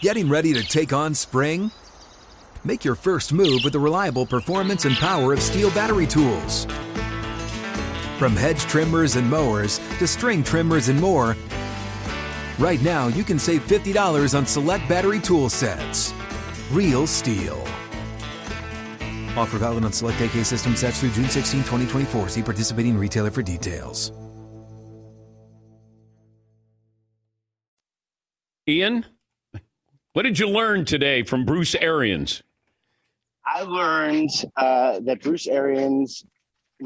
Getting 0.00 0.28
ready 0.28 0.54
to 0.54 0.62
take 0.62 0.92
on 0.92 1.14
spring? 1.14 1.70
Make 2.64 2.84
your 2.84 2.94
first 2.94 3.32
move 3.32 3.60
with 3.64 3.72
the 3.72 3.78
reliable 3.78 4.24
performance 4.24 4.84
and 4.84 4.96
power 4.96 5.32
of 5.32 5.40
STIHL 5.40 5.74
battery 5.74 6.06
tools. 6.06 6.66
From 8.18 8.36
hedge 8.36 8.60
trimmers 8.60 9.16
and 9.16 9.28
mowers 9.28 9.78
to 9.98 10.06
string 10.06 10.44
trimmers 10.44 10.88
and 10.88 11.00
more, 11.00 11.36
right 12.58 12.80
now 12.82 13.08
you 13.08 13.24
can 13.24 13.38
save 13.38 13.66
$50 13.66 14.36
on 14.36 14.46
select 14.46 14.88
battery 14.88 15.20
tool 15.20 15.48
sets. 15.48 16.14
Real 16.70 17.06
STIHL. 17.06 17.79
Offer 19.36 19.58
valid 19.58 19.84
on 19.84 19.92
select 19.92 20.20
AK 20.20 20.44
system 20.44 20.76
sets 20.76 21.00
through 21.00 21.10
June 21.10 21.28
16, 21.28 21.60
2024. 21.60 22.28
See 22.28 22.42
participating 22.42 22.98
retailer 22.98 23.30
for 23.30 23.42
details. 23.42 24.12
Ian, 28.68 29.04
what 30.12 30.22
did 30.22 30.38
you 30.38 30.48
learn 30.48 30.84
today 30.84 31.22
from 31.22 31.44
Bruce 31.44 31.74
Arians? 31.74 32.42
I 33.46 33.62
learned 33.62 34.30
uh, 34.56 35.00
that 35.00 35.22
Bruce 35.22 35.48
Arians 35.48 36.24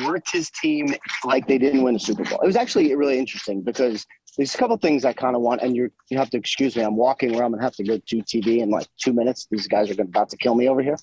worked 0.04 0.32
his 0.32 0.50
team 0.50 0.94
like 1.24 1.46
they 1.46 1.58
didn't 1.58 1.82
win 1.82 1.96
a 1.96 1.98
Super 1.98 2.24
Bowl. 2.24 2.40
It 2.40 2.46
was 2.46 2.56
actually 2.56 2.94
really 2.94 3.18
interesting 3.18 3.60
because 3.60 4.06
there's 4.36 4.54
a 4.54 4.58
couple 4.58 4.76
things 4.78 5.04
I 5.04 5.12
kind 5.12 5.36
of 5.36 5.42
want, 5.42 5.62
and 5.62 5.76
you 5.76 5.90
you 6.10 6.18
have 6.18 6.30
to 6.30 6.38
excuse 6.38 6.74
me. 6.76 6.82
I'm 6.82 6.96
walking 6.96 7.32
where 7.32 7.44
I'm 7.44 7.52
gonna 7.52 7.62
have 7.62 7.76
to 7.76 7.84
go 7.84 7.98
to 7.98 8.16
TV 8.16 8.58
in 8.58 8.70
like 8.70 8.86
two 9.00 9.12
minutes. 9.12 9.46
These 9.50 9.68
guys 9.68 9.90
are 9.90 10.00
about 10.00 10.30
to 10.30 10.36
kill 10.36 10.54
me 10.54 10.68
over 10.68 10.82
here. 10.82 10.96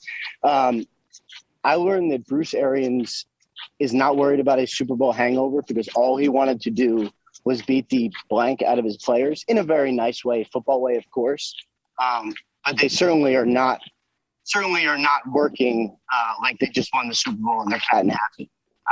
Um, 0.43 0.85
I 1.63 1.75
learned 1.75 2.11
that 2.11 2.25
Bruce 2.25 2.53
Arians 2.53 3.25
is 3.79 3.93
not 3.93 4.17
worried 4.17 4.39
about 4.39 4.59
a 4.59 4.65
Super 4.65 4.95
Bowl 4.95 5.11
hangover 5.11 5.61
because 5.67 5.87
all 5.89 6.17
he 6.17 6.29
wanted 6.29 6.61
to 6.61 6.71
do 6.71 7.09
was 7.45 7.61
beat 7.61 7.89
the 7.89 8.11
blank 8.29 8.61
out 8.61 8.79
of 8.79 8.85
his 8.85 8.97
players 8.97 9.43
in 9.47 9.57
a 9.57 9.63
very 9.63 9.91
nice 9.91 10.23
way, 10.23 10.43
football 10.51 10.81
way, 10.81 10.95
of 10.95 11.09
course. 11.11 11.55
Um, 12.01 12.33
but 12.65 12.77
they 12.77 12.87
certainly 12.87 13.35
are 13.35 13.45
not 13.45 13.79
certainly 14.43 14.85
are 14.87 14.97
not 14.97 15.21
working 15.31 15.95
uh, 16.11 16.33
like 16.41 16.57
they 16.59 16.67
just 16.67 16.89
won 16.93 17.07
the 17.07 17.15
Super 17.15 17.37
Bowl 17.37 17.61
and 17.61 17.71
they're 17.71 17.79
cat 17.79 18.01
and 18.01 18.11
happy. 18.11 18.49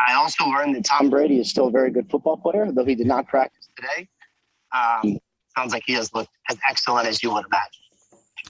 I 0.08 0.14
also 0.14 0.46
learned 0.46 0.76
that 0.76 0.86
Tom 0.86 1.10
Brady 1.10 1.40
is 1.40 1.50
still 1.50 1.68
a 1.68 1.72
very 1.72 1.90
good 1.92 2.10
football 2.10 2.38
player, 2.38 2.72
though 2.72 2.86
he 2.86 2.96
did 2.96 3.08
not 3.08 3.28
practice 3.28 3.68
today. 3.76 4.08
Um, 4.74 5.18
sounds 5.58 5.74
like 5.74 5.84
he 5.86 5.94
has 5.94 6.14
looked 6.14 6.30
as 6.50 6.58
excellent 6.70 7.08
as 7.08 7.22
you 7.24 7.34
would 7.34 7.46
imagine. 7.46 7.82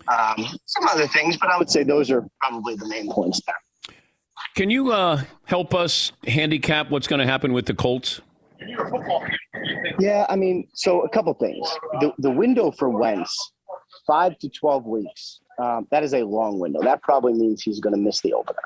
Um, 0.08 0.60
some 0.66 0.88
other 0.88 1.08
things, 1.08 1.38
but 1.38 1.50
I 1.50 1.58
would 1.58 1.70
say 1.70 1.84
those 1.84 2.12
are 2.12 2.26
probably 2.40 2.76
the 2.76 2.88
main 2.88 3.10
points 3.12 3.42
there. 3.46 3.56
Can 4.60 4.70
you 4.70 4.92
uh, 4.92 5.22
help 5.46 5.74
us 5.74 6.12
handicap 6.28 6.92
what's 6.92 7.08
going 7.08 7.22
to 7.22 7.26
happen 7.26 7.54
with 7.54 7.66
the 7.66 7.74
Colts? 7.74 8.20
Yeah, 10.02 10.26
I 10.28 10.36
mean, 10.36 10.68
so 10.74 11.00
a 11.00 11.08
couple 11.08 11.34
things. 11.36 11.66
The, 12.02 12.12
the 12.18 12.30
window 12.30 12.70
for 12.72 12.90
Wentz, 12.90 13.54
five 14.06 14.38
to 14.40 14.50
12 14.50 14.86
weeks, 14.86 15.40
um, 15.64 15.88
that 15.92 16.04
is 16.04 16.14
a 16.14 16.24
long 16.24 16.60
window. 16.60 16.82
That 16.82 17.02
probably 17.04 17.32
means 17.32 17.64
he's 17.64 17.80
going 17.80 17.96
to 17.96 18.02
miss 18.02 18.20
the 18.20 18.34
opener. 18.34 18.60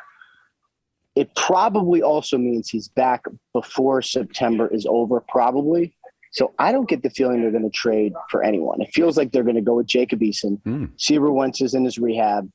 It 1.15 1.29
probably 1.35 2.01
also 2.01 2.39
means 2.39 2.71
he's 2.71 2.87
back 2.87 3.25
before 3.53 4.01
September 4.01 4.67
is 4.73 4.87
over, 4.89 5.19
probably. 5.29 5.95
So 6.31 6.55
I 6.57 6.71
don't 6.71 6.89
get 6.89 7.03
the 7.03 7.11
feeling 7.11 7.43
they're 7.43 7.51
going 7.51 7.69
to 7.69 7.77
trade 7.77 8.13
for 8.31 8.41
anyone. 8.41 8.81
It 8.81 8.89
feels 8.95 9.15
like 9.15 9.31
they're 9.31 9.43
going 9.43 9.57
to 9.57 9.61
go 9.61 9.75
with 9.75 9.85
Jacob 9.85 10.21
Eason. 10.21 10.59
Mm. 10.63 10.89
Seaver 10.99 11.31
Wentz 11.31 11.61
is 11.61 11.75
in 11.75 11.85
his 11.85 11.99
rehab. 11.99 12.49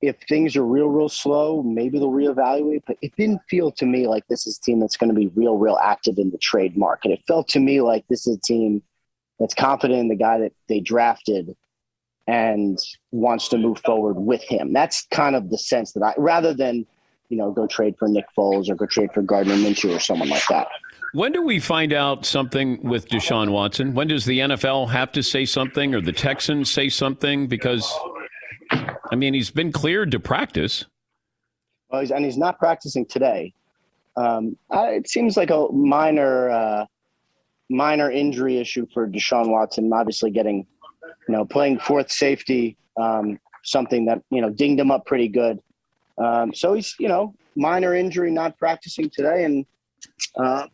If 0.00 0.16
things 0.28 0.56
are 0.56 0.64
real, 0.64 0.86
real 0.86 1.08
slow, 1.08 1.62
maybe 1.62 1.98
they'll 1.98 2.10
reevaluate. 2.10 2.82
But 2.86 2.98
it 3.02 3.16
didn't 3.16 3.40
feel 3.48 3.72
to 3.72 3.86
me 3.86 4.06
like 4.06 4.26
this 4.28 4.46
is 4.46 4.58
a 4.58 4.60
team 4.60 4.78
that's 4.80 4.96
going 4.96 5.08
to 5.08 5.14
be 5.14 5.26
real, 5.28 5.56
real 5.56 5.78
active 5.82 6.18
in 6.18 6.30
the 6.30 6.38
trade 6.38 6.76
market. 6.76 7.10
It 7.10 7.20
felt 7.26 7.48
to 7.48 7.60
me 7.60 7.80
like 7.80 8.06
this 8.08 8.26
is 8.26 8.36
a 8.36 8.40
team 8.40 8.82
that's 9.40 9.54
confident 9.54 10.00
in 10.00 10.08
the 10.08 10.16
guy 10.16 10.38
that 10.38 10.52
they 10.68 10.80
drafted 10.80 11.56
and 12.26 12.78
wants 13.10 13.48
to 13.48 13.58
move 13.58 13.80
forward 13.84 14.14
with 14.14 14.42
him. 14.42 14.72
That's 14.72 15.06
kind 15.10 15.34
of 15.34 15.50
the 15.50 15.58
sense 15.58 15.92
that 15.92 16.02
I, 16.02 16.14
rather 16.18 16.52
than, 16.52 16.86
you 17.28 17.38
know, 17.38 17.50
go 17.50 17.66
trade 17.66 17.96
for 17.98 18.06
Nick 18.06 18.26
Foles 18.36 18.68
or 18.68 18.74
go 18.74 18.86
trade 18.86 19.10
for 19.14 19.22
Gardner 19.22 19.54
Minshew 19.54 19.96
or 19.96 20.00
someone 20.00 20.28
like 20.28 20.46
that. 20.48 20.68
When 21.14 21.32
do 21.32 21.42
we 21.42 21.58
find 21.58 21.94
out 21.94 22.26
something 22.26 22.82
with 22.82 23.08
Deshaun 23.08 23.50
Watson? 23.50 23.94
When 23.94 24.08
does 24.08 24.26
the 24.26 24.40
NFL 24.40 24.90
have 24.90 25.10
to 25.12 25.22
say 25.22 25.46
something 25.46 25.94
or 25.94 26.02
the 26.02 26.12
Texans 26.12 26.70
say 26.70 26.90
something? 26.90 27.46
Because, 27.46 27.90
I 28.70 29.16
mean, 29.16 29.34
he's 29.34 29.50
been 29.50 29.72
cleared 29.72 30.10
to 30.12 30.20
practice. 30.20 30.84
Well, 31.90 32.00
he's, 32.00 32.10
and 32.10 32.24
he's 32.24 32.36
not 32.36 32.58
practicing 32.58 33.06
today. 33.06 33.54
Um, 34.16 34.56
I, 34.70 34.88
it 34.88 35.08
seems 35.08 35.36
like 35.36 35.50
a 35.50 35.68
minor, 35.72 36.50
uh, 36.50 36.86
minor 37.70 38.10
injury 38.10 38.58
issue 38.58 38.86
for 38.92 39.08
Deshaun 39.08 39.48
Watson. 39.48 39.90
Obviously, 39.92 40.30
getting, 40.30 40.66
you 41.28 41.34
know, 41.34 41.44
playing 41.44 41.78
fourth 41.78 42.10
safety, 42.10 42.76
um, 42.96 43.38
something 43.64 44.06
that 44.06 44.22
you 44.30 44.40
know 44.40 44.50
dinged 44.50 44.80
him 44.80 44.90
up 44.90 45.06
pretty 45.06 45.28
good. 45.28 45.60
Um, 46.18 46.52
so 46.52 46.74
he's, 46.74 46.94
you 46.98 47.08
know, 47.08 47.34
minor 47.56 47.94
injury, 47.94 48.30
not 48.30 48.58
practicing 48.58 49.08
today, 49.08 49.44
and 49.44 49.64
uh, 50.36 50.66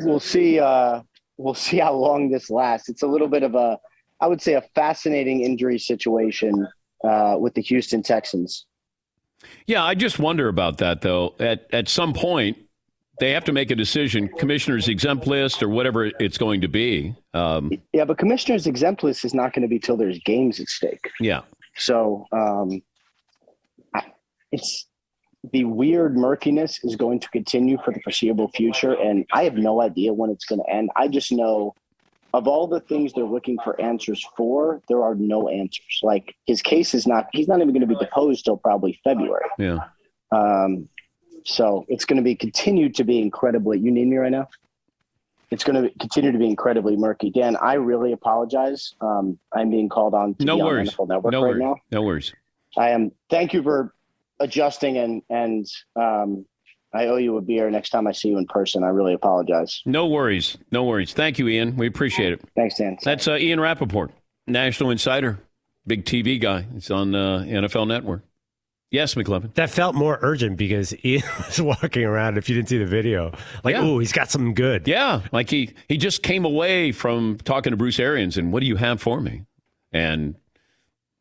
we'll 0.00 0.20
see. 0.20 0.60
Uh, 0.60 1.02
we'll 1.36 1.54
see 1.54 1.78
how 1.78 1.92
long 1.92 2.30
this 2.30 2.50
lasts. 2.50 2.88
It's 2.88 3.02
a 3.02 3.06
little 3.06 3.28
bit 3.28 3.42
of 3.42 3.54
a, 3.54 3.78
I 4.20 4.28
would 4.28 4.40
say, 4.40 4.54
a 4.54 4.62
fascinating 4.74 5.40
injury 5.40 5.78
situation 5.78 6.66
uh, 7.04 7.36
with 7.38 7.54
the 7.54 7.62
Houston 7.62 8.02
Texans. 8.02 8.66
Yeah, 9.66 9.84
I 9.84 9.94
just 9.94 10.18
wonder 10.18 10.48
about 10.48 10.78
that 10.78 11.02
though. 11.02 11.34
At 11.38 11.66
at 11.72 11.88
some 11.88 12.12
point, 12.14 12.56
they 13.20 13.32
have 13.32 13.44
to 13.44 13.52
make 13.52 13.70
a 13.70 13.74
decision, 13.76 14.28
commissioner's 14.28 14.88
exempt 14.88 15.26
list 15.26 15.62
or 15.62 15.68
whatever 15.68 16.06
it's 16.18 16.38
going 16.38 16.60
to 16.62 16.68
be. 16.68 17.14
Um, 17.32 17.70
Yeah, 17.92 18.04
but 18.04 18.18
commissioner's 18.18 18.66
exempt 18.66 19.02
list 19.02 19.24
is 19.24 19.34
not 19.34 19.52
going 19.52 19.62
to 19.62 19.68
be 19.68 19.78
till 19.78 19.96
there's 19.96 20.18
games 20.20 20.60
at 20.60 20.68
stake. 20.68 21.10
yeah, 21.20 21.42
So 21.76 22.24
um, 22.32 22.82
it's 24.50 24.86
the 25.52 25.64
weird 25.64 26.16
murkiness 26.16 26.82
is 26.84 26.96
going 26.96 27.20
to 27.20 27.28
continue 27.28 27.76
for 27.84 27.92
the 27.92 28.00
foreseeable 28.00 28.48
future, 28.48 28.94
and 28.94 29.26
I 29.32 29.44
have 29.44 29.54
no 29.54 29.82
idea 29.82 30.12
when 30.12 30.30
it's 30.30 30.46
going 30.46 30.62
to 30.64 30.70
end. 30.70 30.90
I 30.96 31.08
just 31.08 31.30
know 31.32 31.74
of 32.34 32.48
all 32.48 32.66
the 32.66 32.80
things 32.80 33.12
they're 33.12 33.24
looking 33.24 33.56
for 33.64 33.80
answers 33.80 34.20
for, 34.36 34.82
there 34.88 35.02
are 35.02 35.14
no 35.14 35.48
answers. 35.48 36.00
Like 36.02 36.34
his 36.46 36.60
case 36.62 36.92
is 36.92 37.06
not; 37.06 37.28
he's 37.32 37.48
not 37.48 37.60
even 37.60 37.68
going 37.72 37.80
to 37.80 37.86
be 37.86 37.94
deposed 37.96 38.44
till 38.44 38.56
probably 38.58 38.98
February. 39.04 39.46
yeah. 39.58 39.78
Um, 40.32 40.88
so 41.44 41.84
it's 41.88 42.04
going 42.04 42.16
to 42.16 42.22
be 42.22 42.34
continued 42.34 42.94
to 42.96 43.04
be 43.04 43.20
incredibly. 43.20 43.78
You 43.78 43.90
need 43.92 44.08
me 44.08 44.16
right 44.16 44.32
now. 44.32 44.48
It's 45.50 45.62
going 45.62 45.80
to 45.84 45.90
continue 46.00 46.32
to 46.32 46.38
be 46.38 46.46
incredibly 46.46 46.96
murky. 46.96 47.30
Dan, 47.30 47.54
I 47.56 47.74
really 47.74 48.12
apologize. 48.12 48.94
Um, 49.00 49.38
I'm 49.52 49.70
being 49.70 49.88
called 49.88 50.14
on 50.14 50.34
to 50.36 50.44
No 50.44 50.56
be 50.56 50.62
on 50.62 50.66
worries. 50.68 50.90
NFL 50.90 51.08
Network 51.08 51.32
No 51.32 51.42
right 51.44 51.50
worries. 51.50 51.60
now. 51.62 51.76
No 51.92 52.02
worries. 52.02 52.32
I 52.76 52.90
am. 52.90 53.12
Thank 53.30 53.52
you 53.52 53.62
for 53.62 53.94
adjusting 54.40 54.96
and 54.98 55.22
and 55.30 55.66
um, 55.94 56.44
I 56.94 57.06
owe 57.06 57.16
you 57.16 57.36
a 57.36 57.40
beer 57.42 57.68
next 57.70 57.90
time 57.90 58.06
I 58.06 58.12
see 58.12 58.28
you 58.28 58.38
in 58.38 58.46
person. 58.46 58.84
I 58.84 58.88
really 58.88 59.14
apologize. 59.14 59.82
No 59.84 60.06
worries. 60.06 60.56
No 60.70 60.84
worries. 60.84 61.12
Thank 61.12 61.38
you, 61.38 61.48
Ian. 61.48 61.76
We 61.76 61.86
appreciate 61.88 62.32
it. 62.32 62.40
Thanks, 62.54 62.76
Dan. 62.78 62.96
That's 63.02 63.26
uh, 63.26 63.34
Ian 63.36 63.58
Rapoport, 63.60 64.12
National 64.46 64.90
Insider, 64.90 65.38
big 65.86 66.04
TV 66.04 66.40
guy. 66.40 66.66
He's 66.72 66.90
on 66.90 67.14
uh, 67.14 67.44
NFL 67.46 67.88
Network. 67.88 68.22
Yes, 68.90 69.16
McLovin. 69.16 69.52
That 69.54 69.70
felt 69.70 69.96
more 69.96 70.20
urgent 70.22 70.56
because 70.56 70.94
Ian 71.04 71.22
was 71.46 71.60
walking 71.60 72.04
around. 72.04 72.38
If 72.38 72.48
you 72.48 72.54
didn't 72.54 72.68
see 72.68 72.78
the 72.78 72.86
video, 72.86 73.32
like, 73.64 73.74
Yeah. 73.74 73.80
oh, 73.82 73.98
he's 73.98 74.12
got 74.12 74.30
something 74.30 74.54
good. 74.54 74.86
Yeah, 74.86 75.22
like 75.32 75.50
he 75.50 75.70
he 75.88 75.96
just 75.96 76.22
came 76.22 76.44
away 76.44 76.92
from 76.92 77.38
talking 77.38 77.72
to 77.72 77.76
Bruce 77.76 77.98
Arians, 77.98 78.36
and 78.38 78.52
what 78.52 78.60
do 78.60 78.66
you 78.66 78.76
have 78.76 79.02
for 79.02 79.20
me? 79.20 79.42
And 79.90 80.36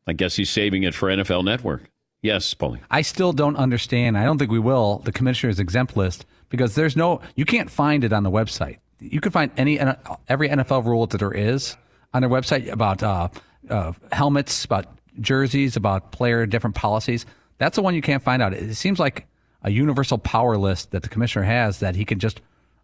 I 0.06 0.14
guess 0.14 0.36
he's 0.36 0.52
saving 0.52 0.84
it 0.84 0.94
for 0.94 1.10
NFL 1.10 1.46
Network. 1.46 1.90
Yes, 2.24 2.54
Paulie. 2.54 2.80
I 2.90 3.02
still 3.02 3.34
don't 3.34 3.58
understand. 3.58 4.18
I 4.18 4.24
don't 4.24 4.40
think 4.40 4.50
we 4.50 4.58
will 4.58 5.00
the 5.00 5.12
commissioner's 5.12 5.60
exempt 5.60 5.96
list 5.96 6.26
because 6.50 6.74
there's 6.74 6.96
no. 6.96 7.22
You 7.36 7.46
can't 7.46 7.70
find 7.70 8.04
it 8.04 8.14
on 8.14 8.24
the 8.24 8.32
website. 8.32 8.78
You 9.00 9.20
can 9.20 9.32
find 9.32 9.52
any 9.58 9.78
every 10.30 10.48
NFL 10.48 10.86
rule 10.86 11.06
that 11.06 11.18
there 11.18 11.34
is 11.34 11.76
on 12.14 12.22
their 12.22 12.30
website 12.30 12.72
about 12.72 13.04
uh, 13.04 13.28
uh, 13.70 13.92
helmets, 14.14 14.64
about 14.64 14.86
jerseys, 15.20 15.76
about 15.76 16.14
player 16.14 16.46
different 16.46 16.78
policies. 16.78 17.26
That's 17.58 17.76
the 17.76 17.82
one 17.82 17.94
you 17.94 18.02
can't 18.02 18.24
find 18.24 18.42
out. 18.42 18.54
It 18.54 18.76
seems 18.76 19.00
like 19.00 19.28
a 19.62 19.70
universal 19.70 20.18
power 20.18 20.58
list 20.58 20.92
that 20.92 21.04
the 21.04 21.10
commissioner 21.10 21.44
has 21.44 21.80
that 21.80 21.98
he 21.98 22.06
can 22.06 22.20
just 22.20 22.40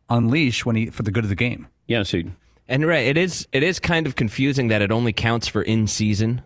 unleash 0.10 0.66
when 0.66 0.76
he 0.76 0.88
for 0.88 1.04
the 1.04 1.12
good 1.12 1.24
of 1.24 1.30
the 1.30 1.36
game. 1.36 1.68
Yes, 1.88 2.12
he. 2.12 2.26
And 2.68 2.86
right, 2.86 3.08
it 3.08 3.18
is 3.18 3.48
it 3.54 3.64
is 3.64 3.80
kind 3.80 4.06
of 4.06 4.18
confusing 4.18 4.68
that 4.68 4.82
it 4.82 4.92
only 4.92 5.14
counts 5.14 5.48
for 5.48 5.62
in 5.62 5.88
season 5.88 6.42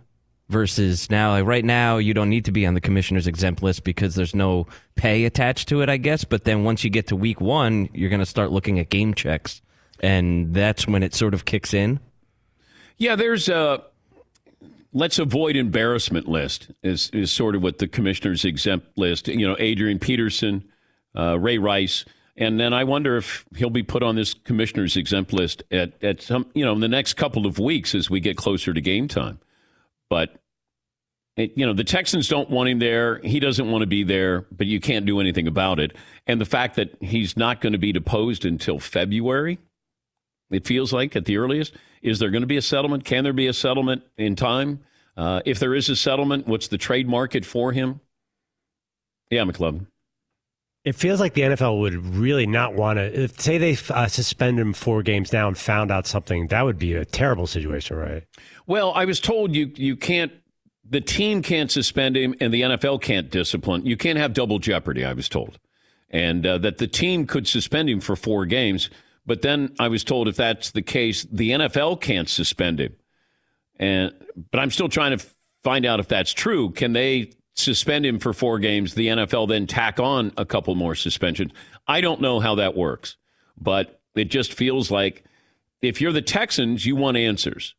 versus 0.49 1.09
now 1.09 1.31
like 1.31 1.45
right 1.45 1.65
now 1.65 1.97
you 1.97 2.13
don't 2.13 2.29
need 2.29 2.45
to 2.45 2.51
be 2.51 2.65
on 2.65 2.73
the 2.73 2.81
commissioner's 2.81 3.27
exempt 3.27 3.63
list 3.63 3.83
because 3.83 4.13
there's 4.15 4.35
no 4.35 4.67
pay 4.95 5.25
attached 5.25 5.67
to 5.69 5.81
it 5.81 5.89
i 5.89 5.97
guess 5.97 6.23
but 6.23 6.43
then 6.43 6.63
once 6.63 6.83
you 6.83 6.89
get 6.89 7.07
to 7.07 7.15
week 7.15 7.39
one 7.39 7.89
you're 7.93 8.09
going 8.09 8.19
to 8.19 8.25
start 8.25 8.51
looking 8.51 8.77
at 8.77 8.89
game 8.89 9.13
checks 9.13 9.61
and 10.01 10.53
that's 10.53 10.85
when 10.85 11.01
it 11.01 11.13
sort 11.13 11.33
of 11.33 11.45
kicks 11.45 11.73
in 11.73 11.99
Yeah, 12.97 13.15
there's 13.15 13.49
a 13.49 13.83
let's 14.91 15.17
avoid 15.17 15.55
embarrassment 15.55 16.27
list 16.27 16.71
is 16.83 17.09
is 17.11 17.31
sort 17.31 17.55
of 17.55 17.63
what 17.63 17.79
the 17.79 17.87
commissioner's 17.87 18.45
exempt 18.45 18.97
list. 18.97 19.27
You 19.27 19.47
know, 19.47 19.55
Adrian 19.59 19.99
Peterson, 19.99 20.63
uh, 21.17 21.39
Ray 21.39 21.57
Rice, 21.57 22.05
and 22.37 22.59
then 22.59 22.73
I 22.73 22.83
wonder 22.83 23.17
if 23.17 23.45
he'll 23.55 23.69
be 23.69 23.83
put 23.83 24.03
on 24.03 24.15
this 24.15 24.33
commissioner's 24.33 24.95
exempt 24.95 25.33
list 25.33 25.63
at 25.71 26.01
at 26.03 26.21
some 26.21 26.45
you 26.53 26.63
know 26.63 26.73
in 26.73 26.81
the 26.81 26.87
next 26.87 27.15
couple 27.15 27.45
of 27.45 27.59
weeks 27.59 27.95
as 27.95 28.09
we 28.09 28.19
get 28.19 28.37
closer 28.37 28.73
to 28.73 28.81
game 28.81 29.07
time. 29.07 29.39
But 30.13 30.35
you 31.37 31.65
know, 31.65 31.73
the 31.73 31.83
Texans 31.83 32.27
don't 32.27 32.51
want 32.51 32.69
him 32.69 32.77
there. 32.77 33.17
He 33.23 33.39
doesn't 33.39 33.71
want 33.71 33.81
to 33.81 33.87
be 33.87 34.03
there, 34.03 34.45
but 34.51 34.67
you 34.67 34.79
can't 34.79 35.07
do 35.07 35.19
anything 35.19 35.47
about 35.47 35.79
it. 35.79 35.95
And 36.27 36.39
the 36.39 36.45
fact 36.45 36.75
that 36.75 36.95
he's 37.01 37.35
not 37.35 37.61
going 37.61 37.73
to 37.73 37.79
be 37.79 37.91
deposed 37.91 38.45
until 38.45 38.77
February, 38.77 39.57
it 40.51 40.67
feels 40.67 40.93
like 40.93 41.15
at 41.15 41.25
the 41.25 41.37
earliest. 41.37 41.73
Is 42.03 42.19
there 42.19 42.29
going 42.29 42.43
to 42.43 42.47
be 42.47 42.57
a 42.57 42.61
settlement? 42.61 43.05
Can 43.05 43.23
there 43.23 43.33
be 43.33 43.47
a 43.47 43.53
settlement 43.53 44.03
in 44.15 44.35
time? 44.35 44.81
Uh, 45.17 45.41
if 45.45 45.57
there 45.57 45.73
is 45.73 45.89
a 45.89 45.95
settlement, 45.95 46.47
what's 46.47 46.67
the 46.67 46.77
trade 46.77 47.09
market 47.09 47.43
for 47.43 47.71
him? 47.71 47.99
Yeah, 49.31 49.45
McLovin. 49.45 49.87
It 50.85 50.95
feels 50.95 51.21
like 51.21 51.33
the 51.33 51.41
NFL 51.41 51.79
would 51.79 51.93
really 52.15 52.45
not 52.45 52.73
want 52.73 52.97
to. 52.97 53.23
If, 53.23 53.39
say 53.39 53.57
they 53.57 53.77
uh, 53.89 54.07
suspend 54.07 54.59
him 54.59 54.73
four 54.73 55.01
games 55.01 55.31
now 55.31 55.47
and 55.47 55.57
found 55.57 55.91
out 55.91 56.05
something, 56.05 56.47
that 56.47 56.63
would 56.63 56.77
be 56.77 56.93
a 56.93 57.05
terrible 57.05 57.47
situation, 57.47 57.95
right? 57.95 58.23
Well, 58.67 58.91
I 58.93 59.05
was 59.05 59.19
told 59.19 59.55
you 59.55 59.71
you 59.75 59.95
can't. 59.95 60.31
The 60.89 60.99
team 60.99 61.41
can't 61.41 61.71
suspend 61.71 62.17
him, 62.17 62.35
and 62.41 62.53
the 62.53 62.61
NFL 62.61 63.01
can't 63.01 63.29
discipline. 63.29 63.85
You 63.85 63.95
can't 63.95 64.19
have 64.19 64.33
double 64.33 64.59
jeopardy. 64.59 65.05
I 65.05 65.13
was 65.13 65.29
told, 65.29 65.57
and 66.09 66.45
uh, 66.45 66.57
that 66.57 66.79
the 66.79 66.87
team 66.87 67.25
could 67.27 67.47
suspend 67.47 67.89
him 67.89 68.01
for 68.01 68.17
four 68.17 68.45
games. 68.45 68.89
But 69.25 69.41
then 69.41 69.73
I 69.79 69.87
was 69.87 70.03
told 70.03 70.27
if 70.27 70.35
that's 70.35 70.71
the 70.71 70.81
case, 70.81 71.25
the 71.31 71.51
NFL 71.51 72.01
can't 72.01 72.27
suspend 72.27 72.81
him. 72.81 72.95
And 73.77 74.13
but 74.51 74.59
I'm 74.59 74.69
still 74.69 74.89
trying 74.89 75.17
to 75.17 75.25
find 75.63 75.85
out 75.85 76.01
if 76.01 76.09
that's 76.09 76.33
true. 76.33 76.71
Can 76.71 76.91
they 76.91 77.31
suspend 77.55 78.05
him 78.05 78.19
for 78.19 78.33
four 78.33 78.59
games? 78.59 78.93
The 78.93 79.07
NFL 79.07 79.47
then 79.49 79.67
tack 79.67 79.99
on 79.99 80.31
a 80.37 80.45
couple 80.45 80.75
more 80.75 80.95
suspensions. 80.95 81.51
I 81.87 82.01
don't 82.01 82.21
know 82.21 82.39
how 82.39 82.55
that 82.55 82.75
works, 82.75 83.17
but 83.57 84.01
it 84.15 84.25
just 84.25 84.53
feels 84.53 84.91
like 84.91 85.23
if 85.81 86.01
you're 86.01 86.11
the 86.11 86.21
Texans, 86.21 86.85
you 86.85 86.95
want 86.95 87.17
answers. 87.17 87.75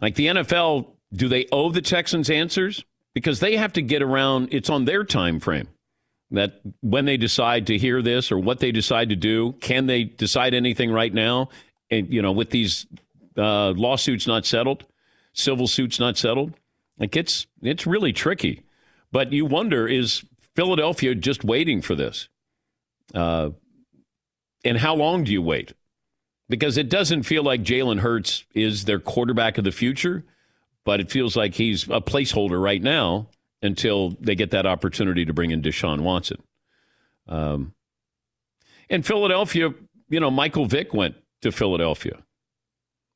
Like 0.00 0.14
the 0.14 0.26
NFL, 0.26 0.92
do 1.12 1.28
they 1.28 1.46
owe 1.50 1.70
the 1.70 1.82
Texans 1.82 2.30
answers? 2.30 2.84
Because 3.14 3.40
they 3.40 3.56
have 3.56 3.72
to 3.72 3.82
get 3.82 4.02
around. 4.02 4.48
It's 4.52 4.70
on 4.70 4.84
their 4.84 5.04
time 5.04 5.40
frame 5.40 5.68
that 6.30 6.60
when 6.80 7.04
they 7.04 7.16
decide 7.16 7.66
to 7.66 7.78
hear 7.78 8.02
this 8.02 8.30
or 8.30 8.38
what 8.38 8.60
they 8.60 8.72
decide 8.72 9.08
to 9.08 9.16
do, 9.16 9.52
can 9.60 9.86
they 9.86 10.04
decide 10.04 10.54
anything 10.54 10.92
right 10.92 11.12
now? 11.12 11.48
And 11.90 12.12
you 12.12 12.22
know, 12.22 12.32
with 12.32 12.50
these 12.50 12.86
uh, 13.36 13.70
lawsuits 13.70 14.26
not 14.26 14.46
settled, 14.46 14.84
civil 15.32 15.66
suits 15.66 15.98
not 15.98 16.16
settled, 16.16 16.54
like 16.98 17.16
it's 17.16 17.46
it's 17.62 17.86
really 17.86 18.12
tricky. 18.12 18.62
But 19.12 19.32
you 19.32 19.46
wonder 19.46 19.88
is 19.88 20.24
Philadelphia 20.54 21.14
just 21.14 21.44
waiting 21.44 21.82
for 21.82 21.94
this? 21.94 22.28
Uh, 23.14 23.50
and 24.64 24.78
how 24.78 24.94
long 24.94 25.24
do 25.24 25.32
you 25.32 25.42
wait? 25.42 25.72
Because 26.48 26.76
it 26.76 26.88
doesn't 26.88 27.22
feel 27.22 27.42
like 27.42 27.62
Jalen 27.62 28.00
Hurts 28.00 28.44
is 28.54 28.84
their 28.84 28.98
quarterback 28.98 29.58
of 29.58 29.64
the 29.64 29.72
future, 29.72 30.24
but 30.84 31.00
it 31.00 31.10
feels 31.10 31.36
like 31.36 31.54
he's 31.54 31.84
a 31.84 32.00
placeholder 32.00 32.60
right 32.60 32.82
now 32.82 33.28
until 33.62 34.10
they 34.20 34.34
get 34.34 34.50
that 34.50 34.66
opportunity 34.66 35.24
to 35.24 35.32
bring 35.32 35.50
in 35.50 35.62
Deshaun 35.62 36.00
Watson. 36.00 36.42
Um, 37.28 37.74
in 38.88 39.02
Philadelphia, 39.02 39.72
you 40.08 40.20
know, 40.20 40.30
Michael 40.30 40.66
Vick 40.66 40.92
went 40.92 41.14
to 41.42 41.52
Philadelphia. 41.52 42.18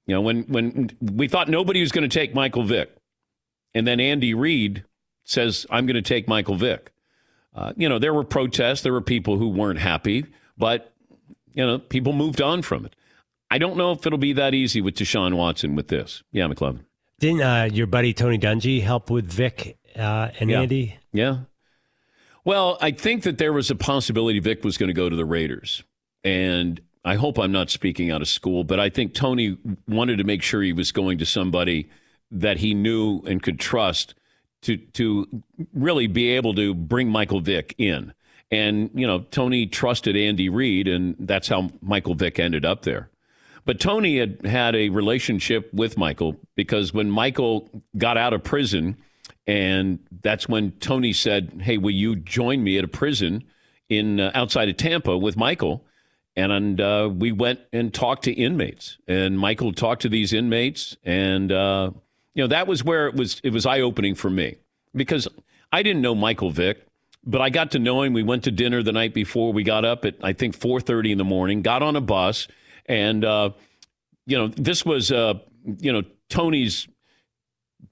You 0.06 0.14
know, 0.14 0.20
when 0.20 0.42
when 0.44 0.90
we 1.00 1.28
thought 1.28 1.48
nobody 1.48 1.80
was 1.80 1.90
going 1.90 2.08
to 2.08 2.18
take 2.18 2.34
Michael 2.34 2.64
Vick, 2.64 2.94
and 3.74 3.86
then 3.86 4.00
Andy 4.00 4.34
Reid 4.34 4.84
says, 5.24 5.66
"I'm 5.70 5.86
going 5.86 5.96
to 5.96 6.02
take 6.02 6.28
Michael 6.28 6.56
Vick." 6.56 6.92
Uh, 7.54 7.72
you 7.76 7.88
know, 7.88 7.98
there 7.98 8.12
were 8.14 8.24
protests, 8.24 8.82
there 8.82 8.92
were 8.92 9.00
people 9.00 9.38
who 9.38 9.48
weren't 9.48 9.78
happy, 9.78 10.26
but 10.58 10.92
you 11.52 11.64
know, 11.64 11.78
people 11.78 12.12
moved 12.12 12.42
on 12.42 12.62
from 12.62 12.84
it. 12.84 12.96
I 13.50 13.58
don't 13.58 13.76
know 13.76 13.92
if 13.92 14.04
it'll 14.06 14.18
be 14.18 14.32
that 14.32 14.54
easy 14.54 14.80
with 14.80 14.96
Deshaun 14.96 15.36
Watson 15.36 15.76
with 15.76 15.88
this. 15.88 16.22
Yeah, 16.32 16.46
McLovin. 16.48 16.80
Didn't 17.20 17.42
uh, 17.42 17.68
your 17.72 17.86
buddy 17.86 18.12
Tony 18.12 18.38
Dungy 18.38 18.82
help 18.82 19.08
with 19.10 19.30
Vick 19.30 19.78
uh, 19.96 20.30
and 20.40 20.50
Yeah. 20.50 20.62
Andy? 20.62 20.98
Yeah. 21.12 21.38
Well, 22.44 22.76
I 22.80 22.90
think 22.90 23.22
that 23.22 23.38
there 23.38 23.52
was 23.52 23.70
a 23.70 23.76
possibility 23.76 24.38
Vick 24.40 24.64
was 24.64 24.76
going 24.76 24.88
to 24.88 24.94
go 24.94 25.08
to 25.08 25.16
the 25.16 25.24
Raiders. 25.24 25.84
And 26.24 26.80
I 27.04 27.14
hope 27.14 27.38
I'm 27.38 27.52
not 27.52 27.70
speaking 27.70 28.10
out 28.10 28.20
of 28.20 28.28
school, 28.28 28.64
but 28.64 28.80
I 28.80 28.88
think 28.88 29.14
Tony 29.14 29.56
wanted 29.86 30.16
to 30.18 30.24
make 30.24 30.42
sure 30.42 30.62
he 30.62 30.72
was 30.72 30.90
going 30.90 31.18
to 31.18 31.26
somebody 31.26 31.88
that 32.30 32.58
he 32.58 32.74
knew 32.74 33.20
and 33.26 33.42
could 33.42 33.60
trust 33.60 34.14
to 34.64 34.76
to 34.76 35.26
really 35.72 36.06
be 36.06 36.30
able 36.30 36.54
to 36.54 36.74
bring 36.74 37.08
Michael 37.08 37.40
Vick 37.40 37.74
in. 37.78 38.12
And, 38.50 38.90
you 38.94 39.06
know, 39.06 39.20
Tony 39.30 39.66
trusted 39.66 40.16
Andy 40.16 40.48
Reid, 40.48 40.86
and 40.86 41.16
that's 41.18 41.48
how 41.48 41.70
Michael 41.80 42.14
Vick 42.14 42.38
ended 42.38 42.64
up 42.64 42.82
there. 42.82 43.10
But 43.64 43.80
Tony 43.80 44.18
had 44.18 44.44
had 44.44 44.76
a 44.76 44.90
relationship 44.90 45.72
with 45.72 45.96
Michael 45.96 46.36
because 46.54 46.92
when 46.92 47.10
Michael 47.10 47.68
got 47.96 48.16
out 48.16 48.34
of 48.34 48.44
prison, 48.44 48.96
and 49.46 49.98
that's 50.22 50.48
when 50.48 50.72
Tony 50.72 51.12
said, 51.12 51.62
"Hey, 51.62 51.78
will 51.78 51.90
you 51.90 52.16
join 52.16 52.62
me 52.62 52.78
at 52.78 52.84
a 52.84 52.88
prison 52.88 53.44
in 53.88 54.20
uh, 54.20 54.30
outside 54.34 54.68
of 54.68 54.76
Tampa 54.76 55.16
with 55.16 55.36
Michael?" 55.36 55.84
And, 56.36 56.80
uh, 56.80 57.10
we 57.12 57.30
went 57.30 57.60
and 57.72 57.94
talked 57.94 58.24
to 58.24 58.32
inmates, 58.32 58.98
and 59.06 59.38
Michael 59.38 59.72
talked 59.72 60.02
to 60.02 60.08
these 60.08 60.32
inmates, 60.32 60.96
and 61.04 61.52
uh, 61.52 61.92
you 62.34 62.42
know 62.42 62.48
that 62.48 62.66
was 62.66 62.84
where 62.84 63.06
it 63.06 63.14
was 63.14 63.40
it 63.44 63.52
was 63.52 63.66
eye 63.66 63.80
opening 63.80 64.14
for 64.14 64.30
me 64.30 64.56
because 64.94 65.28
I 65.72 65.82
didn't 65.82 66.02
know 66.02 66.14
Michael 66.14 66.50
Vick, 66.50 66.86
but 67.24 67.40
I 67.40 67.50
got 67.50 67.72
to 67.72 67.78
know 67.78 68.02
him. 68.02 68.12
We 68.12 68.22
went 68.22 68.44
to 68.44 68.50
dinner 68.50 68.82
the 68.82 68.92
night 68.92 69.14
before. 69.14 69.52
We 69.52 69.62
got 69.62 69.84
up 69.84 70.04
at 70.04 70.16
I 70.22 70.32
think 70.32 70.56
four 70.56 70.80
thirty 70.80 71.12
in 71.12 71.18
the 71.18 71.24
morning, 71.24 71.62
got 71.62 71.82
on 71.82 71.96
a 71.96 72.00
bus, 72.00 72.48
and 72.86 73.24
uh, 73.24 73.50
you 74.26 74.36
know 74.36 74.48
this 74.48 74.84
was 74.84 75.12
uh, 75.12 75.34
you 75.78 75.92
know 75.92 76.02
Tony's 76.28 76.88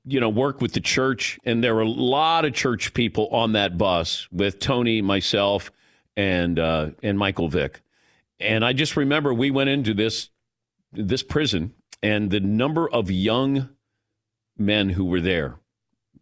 you 0.05 0.21
know 0.21 0.29
work 0.29 0.61
with 0.61 0.73
the 0.73 0.81
church, 0.81 1.39
and 1.45 1.63
there 1.63 1.75
were 1.75 1.83
a 1.83 1.89
lot 1.89 2.45
of 2.45 2.53
church 2.53 2.95
people 2.95 3.29
on 3.29 3.53
that 3.53 3.79
bus 3.79 4.29
with 4.33 4.59
Tony, 4.59 5.03
myself, 5.03 5.71
and 6.17 6.59
uh, 6.59 6.91
and 7.03 7.19
Michael 7.19 7.49
Vick. 7.49 7.81
And 8.41 8.65
I 8.65 8.73
just 8.73 8.97
remember 8.97 9.33
we 9.33 9.51
went 9.51 9.71
into 9.71 9.95
this 9.95 10.31
this 10.93 11.23
prison, 11.23 11.75
and 12.03 12.31
the 12.31 12.41
number 12.41 12.89
of 12.89 13.11
young 13.11 13.69
men 14.65 14.91
who 14.91 15.05
were 15.05 15.21
there, 15.21 15.57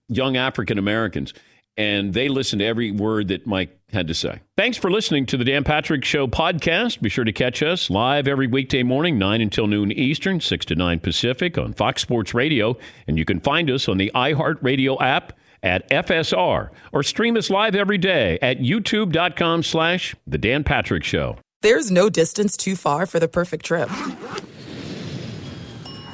young 0.08 0.36
African 0.36 0.78
Americans, 0.78 1.32
and 1.76 2.12
they 2.12 2.28
listened 2.28 2.60
to 2.60 2.66
every 2.66 2.90
word 2.90 3.28
that 3.28 3.46
Mike 3.46 3.78
had 3.90 4.08
to 4.08 4.14
say. 4.14 4.40
Thanks 4.56 4.76
for 4.76 4.90
listening 4.90 5.24
to 5.26 5.36
the 5.36 5.44
Dan 5.44 5.64
Patrick 5.64 6.04
Show 6.04 6.26
podcast. 6.26 7.00
Be 7.00 7.08
sure 7.08 7.24
to 7.24 7.32
catch 7.32 7.62
us 7.62 7.88
live 7.88 8.28
every 8.28 8.46
weekday 8.46 8.82
morning, 8.82 9.18
9 9.18 9.40
until 9.40 9.66
noon 9.66 9.90
Eastern, 9.92 10.40
6 10.40 10.66
to 10.66 10.74
9 10.74 11.00
Pacific 11.00 11.56
on 11.56 11.72
Fox 11.72 12.02
Sports 12.02 12.34
Radio. 12.34 12.76
And 13.06 13.16
you 13.16 13.24
can 13.24 13.40
find 13.40 13.70
us 13.70 13.88
on 13.88 13.98
the 13.98 14.10
iHeartRadio 14.14 15.00
app 15.00 15.32
at 15.62 15.88
FSR 15.90 16.70
or 16.92 17.02
stream 17.02 17.36
us 17.36 17.50
live 17.50 17.74
every 17.74 17.98
day 17.98 18.38
at 18.42 18.58
youtube.com 18.58 19.62
slash 19.62 20.14
The 20.26 20.38
Dan 20.38 20.64
Patrick 20.64 21.04
Show. 21.04 21.36
There's 21.62 21.90
no 21.90 22.08
distance 22.08 22.56
too 22.56 22.76
far 22.76 23.06
for 23.06 23.20
the 23.20 23.28
perfect 23.28 23.66
trip. 23.66 23.88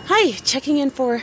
Hi, 0.06 0.32
checking 0.44 0.78
in 0.78 0.90
for. 0.90 1.22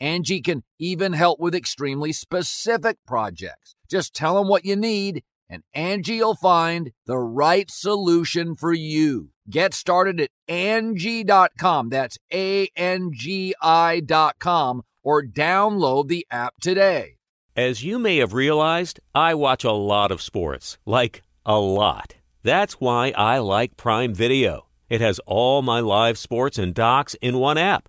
Angie 0.00 0.40
can 0.40 0.62
even 0.78 1.12
help 1.12 1.40
with 1.40 1.54
extremely 1.54 2.12
specific 2.12 2.98
projects. 3.06 3.74
Just 3.88 4.14
tell 4.14 4.36
them 4.36 4.48
what 4.48 4.64
you 4.64 4.76
need 4.76 5.22
and 5.50 5.62
Angie 5.72 6.20
will 6.20 6.34
find 6.34 6.92
the 7.06 7.18
right 7.18 7.70
solution 7.70 8.54
for 8.54 8.72
you. 8.72 9.30
Get 9.48 9.72
started 9.72 10.20
at 10.20 10.30
Angie.com. 10.46 11.88
That's 11.88 12.18
A-N-G-I 12.32 14.00
dot 14.00 14.38
com 14.38 14.82
or 15.02 15.22
download 15.22 16.08
the 16.08 16.26
app 16.30 16.54
today. 16.60 17.16
As 17.56 17.82
you 17.82 17.98
may 17.98 18.18
have 18.18 18.34
realized, 18.34 19.00
I 19.14 19.34
watch 19.34 19.64
a 19.64 19.72
lot 19.72 20.12
of 20.12 20.22
sports. 20.22 20.78
Like, 20.84 21.22
a 21.46 21.58
lot. 21.58 22.14
That's 22.42 22.74
why 22.74 23.12
I 23.16 23.38
like 23.38 23.76
Prime 23.76 24.14
Video. 24.14 24.66
It 24.88 25.00
has 25.00 25.18
all 25.26 25.62
my 25.62 25.80
live 25.80 26.18
sports 26.18 26.58
and 26.58 26.74
docs 26.74 27.14
in 27.20 27.38
one 27.38 27.58
app 27.58 27.88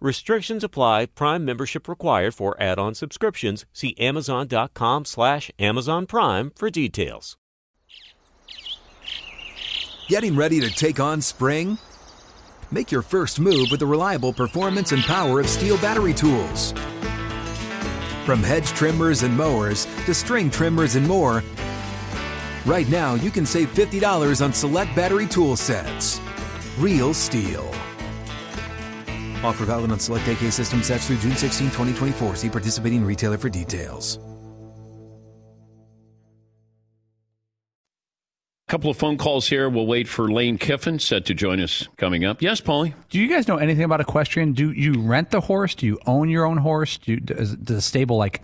Restrictions 0.00 0.64
apply. 0.64 1.06
Prime 1.06 1.44
membership 1.44 1.86
required 1.86 2.34
for 2.34 2.56
add-on 2.60 2.94
subscriptions. 2.94 3.66
See 3.72 3.94
Amazon.com 3.98 5.04
slash 5.04 5.50
Amazon 5.58 6.06
Prime 6.06 6.52
for 6.56 6.70
details. 6.70 7.36
Getting 10.08 10.34
ready 10.34 10.58
to 10.60 10.70
take 10.70 10.98
on 10.98 11.20
spring? 11.20 11.78
Make 12.72 12.90
your 12.90 13.02
first 13.02 13.38
move 13.38 13.68
with 13.70 13.80
the 13.80 13.86
reliable 13.86 14.32
performance 14.32 14.92
and 14.92 15.02
power 15.02 15.38
of 15.38 15.46
STIHL 15.46 15.80
battery 15.82 16.14
tools. 16.14 16.72
From 18.24 18.42
hedge 18.42 18.68
trimmers 18.68 19.22
and 19.22 19.36
mowers 19.36 19.86
to 20.06 20.14
string 20.14 20.50
trimmers 20.50 20.96
and 20.96 21.06
more, 21.06 21.44
right 22.64 22.88
now 22.88 23.14
you 23.14 23.30
can 23.30 23.44
save 23.44 23.72
$50 23.74 24.44
on 24.44 24.52
select 24.52 24.96
battery 24.96 25.26
tool 25.26 25.56
sets. 25.56 26.20
Real 26.78 27.12
STIHL. 27.12 27.89
Offer 29.42 29.64
valid 29.66 29.90
on 29.90 29.98
select 29.98 30.28
AK 30.28 30.52
system 30.52 30.82
sets 30.82 31.06
through 31.06 31.18
June 31.18 31.36
16, 31.36 31.68
2024. 31.68 32.36
See 32.36 32.48
participating 32.50 33.04
retailer 33.04 33.38
for 33.38 33.48
details. 33.48 34.18
A 38.68 38.70
couple 38.70 38.88
of 38.88 38.96
phone 38.96 39.18
calls 39.18 39.48
here. 39.48 39.68
We'll 39.68 39.88
wait 39.88 40.06
for 40.06 40.30
Lane 40.30 40.56
Kiffin 40.56 41.00
set 41.00 41.24
to 41.26 41.34
join 41.34 41.60
us 41.60 41.88
coming 41.96 42.24
up. 42.24 42.40
Yes, 42.40 42.60
Paulie. 42.60 42.94
Do 43.08 43.18
you 43.18 43.28
guys 43.28 43.48
know 43.48 43.56
anything 43.56 43.82
about 43.82 44.00
equestrian? 44.00 44.52
Do 44.52 44.70
you 44.70 44.92
rent 45.00 45.30
the 45.30 45.40
horse? 45.40 45.74
Do 45.74 45.86
you 45.86 45.98
own 46.06 46.28
your 46.28 46.44
own 46.44 46.58
horse? 46.58 46.96
Do 46.98 47.12
you, 47.12 47.18
does, 47.18 47.56
does 47.56 47.76
the 47.76 47.82
stable 47.82 48.16
like 48.16 48.42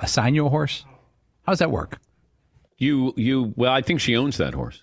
assign 0.00 0.34
you 0.34 0.44
a 0.44 0.50
horse? 0.50 0.84
How 1.44 1.52
does 1.52 1.60
that 1.60 1.70
work? 1.70 1.98
You 2.76 3.14
you 3.16 3.54
well, 3.56 3.72
I 3.72 3.80
think 3.80 4.00
she 4.00 4.16
owns 4.16 4.36
that 4.36 4.52
horse. 4.52 4.82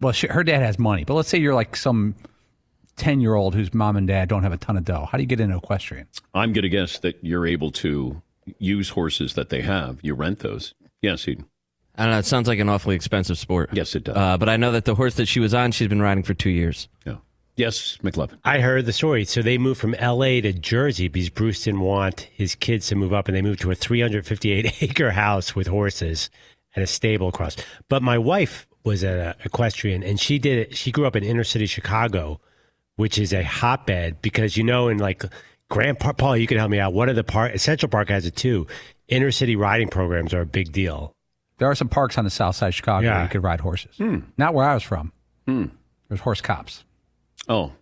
Well, 0.00 0.12
she, 0.14 0.28
her 0.28 0.42
dad 0.42 0.62
has 0.62 0.78
money, 0.78 1.04
but 1.04 1.12
let's 1.12 1.28
say 1.28 1.36
you're 1.38 1.54
like 1.54 1.76
some 1.76 2.14
10 2.96 3.20
year 3.20 3.34
old 3.34 3.54
whose 3.54 3.72
mom 3.72 3.96
and 3.96 4.06
dad 4.06 4.28
don't 4.28 4.42
have 4.42 4.52
a 4.52 4.56
ton 4.56 4.76
of 4.76 4.84
dough? 4.84 5.08
How 5.10 5.18
do 5.18 5.22
you 5.22 5.28
get 5.28 5.40
into 5.40 5.56
equestrian? 5.56 6.06
I'm 6.34 6.52
going 6.52 6.62
to 6.62 6.68
guess 6.68 6.98
that 6.98 7.18
you're 7.22 7.46
able 7.46 7.70
to 7.72 8.22
use 8.58 8.90
horses 8.90 9.34
that 9.34 9.48
they 9.48 9.62
have. 9.62 9.98
You 10.02 10.14
rent 10.14 10.40
those. 10.40 10.74
Yes, 11.00 11.26
Eden. 11.26 11.46
I 11.96 12.04
don't 12.04 12.12
know. 12.12 12.18
It 12.18 12.26
sounds 12.26 12.48
like 12.48 12.58
an 12.58 12.68
awfully 12.68 12.96
expensive 12.96 13.38
sport. 13.38 13.70
Yes, 13.72 13.94
it 13.94 14.04
does. 14.04 14.16
Uh, 14.16 14.38
but 14.38 14.48
I 14.48 14.56
know 14.56 14.72
that 14.72 14.84
the 14.84 14.94
horse 14.94 15.14
that 15.16 15.26
she 15.26 15.40
was 15.40 15.52
on, 15.52 15.72
she's 15.72 15.88
been 15.88 16.00
riding 16.00 16.22
for 16.22 16.34
two 16.34 16.50
years. 16.50 16.88
Yeah. 17.04 17.16
Yes, 17.54 17.98
McLovin. 18.02 18.38
I 18.44 18.60
heard 18.60 18.86
the 18.86 18.94
story. 18.94 19.26
So 19.26 19.42
they 19.42 19.58
moved 19.58 19.78
from 19.78 19.94
L.A. 19.96 20.40
to 20.40 20.54
Jersey 20.54 21.08
because 21.08 21.28
Bruce 21.28 21.64
didn't 21.64 21.80
want 21.80 22.20
his 22.32 22.54
kids 22.54 22.86
to 22.86 22.94
move 22.94 23.12
up, 23.12 23.28
and 23.28 23.36
they 23.36 23.42
moved 23.42 23.60
to 23.60 23.70
a 23.70 23.74
358 23.74 24.82
acre 24.82 25.10
house 25.10 25.54
with 25.54 25.66
horses 25.66 26.30
and 26.74 26.82
a 26.82 26.86
stable 26.86 27.28
across. 27.28 27.56
But 27.90 28.02
my 28.02 28.16
wife 28.16 28.66
was 28.84 29.02
an 29.02 29.34
equestrian, 29.44 30.02
and 30.02 30.18
she 30.18 30.38
did 30.38 30.58
it. 30.58 30.76
She 30.76 30.90
grew 30.90 31.06
up 31.06 31.14
in 31.14 31.24
inner 31.24 31.44
city 31.44 31.66
Chicago, 31.66 32.40
which 32.96 33.18
is 33.18 33.32
a 33.32 33.42
hotbed 33.42 34.20
because 34.22 34.56
you 34.56 34.64
know 34.64 34.88
in 34.88 34.98
like 34.98 35.24
Grant 35.70 35.98
Park, 35.98 36.18
Paul, 36.18 36.36
you 36.36 36.46
can 36.46 36.58
help 36.58 36.70
me 36.70 36.78
out. 36.78 36.92
What 36.92 37.08
are 37.08 37.14
the 37.14 37.24
park? 37.24 37.58
Central 37.58 37.88
Park 37.88 38.08
has 38.10 38.26
it 38.26 38.36
too. 38.36 38.66
Inner 39.08 39.30
city 39.30 39.56
riding 39.56 39.88
programs 39.88 40.34
are 40.34 40.42
a 40.42 40.46
big 40.46 40.72
deal. 40.72 41.14
There 41.58 41.68
are 41.70 41.74
some 41.74 41.88
parks 41.88 42.18
on 42.18 42.24
the 42.24 42.30
south 42.30 42.56
side 42.56 42.68
of 42.68 42.74
Chicago 42.74 43.06
Yeah. 43.06 43.14
where 43.14 43.22
you 43.24 43.28
could 43.30 43.42
ride 43.42 43.60
horses. 43.60 43.96
Hmm. 43.96 44.18
Not 44.36 44.52
where 44.54 44.66
I 44.68 44.74
was 44.74 44.82
from. 44.82 45.12
Hmm. 45.46 45.66
There's 46.08 46.20
horse 46.20 46.40
cops. 46.40 46.84
Oh, 47.48 47.72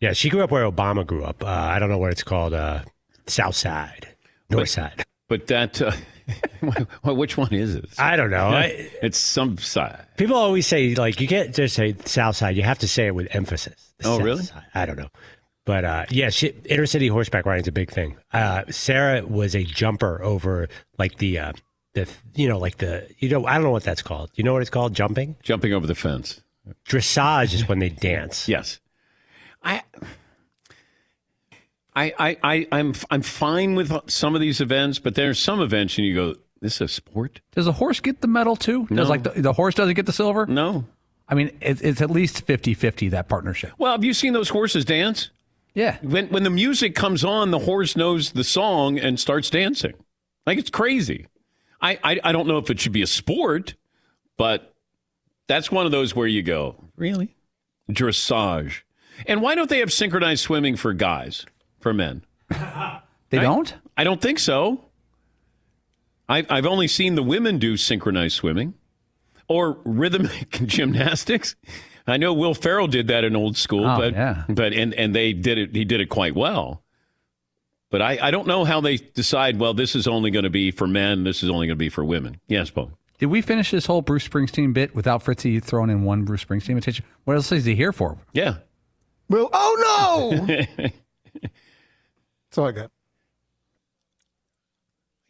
Yeah, 0.00 0.12
she 0.12 0.28
grew 0.28 0.42
up 0.42 0.50
where 0.50 0.64
Obama 0.70 1.06
grew 1.06 1.24
up. 1.24 1.42
Uh, 1.42 1.46
I 1.48 1.78
don't 1.78 1.88
know 1.88 1.98
what 1.98 2.10
it's 2.12 2.22
called. 2.22 2.52
Uh, 2.54 2.82
South 3.26 3.54
Side, 3.56 4.08
North 4.50 4.68
Side. 4.68 5.04
But 5.28 5.46
that, 5.46 5.80
uh, 5.80 5.92
which 7.12 7.36
one 7.36 7.52
is 7.52 7.74
it? 7.74 7.86
I 7.98 8.16
don't 8.16 8.30
know. 8.30 8.48
I- 8.48 8.90
it's 9.02 9.18
some 9.18 9.56
side. 9.58 10.04
People 10.16 10.36
always 10.36 10.66
say 10.66 10.94
like 10.94 11.20
you 11.20 11.28
can't 11.28 11.54
just 11.54 11.74
say 11.74 11.94
South 12.04 12.36
Side. 12.36 12.56
You 12.56 12.62
have 12.62 12.78
to 12.80 12.88
say 12.88 13.06
it 13.06 13.14
with 13.14 13.28
emphasis. 13.34 13.83
The 13.98 14.08
Oh, 14.08 14.16
South 14.18 14.24
really? 14.24 14.44
I 14.74 14.86
don't 14.86 14.98
know. 14.98 15.08
But 15.66 15.84
uh, 15.84 16.04
yeah, 16.10 16.28
she, 16.30 16.48
inner 16.66 16.84
city 16.86 17.08
horseback 17.08 17.46
riding 17.46 17.62
is 17.62 17.68
a 17.68 17.72
big 17.72 17.90
thing. 17.90 18.16
Uh, 18.32 18.64
Sarah 18.70 19.24
was 19.26 19.54
a 19.54 19.64
jumper 19.64 20.22
over 20.22 20.68
like 20.98 21.16
the 21.18 21.38
uh, 21.38 21.52
the 21.94 22.06
you 22.34 22.48
know 22.48 22.58
like 22.58 22.76
the 22.78 23.08
you 23.18 23.28
know 23.30 23.46
I 23.46 23.54
don't 23.54 23.62
know 23.62 23.70
what 23.70 23.84
that's 23.84 24.02
called. 24.02 24.30
You 24.34 24.44
know 24.44 24.52
what 24.52 24.60
it's 24.62 24.70
called? 24.70 24.94
Jumping. 24.94 25.36
Jumping 25.42 25.72
over 25.72 25.86
the 25.86 25.94
fence. 25.94 26.42
Dressage 26.86 27.54
is 27.54 27.68
when 27.68 27.78
they 27.78 27.88
dance. 27.88 28.48
Yes. 28.48 28.78
I, 29.62 29.82
I, 31.96 32.12
I, 32.18 32.36
I, 32.42 32.66
I'm, 32.72 32.94
I'm 33.10 33.22
fine 33.22 33.74
with 33.76 34.10
some 34.10 34.34
of 34.34 34.40
these 34.42 34.60
events, 34.60 34.98
but 34.98 35.14
there's 35.14 35.38
some 35.38 35.60
events 35.60 35.96
and 35.96 36.06
you 36.06 36.14
go, 36.14 36.34
this 36.60 36.74
is 36.76 36.80
a 36.82 36.88
sport? 36.88 37.40
Does 37.52 37.64
the 37.66 37.72
horse 37.72 38.00
get 38.00 38.20
the 38.20 38.26
medal 38.28 38.56
too? 38.56 38.86
No. 38.90 38.96
Does 38.96 39.08
like 39.08 39.22
the, 39.22 39.30
the 39.40 39.52
horse 39.54 39.74
doesn't 39.74 39.94
get 39.94 40.04
the 40.06 40.12
silver? 40.12 40.44
No. 40.46 40.84
I 41.28 41.34
mean, 41.34 41.56
it, 41.60 41.82
it's 41.82 42.00
at 42.00 42.10
least 42.10 42.42
50 42.42 42.74
50 42.74 43.08
that 43.10 43.28
partnership. 43.28 43.72
Well, 43.78 43.92
have 43.92 44.04
you 44.04 44.12
seen 44.14 44.32
those 44.32 44.50
horses 44.50 44.84
dance? 44.84 45.30
Yeah. 45.74 45.98
When, 46.02 46.28
when 46.28 46.42
the 46.44 46.50
music 46.50 46.94
comes 46.94 47.24
on, 47.24 47.50
the 47.50 47.60
horse 47.60 47.96
knows 47.96 48.32
the 48.32 48.44
song 48.44 48.98
and 48.98 49.18
starts 49.18 49.50
dancing. 49.50 49.94
Like 50.46 50.58
it's 50.58 50.70
crazy. 50.70 51.26
I, 51.80 51.98
I, 52.02 52.20
I 52.24 52.32
don't 52.32 52.46
know 52.46 52.58
if 52.58 52.70
it 52.70 52.78
should 52.80 52.92
be 52.92 53.02
a 53.02 53.06
sport, 53.06 53.74
but 54.36 54.74
that's 55.46 55.70
one 55.70 55.86
of 55.86 55.92
those 55.92 56.14
where 56.14 56.26
you 56.26 56.42
go, 56.42 56.76
really? 56.96 57.36
Dressage. 57.90 58.82
And 59.26 59.42
why 59.42 59.54
don't 59.54 59.68
they 59.68 59.80
have 59.80 59.92
synchronized 59.92 60.42
swimming 60.42 60.76
for 60.76 60.92
guys, 60.92 61.46
for 61.80 61.92
men? 61.92 62.24
They 63.30 63.40
don't? 63.40 63.74
I 63.96 64.04
don't 64.04 64.20
think 64.20 64.38
so. 64.38 64.84
I, 66.28 66.46
I've 66.48 66.66
only 66.66 66.86
seen 66.86 67.16
the 67.16 67.22
women 67.22 67.58
do 67.58 67.76
synchronized 67.76 68.36
swimming 68.36 68.74
or 69.48 69.78
rhythmic 69.84 70.50
gymnastics. 70.66 71.56
I 72.06 72.16
know 72.18 72.34
Will 72.34 72.54
Ferrell 72.54 72.86
did 72.86 73.08
that 73.08 73.24
in 73.24 73.34
old 73.34 73.56
school, 73.56 73.86
Oh, 73.86 73.96
but 73.96 74.12
yeah. 74.12 74.44
but 74.48 74.72
and 74.74 74.92
and 74.94 75.14
they 75.14 75.32
did 75.32 75.58
it. 75.58 75.74
He 75.74 75.84
did 75.84 76.00
it 76.00 76.10
quite 76.10 76.34
well. 76.34 76.82
But 77.90 78.02
I, 78.02 78.18
I 78.20 78.30
don't 78.32 78.46
know 78.48 78.64
how 78.64 78.80
they 78.80 78.96
decide. 78.96 79.58
Well, 79.58 79.72
this 79.72 79.94
is 79.94 80.08
only 80.08 80.30
going 80.30 80.42
to 80.42 80.50
be 80.50 80.70
for 80.72 80.86
men. 80.86 81.22
This 81.24 81.42
is 81.42 81.48
only 81.50 81.66
going 81.68 81.76
to 81.76 81.82
be 81.82 81.88
for 81.88 82.04
women. 82.04 82.40
Yes, 82.48 82.68
Paul. 82.70 82.90
Did 83.18 83.26
we 83.26 83.40
finish 83.40 83.70
this 83.70 83.86
whole 83.86 84.02
Bruce 84.02 84.26
Springsteen 84.28 84.74
bit 84.74 84.94
without 84.96 85.22
Fritzy 85.22 85.60
throwing 85.60 85.90
in 85.90 86.02
one 86.02 86.24
Bruce 86.24 86.44
Springsteen 86.44 86.70
imitation? 86.70 87.04
What 87.24 87.36
else 87.36 87.52
is 87.52 87.64
he 87.64 87.76
here 87.76 87.92
for? 87.92 88.18
Yeah. 88.32 88.56
Well, 89.28 89.48
oh 89.52 90.36
no! 90.48 90.64
That's 91.42 92.58
all 92.58 92.66
I 92.66 92.72
got. 92.72 92.90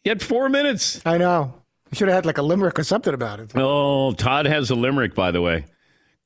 You 0.05 0.11
had 0.11 0.23
four 0.23 0.49
minutes. 0.49 1.01
I 1.07 1.19
know. 1.19 1.55
You 1.91 1.97
should 1.97 2.09
have 2.09 2.15
had 2.17 2.27
like 2.27 2.39
a 2.39 2.43
limerick 2.43 2.79
or 2.79 2.85
something 2.85 3.15
about 3.15 3.41
it. 3.41 3.53
Oh, 3.55 4.13
Todd 4.13 4.47
has 4.47 4.71
a 4.71 4.75
limerick, 4.75 5.15
by 5.15 5.31
the 5.31 5.41
way. 5.41 5.67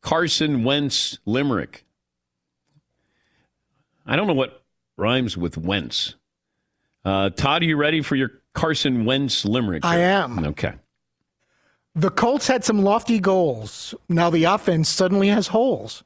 Carson 0.00 0.64
Wentz 0.64 1.18
limerick. 1.26 1.84
I 4.06 4.16
don't 4.16 4.26
know 4.26 4.34
what 4.34 4.62
rhymes 4.96 5.36
with 5.36 5.58
Wentz. 5.58 6.14
Uh, 7.04 7.30
Todd, 7.30 7.62
are 7.62 7.66
you 7.66 7.76
ready 7.76 8.00
for 8.00 8.16
your 8.16 8.30
Carson 8.54 9.04
Wentz 9.04 9.44
limerick? 9.44 9.84
I 9.84 9.98
am. 9.98 10.44
Okay. 10.46 10.72
The 11.94 12.10
Colts 12.10 12.46
had 12.46 12.64
some 12.64 12.82
lofty 12.84 13.18
goals. 13.18 13.94
Now 14.08 14.30
the 14.30 14.44
offense 14.44 14.88
suddenly 14.88 15.28
has 15.28 15.48
holes. 15.48 16.04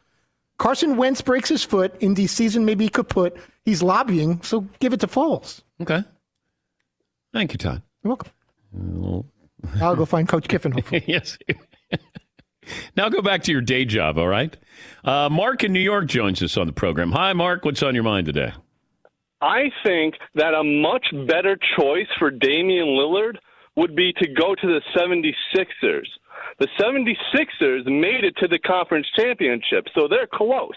Carson 0.59 0.97
Wentz 0.97 1.21
breaks 1.21 1.49
his 1.49 1.65
foot. 1.65 1.95
In 2.01 2.15
the 2.15 2.27
season 2.27 2.65
may 2.65 2.75
be 2.75 2.89
kaput. 2.89 3.37
He's 3.65 3.83
lobbying, 3.83 4.41
so 4.43 4.63
give 4.81 4.93
it 4.93 5.01
to 5.01 5.07
Foles. 5.07 5.61
Okay. 5.81 6.03
Thank 7.33 7.53
you, 7.53 7.59
Todd. 7.59 7.83
You're 8.03 8.17
welcome. 8.17 9.25
I'll 9.81 9.97
go 9.97 10.05
find 10.05 10.29
Coach 10.29 10.49
Kiffin. 10.49 10.73
Hopefully. 10.73 11.05
yes. 11.09 11.39
now 12.97 13.09
go 13.09 13.23
back 13.23 13.43
to 13.45 13.53
your 13.53 13.61
day 13.61 13.85
job, 13.85 14.19
all 14.19 14.29
right? 14.29 14.57
Uh, 15.05 15.29
Mark 15.31 15.65
in 15.65 15.73
New 15.73 15.81
York 15.81 16.07
joins 16.07 16.43
us 16.43 16.57
on 16.57 16.67
the 16.67 16.73
program. 16.73 17.13
Hi, 17.13 17.33
Mark. 17.33 17.65
What's 17.65 17.83
on 17.83 17.95
your 17.95 18.05
mind 18.05 18.27
today? 18.27 18.53
I 19.41 19.71
think 19.85 20.15
that 20.37 20.55
a 20.55 20.63
much 20.63 21.05
better 21.27 21.59
choice 21.79 22.07
for 22.19 22.31
Damian 22.31 22.87
Lillard 22.87 23.37
would 23.77 23.97
be 23.97 24.13
to 24.15 24.29
go 24.29 24.55
to 24.55 24.67
the 24.67 24.81
76ers. 24.97 26.07
The 26.59 26.69
76ers 26.79 27.87
made 27.87 28.25
it 28.25 28.37
to 28.39 28.47
the 28.47 28.59
conference 28.61 29.07
championship, 29.17 29.87
so 29.95 30.07
they're 30.07 30.29
close. 30.33 30.75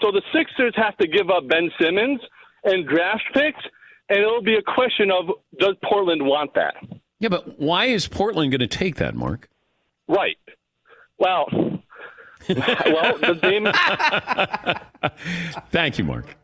So 0.00 0.12
the 0.12 0.22
Sixers 0.32 0.74
have 0.76 0.96
to 0.98 1.08
give 1.08 1.30
up 1.30 1.48
Ben 1.48 1.70
Simmons 1.80 2.20
and 2.64 2.86
draft 2.86 3.24
picks, 3.32 3.62
and 4.08 4.18
it'll 4.18 4.42
be 4.42 4.56
a 4.56 4.62
question 4.62 5.10
of 5.10 5.30
does 5.58 5.74
Portland 5.82 6.22
want 6.24 6.54
that? 6.54 6.74
Yeah, 7.24 7.30
but 7.30 7.58
why 7.58 7.86
is 7.86 8.06
Portland 8.06 8.52
going 8.52 8.60
to 8.60 8.66
take 8.66 8.96
that, 8.96 9.14
Mark? 9.14 9.48
Right. 10.06 10.36
Well, 11.16 11.46
well, 12.50 13.16
the 13.16 13.38
Dame. 13.40 15.10
Thank 15.70 15.96
you, 15.96 16.04
Mark. 16.04 16.36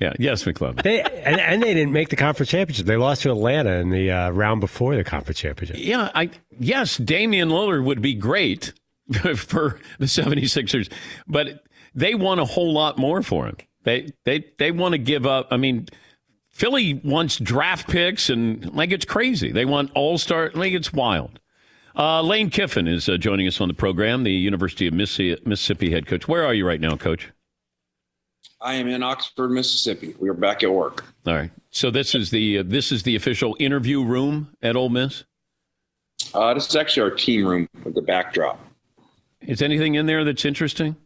Yeah. 0.00 0.14
Yes, 0.18 0.44
McClellan. 0.44 0.78
They 0.82 1.00
and, 1.00 1.38
and 1.38 1.62
they 1.62 1.74
didn't 1.74 1.92
make 1.92 2.08
the 2.08 2.16
conference 2.16 2.50
championship. 2.50 2.86
They 2.86 2.96
lost 2.96 3.22
to 3.22 3.30
Atlanta 3.30 3.74
in 3.74 3.90
the 3.90 4.10
uh, 4.10 4.30
round 4.30 4.60
before 4.60 4.96
the 4.96 5.04
conference 5.04 5.38
championship. 5.38 5.76
Yeah, 5.78 6.10
I 6.12 6.30
yes, 6.58 6.96
Damian 6.96 7.50
Lillard 7.50 7.84
would 7.84 8.02
be 8.02 8.14
great 8.14 8.72
for 9.36 9.78
the 10.00 10.06
76ers, 10.06 10.92
but 11.28 11.62
they 11.94 12.16
want 12.16 12.40
a 12.40 12.44
whole 12.44 12.72
lot 12.72 12.98
more 12.98 13.22
for 13.22 13.46
him. 13.46 13.58
They 13.84 14.10
they 14.24 14.44
they 14.58 14.72
want 14.72 14.94
to 14.94 14.98
give 14.98 15.24
up. 15.24 15.46
I 15.52 15.56
mean, 15.56 15.86
Philly 16.56 16.94
wants 17.04 17.36
draft 17.36 17.86
picks 17.86 18.30
and 18.30 18.74
like 18.74 18.90
it's 18.90 19.04
crazy. 19.04 19.52
They 19.52 19.66
want 19.66 19.90
all-star 19.94 20.52
like 20.54 20.72
it's 20.72 20.90
wild. 20.90 21.38
Uh, 21.94 22.22
Lane 22.22 22.48
Kiffin 22.48 22.88
is 22.88 23.10
uh, 23.10 23.18
joining 23.18 23.46
us 23.46 23.60
on 23.60 23.68
the 23.68 23.74
program, 23.74 24.24
the 24.24 24.32
University 24.32 24.86
of 24.86 24.94
Mississippi 24.94 25.90
head 25.90 26.06
coach. 26.06 26.26
Where 26.26 26.46
are 26.46 26.54
you 26.54 26.66
right 26.66 26.80
now, 26.80 26.96
coach? 26.96 27.30
I 28.62 28.72
am 28.76 28.88
in 28.88 29.02
Oxford, 29.02 29.50
Mississippi. 29.50 30.14
We 30.18 30.30
are 30.30 30.34
back 30.34 30.62
at 30.62 30.72
work. 30.72 31.04
All 31.26 31.34
right. 31.34 31.50
So 31.72 31.90
this 31.90 32.14
is 32.14 32.30
the 32.30 32.60
uh, 32.60 32.62
this 32.64 32.90
is 32.90 33.02
the 33.02 33.16
official 33.16 33.54
interview 33.60 34.02
room 34.02 34.56
at 34.62 34.76
Ole 34.76 34.88
Miss. 34.88 35.24
Uh, 36.32 36.54
this 36.54 36.70
is 36.70 36.74
actually 36.74 37.02
our 37.02 37.14
team 37.14 37.46
room 37.46 37.68
with 37.84 37.94
the 37.94 38.00
backdrop. 38.02 38.58
Is 39.42 39.60
anything 39.60 39.94
in 39.94 40.06
there 40.06 40.24
that's 40.24 40.46
interesting? 40.46 40.96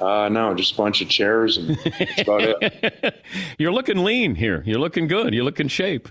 Uh, 0.00 0.30
no, 0.30 0.54
just 0.54 0.72
a 0.72 0.76
bunch 0.76 1.02
of 1.02 1.08
chairs 1.08 1.58
and 1.58 1.76
that's 1.76 2.22
about 2.22 2.40
it. 2.42 3.24
You're 3.58 3.72
looking 3.72 3.98
lean 3.98 4.34
here. 4.34 4.62
You're 4.64 4.78
looking 4.78 5.06
good. 5.06 5.34
You 5.34 5.44
look 5.44 5.60
in 5.60 5.68
shape. 5.68 6.08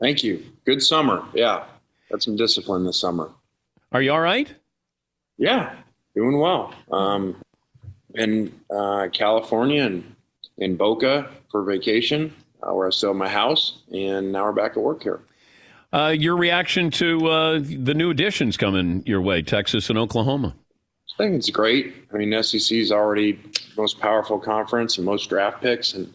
Thank 0.00 0.22
you. 0.22 0.44
Good 0.66 0.82
summer. 0.82 1.24
Yeah, 1.34 1.64
got 2.10 2.22
some 2.22 2.36
discipline 2.36 2.84
this 2.84 3.00
summer. 3.00 3.30
Are 3.92 4.02
you 4.02 4.12
all 4.12 4.20
right? 4.20 4.52
Yeah, 5.38 5.74
doing 6.14 6.38
well. 6.38 6.74
Um, 6.92 7.36
in 8.14 8.52
uh, 8.70 9.08
California 9.12 9.84
and 9.84 10.14
in 10.58 10.76
Boca 10.76 11.30
for 11.50 11.62
vacation, 11.64 12.34
uh, 12.62 12.74
where 12.74 12.86
I 12.86 12.90
still 12.90 13.10
have 13.10 13.16
my 13.16 13.28
house, 13.28 13.78
and 13.92 14.32
now 14.32 14.44
we're 14.44 14.52
back 14.52 14.72
at 14.72 14.82
work 14.82 15.02
here. 15.02 15.20
Uh, 15.92 16.14
your 16.16 16.36
reaction 16.36 16.90
to 16.92 17.26
uh, 17.26 17.58
the 17.58 17.94
new 17.94 18.10
additions 18.10 18.56
coming 18.56 19.02
your 19.06 19.20
way, 19.20 19.42
Texas 19.42 19.90
and 19.90 19.98
Oklahoma? 19.98 20.54
I 21.14 21.24
think 21.24 21.36
it's 21.36 21.50
great. 21.50 21.94
I 22.12 22.16
mean, 22.16 22.42
SEC 22.42 22.76
is 22.76 22.92
already 22.92 23.38
most 23.76 24.00
powerful 24.00 24.38
conference 24.38 24.96
and 24.96 25.04
most 25.04 25.28
draft 25.28 25.62
picks, 25.62 25.94
and 25.94 26.12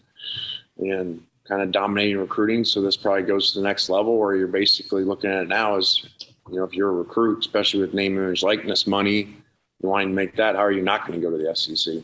and 0.78 1.22
kind 1.48 1.62
of 1.62 1.70
dominating 1.70 2.18
recruiting. 2.18 2.64
So 2.64 2.82
this 2.82 2.96
probably 2.96 3.22
goes 3.22 3.52
to 3.52 3.60
the 3.60 3.64
next 3.64 3.88
level 3.88 4.18
where 4.18 4.34
you're 4.34 4.48
basically 4.48 5.04
looking 5.04 5.30
at 5.30 5.42
it 5.42 5.48
now 5.48 5.76
as 5.76 6.04
you 6.48 6.56
know, 6.56 6.64
if 6.64 6.74
you're 6.74 6.90
a 6.90 6.92
recruit, 6.92 7.40
especially 7.40 7.80
with 7.80 7.94
name, 7.94 8.16
image, 8.16 8.42
likeness, 8.42 8.86
money, 8.86 9.36
you 9.82 9.88
want 9.88 10.08
to 10.08 10.12
make 10.12 10.36
that, 10.36 10.54
how 10.54 10.62
are 10.62 10.72
you 10.72 10.82
not 10.82 11.06
going 11.06 11.20
to 11.20 11.26
go 11.26 11.36
to 11.36 11.42
the 11.42 11.54
SEC? 11.54 12.02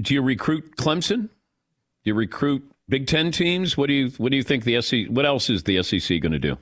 Do 0.00 0.14
you 0.14 0.22
recruit 0.22 0.76
Clemson? 0.76 1.22
Do 1.22 1.28
you 2.04 2.14
recruit 2.14 2.64
Big 2.88 3.06
Ten 3.06 3.30
teams? 3.30 3.76
What 3.76 3.86
do 3.86 3.94
you 3.94 4.10
What 4.18 4.30
do 4.30 4.36
you 4.36 4.42
think 4.42 4.64
the 4.64 4.80
SEC? 4.80 5.06
What 5.06 5.24
else 5.24 5.50
is 5.50 5.64
the 5.64 5.82
SEC 5.82 6.20
going 6.20 6.32
to 6.32 6.38
do? 6.38 6.58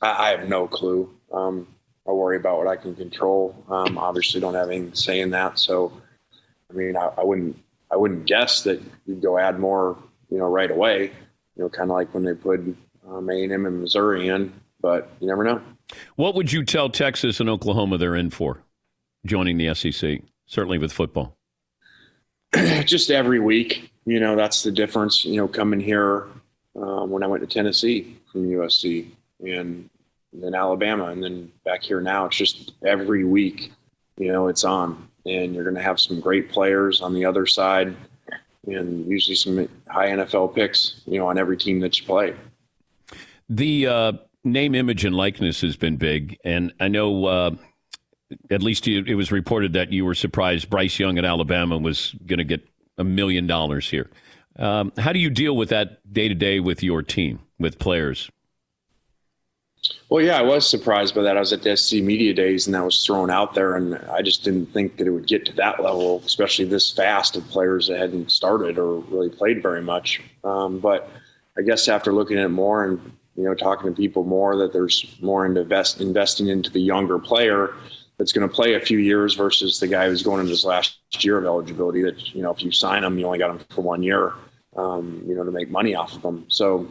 I, 0.00 0.28
I, 0.28 0.30
have 0.30 0.48
no 0.48 0.66
clue. 0.66 1.12
Um, 1.32 1.66
I 2.08 2.12
worry 2.12 2.36
about 2.36 2.58
what 2.58 2.66
I 2.66 2.76
can 2.76 2.94
control. 2.94 3.64
Um, 3.68 3.98
obviously, 3.98 4.40
don't 4.40 4.54
have 4.54 4.70
any 4.70 4.90
say 4.94 5.20
in 5.20 5.30
that. 5.30 5.58
So, 5.58 5.92
I 6.70 6.72
mean, 6.72 6.96
I, 6.96 7.10
I 7.18 7.24
wouldn't 7.24 7.56
I 7.90 7.96
wouldn't 7.96 8.26
guess 8.26 8.62
that 8.62 8.82
you'd 9.06 9.22
go 9.22 9.38
add 9.38 9.58
more, 9.58 9.96
you 10.30 10.38
know, 10.38 10.46
right 10.46 10.70
away. 10.70 11.12
You 11.56 11.64
know, 11.64 11.68
kind 11.68 11.90
of 11.90 11.96
like 11.96 12.14
when 12.14 12.24
they 12.24 12.34
put 12.34 12.60
um, 13.08 13.28
A&M 13.28 13.66
and 13.66 13.80
Missouri 13.80 14.28
in, 14.28 14.52
but 14.80 15.10
you 15.20 15.26
never 15.26 15.44
know. 15.44 15.60
What 16.16 16.34
would 16.34 16.52
you 16.52 16.64
tell 16.64 16.88
Texas 16.88 17.40
and 17.40 17.50
Oklahoma 17.50 17.98
they're 17.98 18.14
in 18.14 18.30
for? 18.30 18.62
joining 19.26 19.58
the 19.58 19.74
SEC, 19.74 20.22
certainly 20.46 20.78
with 20.78 20.92
football? 20.92 21.36
Just 22.84 23.10
every 23.10 23.40
week, 23.40 23.92
you 24.06 24.20
know, 24.20 24.36
that's 24.36 24.62
the 24.62 24.72
difference. 24.72 25.24
You 25.24 25.36
know, 25.36 25.48
coming 25.48 25.80
here 25.80 26.26
um, 26.76 27.10
when 27.10 27.22
I 27.22 27.26
went 27.26 27.42
to 27.42 27.46
Tennessee 27.46 28.16
from 28.30 28.48
USC 28.48 29.10
and 29.40 29.88
then 30.32 30.54
Alabama 30.54 31.06
and 31.06 31.22
then 31.22 31.50
back 31.64 31.82
here 31.82 32.00
now, 32.00 32.26
it's 32.26 32.36
just 32.36 32.72
every 32.84 33.24
week, 33.24 33.72
you 34.16 34.32
know, 34.32 34.48
it's 34.48 34.64
on. 34.64 35.08
And 35.26 35.54
you're 35.54 35.64
going 35.64 35.76
to 35.76 35.82
have 35.82 36.00
some 36.00 36.20
great 36.20 36.50
players 36.50 37.00
on 37.00 37.14
the 37.14 37.24
other 37.24 37.46
side 37.46 37.94
and 38.66 39.06
usually 39.06 39.34
some 39.34 39.68
high 39.88 40.08
NFL 40.08 40.54
picks, 40.54 41.02
you 41.06 41.18
know, 41.18 41.28
on 41.28 41.38
every 41.38 41.56
team 41.56 41.80
that 41.80 41.98
you 41.98 42.06
play. 42.06 42.34
The 43.48 43.86
uh, 43.86 44.12
name, 44.44 44.74
image, 44.74 45.04
and 45.04 45.14
likeness 45.14 45.60
has 45.62 45.76
been 45.76 45.96
big. 45.96 46.38
And 46.44 46.72
I 46.80 46.88
know. 46.88 47.24
Uh, 47.26 47.50
at 48.50 48.62
least 48.62 48.86
you, 48.86 49.04
it 49.06 49.14
was 49.14 49.32
reported 49.32 49.72
that 49.72 49.92
you 49.92 50.04
were 50.04 50.14
surprised 50.14 50.70
Bryce 50.70 50.98
Young 50.98 51.18
at 51.18 51.24
Alabama 51.24 51.78
was 51.78 52.14
going 52.26 52.38
to 52.38 52.44
get 52.44 52.66
a 52.98 53.04
million 53.04 53.46
dollars 53.46 53.90
here. 53.90 54.10
Um, 54.56 54.92
how 54.98 55.12
do 55.12 55.18
you 55.18 55.30
deal 55.30 55.56
with 55.56 55.70
that 55.70 56.12
day 56.12 56.28
to 56.28 56.34
day 56.34 56.60
with 56.60 56.82
your 56.82 57.02
team, 57.02 57.40
with 57.58 57.78
players? 57.78 58.30
Well, 60.08 60.24
yeah, 60.24 60.38
I 60.38 60.42
was 60.42 60.68
surprised 60.68 61.14
by 61.14 61.22
that. 61.22 61.36
I 61.36 61.40
was 61.40 61.52
at 61.52 61.62
the 61.62 61.76
SEC 61.76 62.02
Media 62.02 62.34
Days, 62.34 62.66
and 62.66 62.74
that 62.74 62.84
was 62.84 63.04
thrown 63.04 63.30
out 63.30 63.54
there, 63.54 63.76
and 63.76 63.96
I 64.10 64.22
just 64.22 64.42
didn't 64.42 64.66
think 64.66 64.96
that 64.96 65.06
it 65.06 65.10
would 65.10 65.28
get 65.28 65.46
to 65.46 65.52
that 65.54 65.82
level, 65.82 66.20
especially 66.26 66.64
this 66.64 66.90
fast 66.90 67.36
of 67.36 67.48
players 67.48 67.86
that 67.86 67.98
hadn't 67.98 68.32
started 68.32 68.76
or 68.76 68.96
really 69.02 69.28
played 69.28 69.62
very 69.62 69.82
much. 69.82 70.20
Um, 70.42 70.80
but 70.80 71.08
I 71.56 71.62
guess 71.62 71.88
after 71.88 72.12
looking 72.12 72.38
at 72.38 72.46
it 72.46 72.48
more 72.48 72.84
and 72.84 73.00
you 73.36 73.44
know 73.44 73.54
talking 73.54 73.88
to 73.88 73.96
people 73.96 74.24
more, 74.24 74.56
that 74.56 74.72
there's 74.72 75.16
more 75.20 75.46
into 75.46 75.60
invest, 75.60 76.00
investing 76.00 76.48
into 76.48 76.70
the 76.70 76.80
younger 76.80 77.18
player 77.18 77.74
that's 78.18 78.32
going 78.32 78.46
to 78.46 78.54
play 78.54 78.74
a 78.74 78.80
few 78.80 78.98
years 78.98 79.34
versus 79.34 79.78
the 79.80 79.86
guy 79.86 80.08
who's 80.08 80.22
going 80.22 80.40
into 80.40 80.50
his 80.50 80.64
last 80.64 80.98
year 81.24 81.38
of 81.38 81.44
eligibility. 81.44 82.02
That 82.02 82.34
you 82.34 82.42
know, 82.42 82.50
if 82.50 82.62
you 82.62 82.72
sign 82.72 83.04
him, 83.04 83.18
you 83.18 83.26
only 83.26 83.38
got 83.38 83.50
him 83.50 83.60
for 83.70 83.82
one 83.82 84.02
year. 84.02 84.34
Um, 84.76 85.24
you 85.26 85.34
know, 85.34 85.42
to 85.42 85.50
make 85.50 85.68
money 85.68 85.94
off 85.96 86.14
of 86.14 86.22
them. 86.22 86.44
So 86.48 86.88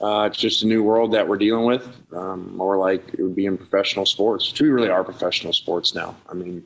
uh, 0.00 0.28
it's 0.30 0.38
just 0.38 0.62
a 0.62 0.66
new 0.66 0.82
world 0.82 1.12
that 1.12 1.26
we're 1.26 1.36
dealing 1.36 1.64
with. 1.64 1.86
Um, 2.12 2.56
more 2.56 2.76
like 2.76 3.02
it 3.14 3.22
would 3.22 3.36
be 3.36 3.46
in 3.46 3.56
professional 3.56 4.06
sports, 4.06 4.58
we 4.60 4.68
really 4.68 4.88
are 4.88 5.04
professional 5.04 5.52
sports 5.52 5.94
now. 5.94 6.16
I 6.28 6.34
mean, 6.34 6.64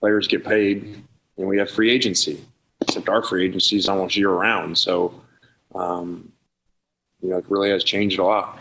players 0.00 0.28
get 0.28 0.44
paid, 0.44 1.02
and 1.36 1.48
we 1.48 1.58
have 1.58 1.70
free 1.70 1.90
agency. 1.90 2.44
Except 2.82 3.08
our 3.08 3.22
free 3.22 3.44
agency 3.44 3.76
is 3.76 3.88
almost 3.88 4.16
year 4.16 4.30
round. 4.30 4.78
So, 4.78 5.20
um, 5.74 6.32
you 7.20 7.28
know, 7.28 7.36
it 7.36 7.44
really 7.48 7.70
has 7.70 7.84
changed 7.84 8.18
a 8.18 8.24
lot. 8.24 8.58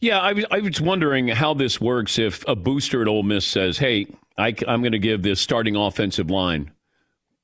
Yeah, 0.00 0.20
I 0.20 0.32
was, 0.32 0.44
I 0.50 0.60
was 0.60 0.80
wondering 0.80 1.28
how 1.28 1.54
this 1.54 1.80
works 1.80 2.18
if 2.18 2.46
a 2.46 2.54
booster 2.54 3.02
at 3.02 3.08
Ole 3.08 3.24
Miss 3.24 3.44
says, 3.44 3.78
hey, 3.78 4.06
I, 4.38 4.54
am 4.66 4.82
going 4.82 4.92
to 4.92 4.98
give 4.98 5.22
this 5.22 5.40
starting 5.40 5.74
offensive 5.76 6.30
line 6.30 6.70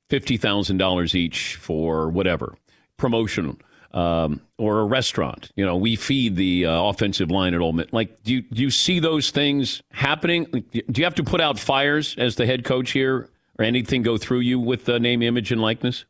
$50,000 0.09 1.15
each 1.15 1.55
for 1.55 2.09
whatever, 2.09 2.55
promotion 2.97 3.59
um, 3.91 4.41
or 4.57 4.79
a 4.79 4.85
restaurant. 4.85 5.51
You 5.55 5.65
know, 5.65 5.75
we 5.75 5.95
feed 5.95 6.35
the 6.35 6.65
uh, 6.65 6.83
offensive 6.83 7.31
line 7.31 7.53
at 7.53 7.61
Ole 7.61 7.73
Miss. 7.73 7.87
Like, 7.91 8.23
do 8.23 8.33
you, 8.33 8.41
do 8.41 8.61
you 8.61 8.69
see 8.69 8.99
those 8.99 9.31
things 9.31 9.81
happening? 9.91 10.45
Do 10.45 10.81
you 10.95 11.03
have 11.03 11.15
to 11.15 11.23
put 11.23 11.41
out 11.41 11.57
fires 11.57 12.15
as 12.17 12.35
the 12.35 12.45
head 12.45 12.63
coach 12.63 12.91
here 12.91 13.29
or 13.57 13.65
anything 13.65 14.01
go 14.01 14.17
through 14.17 14.39
you 14.39 14.59
with 14.59 14.85
the 14.85 14.99
name, 14.99 15.21
image, 15.21 15.51
and 15.51 15.61
likeness? 15.61 16.05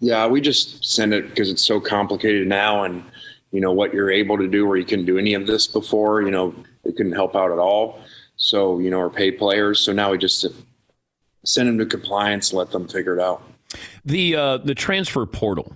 Yeah, 0.00 0.26
we 0.26 0.40
just 0.40 0.84
send 0.84 1.12
it 1.12 1.28
because 1.28 1.50
it's 1.50 1.64
so 1.64 1.80
complicated 1.80 2.46
now. 2.46 2.84
And 2.84 3.02
you 3.50 3.60
know, 3.60 3.72
what 3.72 3.92
you're 3.94 4.10
able 4.10 4.36
to 4.38 4.46
do 4.46 4.66
where 4.66 4.76
you 4.76 4.84
couldn't 4.84 5.06
do 5.06 5.18
any 5.18 5.34
of 5.34 5.46
this 5.46 5.66
before. 5.66 6.22
You 6.22 6.30
know, 6.30 6.54
they 6.84 6.92
couldn't 6.92 7.12
help 7.12 7.34
out 7.34 7.50
at 7.50 7.58
all. 7.58 8.00
So, 8.36 8.78
you 8.78 8.90
know, 8.90 9.00
or 9.00 9.10
pay 9.10 9.32
players. 9.32 9.80
So 9.80 9.92
now 9.92 10.12
we 10.12 10.18
just 10.18 10.46
send 11.44 11.68
them 11.68 11.78
to 11.78 11.86
compliance, 11.86 12.52
let 12.52 12.70
them 12.70 12.86
figure 12.86 13.16
it 13.16 13.20
out. 13.20 13.42
The 14.04 14.36
uh, 14.36 14.58
the 14.58 14.74
transfer 14.74 15.26
portal, 15.26 15.74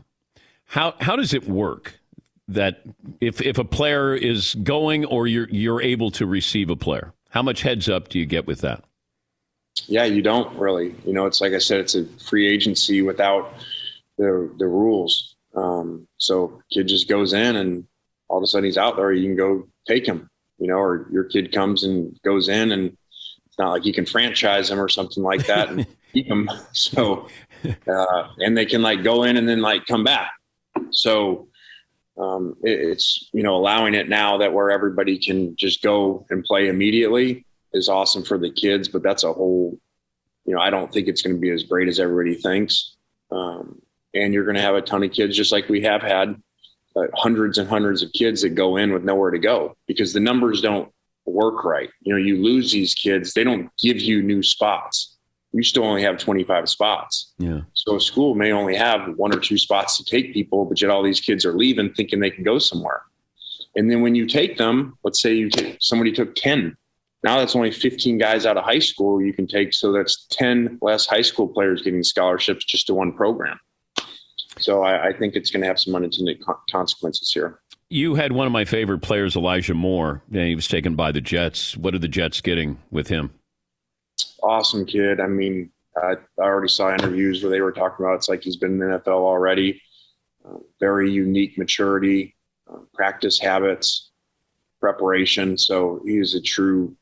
how 0.72 0.94
how 1.00 1.16
does 1.16 1.34
it 1.34 1.46
work? 1.46 2.00
That 2.48 2.82
if 3.20 3.42
if 3.42 3.58
a 3.58 3.64
player 3.64 4.14
is 4.14 4.54
going 4.54 5.04
or 5.04 5.26
you're 5.26 5.48
you're 5.50 5.82
able 5.82 6.10
to 6.12 6.24
receive 6.26 6.70
a 6.70 6.76
player, 6.76 7.12
how 7.28 7.42
much 7.42 7.60
heads 7.60 7.90
up 7.90 8.08
do 8.08 8.18
you 8.18 8.24
get 8.24 8.46
with 8.46 8.62
that? 8.62 8.82
Yeah, 9.86 10.04
you 10.04 10.22
don't 10.22 10.56
really. 10.58 10.94
You 11.04 11.12
know, 11.12 11.26
it's 11.26 11.42
like 11.42 11.52
I 11.52 11.58
said, 11.58 11.80
it's 11.80 11.94
a 11.94 12.06
free 12.26 12.48
agency 12.48 13.02
without 13.02 13.52
the 14.16 14.50
the 14.58 14.66
rules. 14.66 15.36
Um, 15.54 16.08
so 16.16 16.62
kid 16.72 16.88
just 16.88 17.06
goes 17.06 17.34
in 17.34 17.56
and 17.56 17.84
all 18.28 18.38
of 18.38 18.42
a 18.42 18.46
sudden 18.46 18.64
he's 18.64 18.78
out 18.78 18.96
there. 18.96 19.12
You 19.12 19.28
can 19.28 19.36
go 19.36 19.68
take 19.86 20.06
him. 20.06 20.26
You 20.58 20.68
know, 20.68 20.78
or 20.78 21.06
your 21.12 21.24
kid 21.24 21.52
comes 21.52 21.84
and 21.84 22.18
goes 22.24 22.48
in 22.48 22.72
and 22.72 22.96
it's 23.44 23.58
not 23.58 23.72
like 23.72 23.84
you 23.84 23.92
can 23.92 24.06
franchise 24.06 24.70
him 24.70 24.80
or 24.80 24.88
something 24.88 25.22
like 25.22 25.46
that 25.48 25.68
and 25.68 25.86
keep 26.14 26.28
him. 26.28 26.48
So, 26.72 27.28
uh, 27.86 28.28
and 28.38 28.56
they 28.56 28.64
can 28.64 28.80
like 28.80 29.02
go 29.02 29.24
in 29.24 29.36
and 29.36 29.46
then 29.46 29.60
like 29.60 29.84
come 29.84 30.02
back. 30.02 30.32
So, 30.92 31.48
um, 32.18 32.56
it, 32.62 32.78
it's, 32.78 33.30
you 33.32 33.42
know, 33.42 33.56
allowing 33.56 33.94
it 33.94 34.08
now 34.08 34.38
that 34.38 34.52
where 34.52 34.70
everybody 34.70 35.18
can 35.18 35.56
just 35.56 35.82
go 35.82 36.26
and 36.30 36.44
play 36.44 36.68
immediately 36.68 37.46
is 37.72 37.88
awesome 37.88 38.22
for 38.22 38.38
the 38.38 38.50
kids, 38.50 38.88
but 38.88 39.02
that's 39.02 39.24
a 39.24 39.32
whole, 39.32 39.78
you 40.44 40.54
know, 40.54 40.60
I 40.60 40.70
don't 40.70 40.92
think 40.92 41.08
it's 41.08 41.22
going 41.22 41.36
to 41.36 41.40
be 41.40 41.50
as 41.50 41.62
great 41.62 41.88
as 41.88 41.98
everybody 41.98 42.34
thinks. 42.34 42.96
Um, 43.30 43.80
and 44.14 44.34
you're 44.34 44.44
going 44.44 44.56
to 44.56 44.62
have 44.62 44.74
a 44.74 44.82
ton 44.82 45.02
of 45.02 45.12
kids, 45.12 45.36
just 45.36 45.52
like 45.52 45.68
we 45.68 45.80
have 45.82 46.02
had 46.02 46.36
uh, 46.96 47.06
hundreds 47.14 47.58
and 47.58 47.68
hundreds 47.68 48.02
of 48.02 48.12
kids 48.12 48.42
that 48.42 48.50
go 48.50 48.76
in 48.76 48.92
with 48.92 49.04
nowhere 49.04 49.30
to 49.30 49.38
go 49.38 49.76
because 49.86 50.12
the 50.12 50.20
numbers 50.20 50.60
don't 50.60 50.92
work 51.24 51.64
right. 51.64 51.88
You 52.02 52.12
know, 52.12 52.18
you 52.18 52.42
lose 52.42 52.70
these 52.72 52.94
kids, 52.94 53.32
they 53.32 53.44
don't 53.44 53.70
give 53.80 54.00
you 54.00 54.22
new 54.22 54.42
spots. 54.42 55.11
You 55.52 55.62
still 55.62 55.84
only 55.84 56.02
have 56.02 56.18
25 56.18 56.68
spots. 56.68 57.32
Yeah. 57.38 57.60
So 57.74 57.96
a 57.96 58.00
school 58.00 58.34
may 58.34 58.52
only 58.52 58.74
have 58.74 59.16
one 59.16 59.34
or 59.34 59.38
two 59.38 59.58
spots 59.58 59.98
to 59.98 60.04
take 60.04 60.32
people, 60.32 60.64
but 60.64 60.80
yet 60.80 60.90
all 60.90 61.02
these 61.02 61.20
kids 61.20 61.44
are 61.44 61.52
leaving 61.52 61.92
thinking 61.92 62.20
they 62.20 62.30
can 62.30 62.44
go 62.44 62.58
somewhere. 62.58 63.02
And 63.76 63.90
then 63.90 64.02
when 64.02 64.14
you 64.14 64.26
take 64.26 64.56
them, 64.56 64.96
let's 65.04 65.20
say 65.20 65.34
you 65.34 65.50
take, 65.50 65.76
somebody 65.80 66.12
took 66.12 66.34
10 66.34 66.76
now 67.22 67.38
that's 67.38 67.54
only 67.54 67.70
15 67.70 68.18
guys 68.18 68.46
out 68.46 68.56
of 68.56 68.64
high 68.64 68.80
school 68.80 69.22
you 69.22 69.32
can 69.32 69.46
take. 69.46 69.72
So 69.72 69.92
that's 69.92 70.26
10 70.30 70.78
less 70.82 71.06
high 71.06 71.22
school 71.22 71.48
players 71.48 71.82
getting 71.82 72.02
scholarships 72.02 72.64
just 72.64 72.86
to 72.88 72.94
one 72.94 73.12
program. 73.12 73.58
So 74.58 74.82
I, 74.82 75.08
I 75.08 75.12
think 75.12 75.34
it's 75.34 75.50
going 75.50 75.62
to 75.62 75.66
have 75.66 75.78
some 75.78 75.94
unintended 75.94 76.42
consequences 76.70 77.30
here. 77.32 77.60
You 77.88 78.14
had 78.14 78.32
one 78.32 78.46
of 78.46 78.52
my 78.52 78.64
favorite 78.64 79.00
players, 79.00 79.36
Elijah 79.36 79.74
Moore. 79.74 80.22
and 80.32 80.48
he 80.48 80.54
was 80.54 80.66
taken 80.66 80.96
by 80.96 81.12
the 81.12 81.20
Jets. 81.20 81.76
What 81.76 81.94
are 81.94 81.98
the 81.98 82.08
Jets 82.08 82.40
getting 82.40 82.78
with 82.90 83.08
him? 83.08 83.32
Awesome 84.42 84.84
kid. 84.84 85.20
I 85.20 85.26
mean, 85.26 85.70
I, 85.96 86.14
I 86.38 86.42
already 86.42 86.68
saw 86.68 86.92
interviews 86.92 87.42
where 87.42 87.50
they 87.50 87.60
were 87.60 87.72
talking 87.72 88.04
about 88.04 88.16
it's 88.16 88.28
like 88.28 88.42
he's 88.42 88.56
been 88.56 88.72
in 88.72 88.78
the 88.78 88.98
NFL 88.98 89.08
already. 89.08 89.80
Uh, 90.44 90.58
very 90.80 91.10
unique 91.10 91.56
maturity, 91.56 92.34
uh, 92.68 92.78
practice 92.92 93.38
habits, 93.38 94.10
preparation. 94.80 95.56
So 95.56 96.00
he 96.04 96.18
is 96.18 96.34
a 96.34 96.40
true 96.40 96.96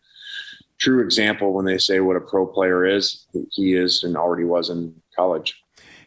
true 0.78 1.02
example 1.02 1.52
when 1.52 1.66
they 1.66 1.78
say 1.78 2.00
what 2.00 2.16
a 2.16 2.20
pro 2.20 2.46
player 2.46 2.84
is. 2.86 3.26
He 3.50 3.74
is 3.74 4.02
and 4.02 4.16
already 4.16 4.44
was 4.44 4.70
in 4.70 4.94
college. 5.14 5.62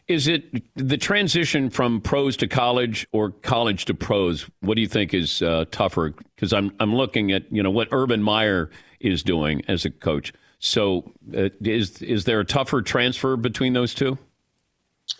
Is 0.06 0.28
it 0.28 0.44
the 0.76 0.98
transition 0.98 1.70
from 1.70 2.00
pros 2.00 2.36
to 2.38 2.46
college 2.46 3.06
or 3.12 3.30
college 3.30 3.86
to 3.86 3.94
pros? 3.94 4.48
What 4.60 4.74
do 4.74 4.82
you 4.82 4.88
think 4.88 5.14
is 5.14 5.40
uh, 5.40 5.64
tougher? 5.70 6.12
Because 6.34 6.52
I'm 6.52 6.72
I'm 6.78 6.94
looking 6.94 7.32
at 7.32 7.50
you 7.50 7.62
know 7.62 7.70
what 7.70 7.88
Urban 7.90 8.22
Meyer 8.22 8.70
is 9.00 9.22
doing 9.22 9.62
as 9.66 9.84
a 9.84 9.90
coach. 9.90 10.32
So 10.64 11.12
uh, 11.36 11.50
is 11.62 12.00
is 12.00 12.24
there 12.24 12.40
a 12.40 12.44
tougher 12.44 12.82
transfer 12.82 13.36
between 13.36 13.74
those 13.74 13.92
two? 13.92 14.18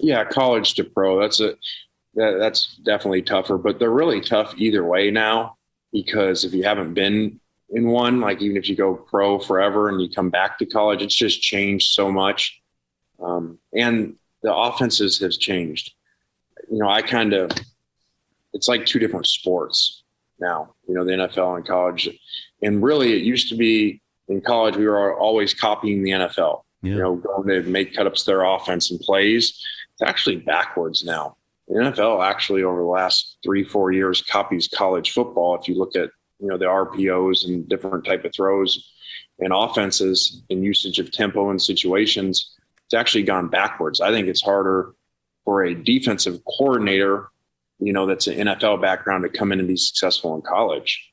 Yeah, 0.00 0.24
college 0.24 0.74
to 0.74 0.84
pro. 0.84 1.20
That's 1.20 1.40
a 1.40 1.54
that, 2.14 2.36
that's 2.38 2.76
definitely 2.76 3.22
tougher. 3.22 3.58
But 3.58 3.78
they're 3.78 3.90
really 3.90 4.20
tough 4.20 4.54
either 4.56 4.84
way 4.84 5.10
now 5.10 5.56
because 5.92 6.44
if 6.44 6.54
you 6.54 6.64
haven't 6.64 6.94
been 6.94 7.40
in 7.70 7.88
one. 7.88 8.20
Like 8.20 8.40
even 8.40 8.56
if 8.56 8.68
you 8.68 8.76
go 8.76 8.94
pro 8.94 9.38
forever 9.38 9.88
and 9.88 10.00
you 10.00 10.08
come 10.08 10.30
back 10.30 10.58
to 10.58 10.66
college, 10.66 11.02
it's 11.02 11.14
just 11.14 11.42
changed 11.42 11.92
so 11.92 12.10
much. 12.10 12.60
Um, 13.22 13.58
and 13.74 14.16
the 14.42 14.54
offenses 14.54 15.18
have 15.20 15.32
changed. 15.32 15.92
You 16.70 16.78
know, 16.78 16.88
I 16.88 17.02
kind 17.02 17.32
of 17.32 17.50
it's 18.52 18.68
like 18.68 18.86
two 18.86 18.98
different 18.98 19.26
sports 19.26 20.02
now. 20.38 20.74
You 20.88 20.94
know, 20.94 21.04
the 21.04 21.12
NFL 21.12 21.56
and 21.56 21.66
college, 21.66 22.08
and 22.62 22.82
really 22.82 23.12
it 23.12 23.22
used 23.22 23.48
to 23.50 23.56
be 23.56 24.00
in 24.28 24.40
college 24.40 24.76
we 24.76 24.86
were 24.86 25.16
always 25.18 25.54
copying 25.54 26.02
the 26.02 26.10
NFL. 26.10 26.62
Yeah. 26.82 26.92
You 26.92 26.98
know, 26.98 27.16
going 27.16 27.48
to 27.48 27.62
make 27.62 27.94
cutups 27.94 28.24
their 28.24 28.42
offense 28.42 28.90
and 28.90 29.00
plays. 29.00 29.64
It's 29.94 30.02
actually 30.02 30.36
backwards 30.36 31.04
now. 31.04 31.36
The 31.68 31.76
NFL 31.76 32.22
actually 32.22 32.62
over 32.62 32.80
the 32.80 32.86
last 32.86 33.38
three, 33.42 33.64
four 33.64 33.90
years 33.90 34.22
copies 34.22 34.68
college 34.68 35.12
football. 35.12 35.56
If 35.56 35.66
you 35.66 35.76
look 35.76 35.96
at 35.96 36.10
you 36.40 36.48
know 36.48 36.58
the 36.58 36.66
RPOs 36.66 37.46
and 37.46 37.66
different 37.68 38.04
type 38.04 38.24
of 38.24 38.32
throws 38.34 38.90
and 39.38 39.52
offenses 39.52 40.42
and 40.50 40.62
usage 40.62 40.98
of 40.98 41.10
tempo 41.10 41.50
and 41.50 41.60
situations, 41.60 42.54
it's 42.86 42.94
actually 42.94 43.22
gone 43.22 43.48
backwards. 43.48 44.00
I 44.00 44.10
think 44.10 44.28
it's 44.28 44.42
harder 44.42 44.94
for 45.44 45.62
a 45.64 45.74
defensive 45.74 46.40
coordinator, 46.44 47.28
you 47.78 47.92
know, 47.92 48.06
that's 48.06 48.26
an 48.26 48.48
NFL 48.48 48.80
background 48.80 49.24
to 49.24 49.28
come 49.28 49.52
in 49.52 49.58
and 49.58 49.68
be 49.68 49.76
successful 49.76 50.34
in 50.34 50.42
college. 50.42 51.12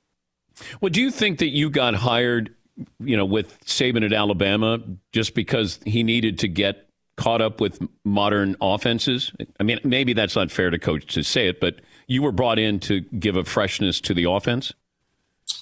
Well, 0.80 0.89
do 0.89 1.01
you 1.01 1.12
think 1.12 1.39
that 1.39 1.49
you 1.49 1.70
got 1.70 1.95
hired, 1.95 2.53
you 2.99 3.17
know, 3.17 3.25
with 3.25 3.59
Saban 3.65 4.05
at 4.05 4.13
Alabama 4.13 4.79
just 5.11 5.34
because 5.34 5.79
he 5.86 6.03
needed 6.03 6.39
to 6.39 6.47
get 6.47 6.88
caught 7.17 7.41
up 7.41 7.61
with 7.61 7.79
modern 8.03 8.55
offenses? 8.61 9.32
I 9.59 9.63
mean, 9.63 9.79
maybe 9.84 10.13
that's 10.13 10.36
not 10.36 10.51
fair 10.51 10.69
to 10.69 10.79
coach 10.79 11.13
to 11.13 11.23
say 11.23 11.47
it, 11.47 11.59
but 11.59 11.82
you 12.07 12.21
were 12.21 12.32
brought 12.32 12.59
in 12.59 12.79
to 12.82 13.01
give 13.01 13.36
a 13.36 13.43
freshness 13.43 13.99
to 14.01 14.13
the 14.13 14.29
offense. 14.29 14.73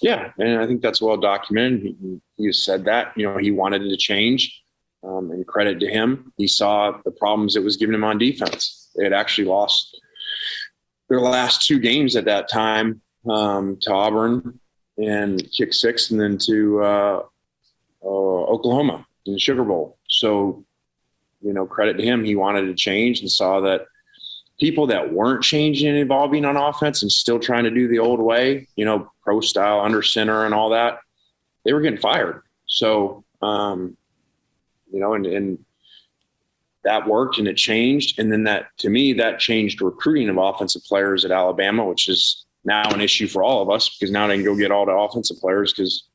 Yeah, 0.02 0.32
and 0.38 0.60
I 0.60 0.68
think 0.68 0.82
that's 0.82 1.02
well 1.02 1.18
documented. 1.18 1.82
He, 1.82 2.22
he 2.38 2.52
said 2.54 2.86
that 2.86 3.12
you 3.16 3.26
know 3.26 3.38
he 3.38 3.52
wanted 3.52 3.80
to 3.80 3.98
change, 3.98 4.62
um, 5.04 5.32
and 5.32 5.46
credit 5.46 5.80
to 5.82 5.88
him, 5.88 6.32
he 6.38 6.48
saw 6.48 6.98
the 7.04 7.12
problems 7.12 7.56
it 7.56 7.64
was 7.64 7.78
giving 7.78 7.96
him 7.96 8.04
on 8.04 8.18
defense. 8.18 8.90
They 8.96 9.04
had 9.04 9.14
actually 9.14 9.48
lost 9.48 10.00
their 11.10 11.20
last 11.20 11.66
two 11.66 11.80
games 11.80 12.16
at 12.16 12.26
that 12.26 12.50
time 12.50 13.02
um, 13.30 13.78
to 13.82 13.94
Auburn 13.94 14.60
and 15.02 15.50
kick 15.52 15.74
six, 15.74 16.12
and 16.12 16.20
then 16.20 16.38
to 16.38 16.84
uh, 16.84 17.24
uh, 18.04 18.08
Oklahoma 18.08 19.06
in 19.26 19.34
the 19.34 19.40
Sugar 19.40 19.64
Bowl. 19.64 19.98
So, 20.08 20.66
you 21.42 21.54
know, 21.54 21.66
credit 21.66 21.98
to 21.98 22.04
him, 22.04 22.24
he 22.24 22.36
wanted 22.36 22.64
to 22.64 22.74
change 22.74 23.22
and 23.22 23.32
saw 23.32 23.62
that 23.62 23.86
people 24.60 24.88
that 24.88 25.14
weren't 25.14 25.42
changing 25.42 25.88
and 25.88 25.98
evolving 25.98 26.44
on 26.44 26.58
offense 26.58 27.02
and 27.02 27.12
still 27.12 27.40
trying 27.40 27.64
to 27.64 27.72
do 27.72 27.88
the 27.88 28.00
old 28.00 28.20
way, 28.20 28.68
you 28.76 28.84
know, 28.84 29.10
pro 29.24 29.40
style 29.40 29.80
under 29.80 30.02
center 30.02 30.46
and 30.46 30.54
all 30.54 30.70
that, 30.70 31.00
they 31.64 31.72
were 31.72 31.82
getting 31.82 32.00
fired. 32.00 32.44
So, 32.68 33.24
um, 33.42 33.96
you 34.92 35.00
know, 35.00 35.14
and, 35.14 35.26
and 35.26 35.66
that 36.84 37.08
worked 37.08 37.38
and 37.38 37.48
it 37.48 37.56
changed. 37.56 38.20
And 38.20 38.32
then 38.32 38.44
that, 38.44 38.68
to 38.80 38.90
me, 38.90 39.14
that 39.14 39.40
changed 39.40 39.82
recruiting 39.82 40.30
of 40.30 40.38
offensive 40.38 40.84
players 40.84 41.24
at 41.24 41.32
Alabama, 41.32 41.86
which 41.86 42.10
is 42.10 42.46
now 42.64 42.90
an 42.92 43.02
issue 43.02 43.28
for 43.28 43.44
all 43.44 43.62
of 43.62 43.70
us 43.70 43.90
because 43.90 44.12
now 44.12 44.28
they 44.28 44.36
can 44.36 44.46
go 44.46 44.56
get 44.56 44.72
all 44.72 44.86
the 44.86 44.92
offensive 44.92 45.38
players 45.40 45.74
because 45.74 46.10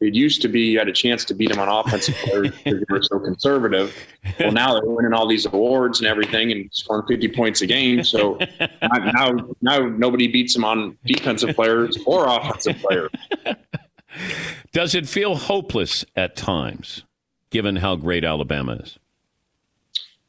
it 0.00 0.14
used 0.14 0.42
to 0.42 0.48
be 0.48 0.60
you 0.60 0.78
had 0.78 0.88
a 0.88 0.92
chance 0.92 1.24
to 1.26 1.34
beat 1.34 1.50
them 1.50 1.60
on 1.60 1.68
offensive 1.68 2.14
players 2.16 2.50
because 2.64 2.80
they 2.80 2.86
were 2.88 3.02
so 3.02 3.18
conservative. 3.20 3.94
Well, 4.40 4.52
now 4.52 4.74
they're 4.74 4.88
winning 4.88 5.12
all 5.12 5.28
these 5.28 5.46
awards 5.46 6.00
and 6.00 6.08
everything 6.08 6.50
and 6.50 6.68
scoring 6.72 7.06
50 7.06 7.28
points 7.28 7.62
a 7.62 7.66
game. 7.66 8.02
So 8.04 8.38
now, 8.82 9.36
now 9.60 9.78
nobody 9.88 10.28
beats 10.28 10.54
them 10.54 10.64
on 10.64 10.98
defensive 11.04 11.54
players 11.54 11.96
or 12.06 12.26
offensive 12.28 12.76
players. 12.82 13.10
Does 14.72 14.94
it 14.94 15.08
feel 15.08 15.36
hopeless 15.36 16.04
at 16.16 16.36
times, 16.36 17.04
given 17.50 17.76
how 17.76 17.96
great 17.96 18.24
Alabama 18.24 18.72
is? 18.82 18.98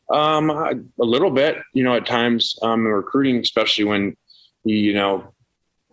Um, 0.09 0.49
a 0.49 0.75
little 0.97 1.31
bit, 1.31 1.57
you 1.73 1.83
know, 1.83 1.95
at 1.95 2.05
times 2.05 2.57
um, 2.61 2.85
in 2.85 2.91
recruiting, 2.91 3.37
especially 3.37 3.85
when 3.85 4.15
you 4.63 4.93
know 4.93 5.32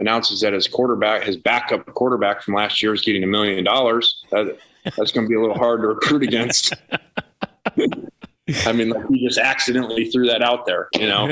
announces 0.01 0.40
that 0.40 0.53
his 0.53 0.66
quarterback, 0.66 1.22
his 1.22 1.36
backup 1.36 1.86
quarterback 1.94 2.42
from 2.42 2.55
last 2.55 2.82
year 2.82 2.92
is 2.92 3.03
getting 3.03 3.22
a 3.22 3.26
million 3.26 3.62
dollars. 3.62 4.24
That, 4.30 4.59
that's 4.84 5.12
going 5.12 5.26
to 5.26 5.28
be 5.28 5.34
a 5.34 5.40
little 5.40 5.59
hard 5.59 5.82
to 5.82 5.88
recruit 5.88 6.22
against. 6.22 6.74
I 8.66 8.72
mean, 8.72 8.88
like 8.88 9.07
he 9.09 9.24
just 9.24 9.38
accidentally 9.38 10.11
threw 10.11 10.26
that 10.26 10.42
out 10.42 10.66
there, 10.66 10.88
you 10.94 11.07
know. 11.07 11.28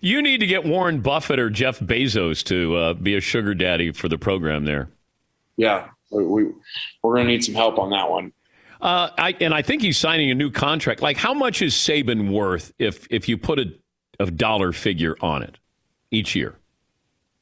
you 0.00 0.22
need 0.22 0.40
to 0.40 0.46
get 0.46 0.64
Warren 0.64 1.00
Buffett 1.00 1.38
or 1.38 1.50
Jeff 1.50 1.80
Bezos 1.80 2.42
to 2.44 2.76
uh, 2.76 2.94
be 2.94 3.14
a 3.16 3.20
sugar 3.20 3.54
daddy 3.54 3.92
for 3.92 4.08
the 4.08 4.16
program 4.16 4.64
there. 4.64 4.88
Yeah, 5.56 5.88
we, 6.10 6.46
we're 7.02 7.14
going 7.14 7.26
to 7.26 7.32
need 7.32 7.44
some 7.44 7.54
help 7.54 7.78
on 7.78 7.90
that 7.90 8.10
one. 8.10 8.32
Uh, 8.80 9.10
I, 9.16 9.36
and 9.40 9.54
I 9.54 9.62
think 9.62 9.82
he's 9.82 9.98
signing 9.98 10.30
a 10.30 10.34
new 10.34 10.50
contract. 10.50 11.00
Like, 11.02 11.16
how 11.16 11.32
much 11.34 11.62
is 11.62 11.74
Saban 11.74 12.30
worth 12.30 12.72
if 12.78 13.06
if 13.10 13.28
you 13.28 13.38
put 13.38 13.58
a 13.58 13.72
a 14.28 14.30
dollar 14.30 14.72
figure 14.72 15.16
on 15.20 15.42
it 15.42 15.58
each 16.10 16.34
year 16.34 16.56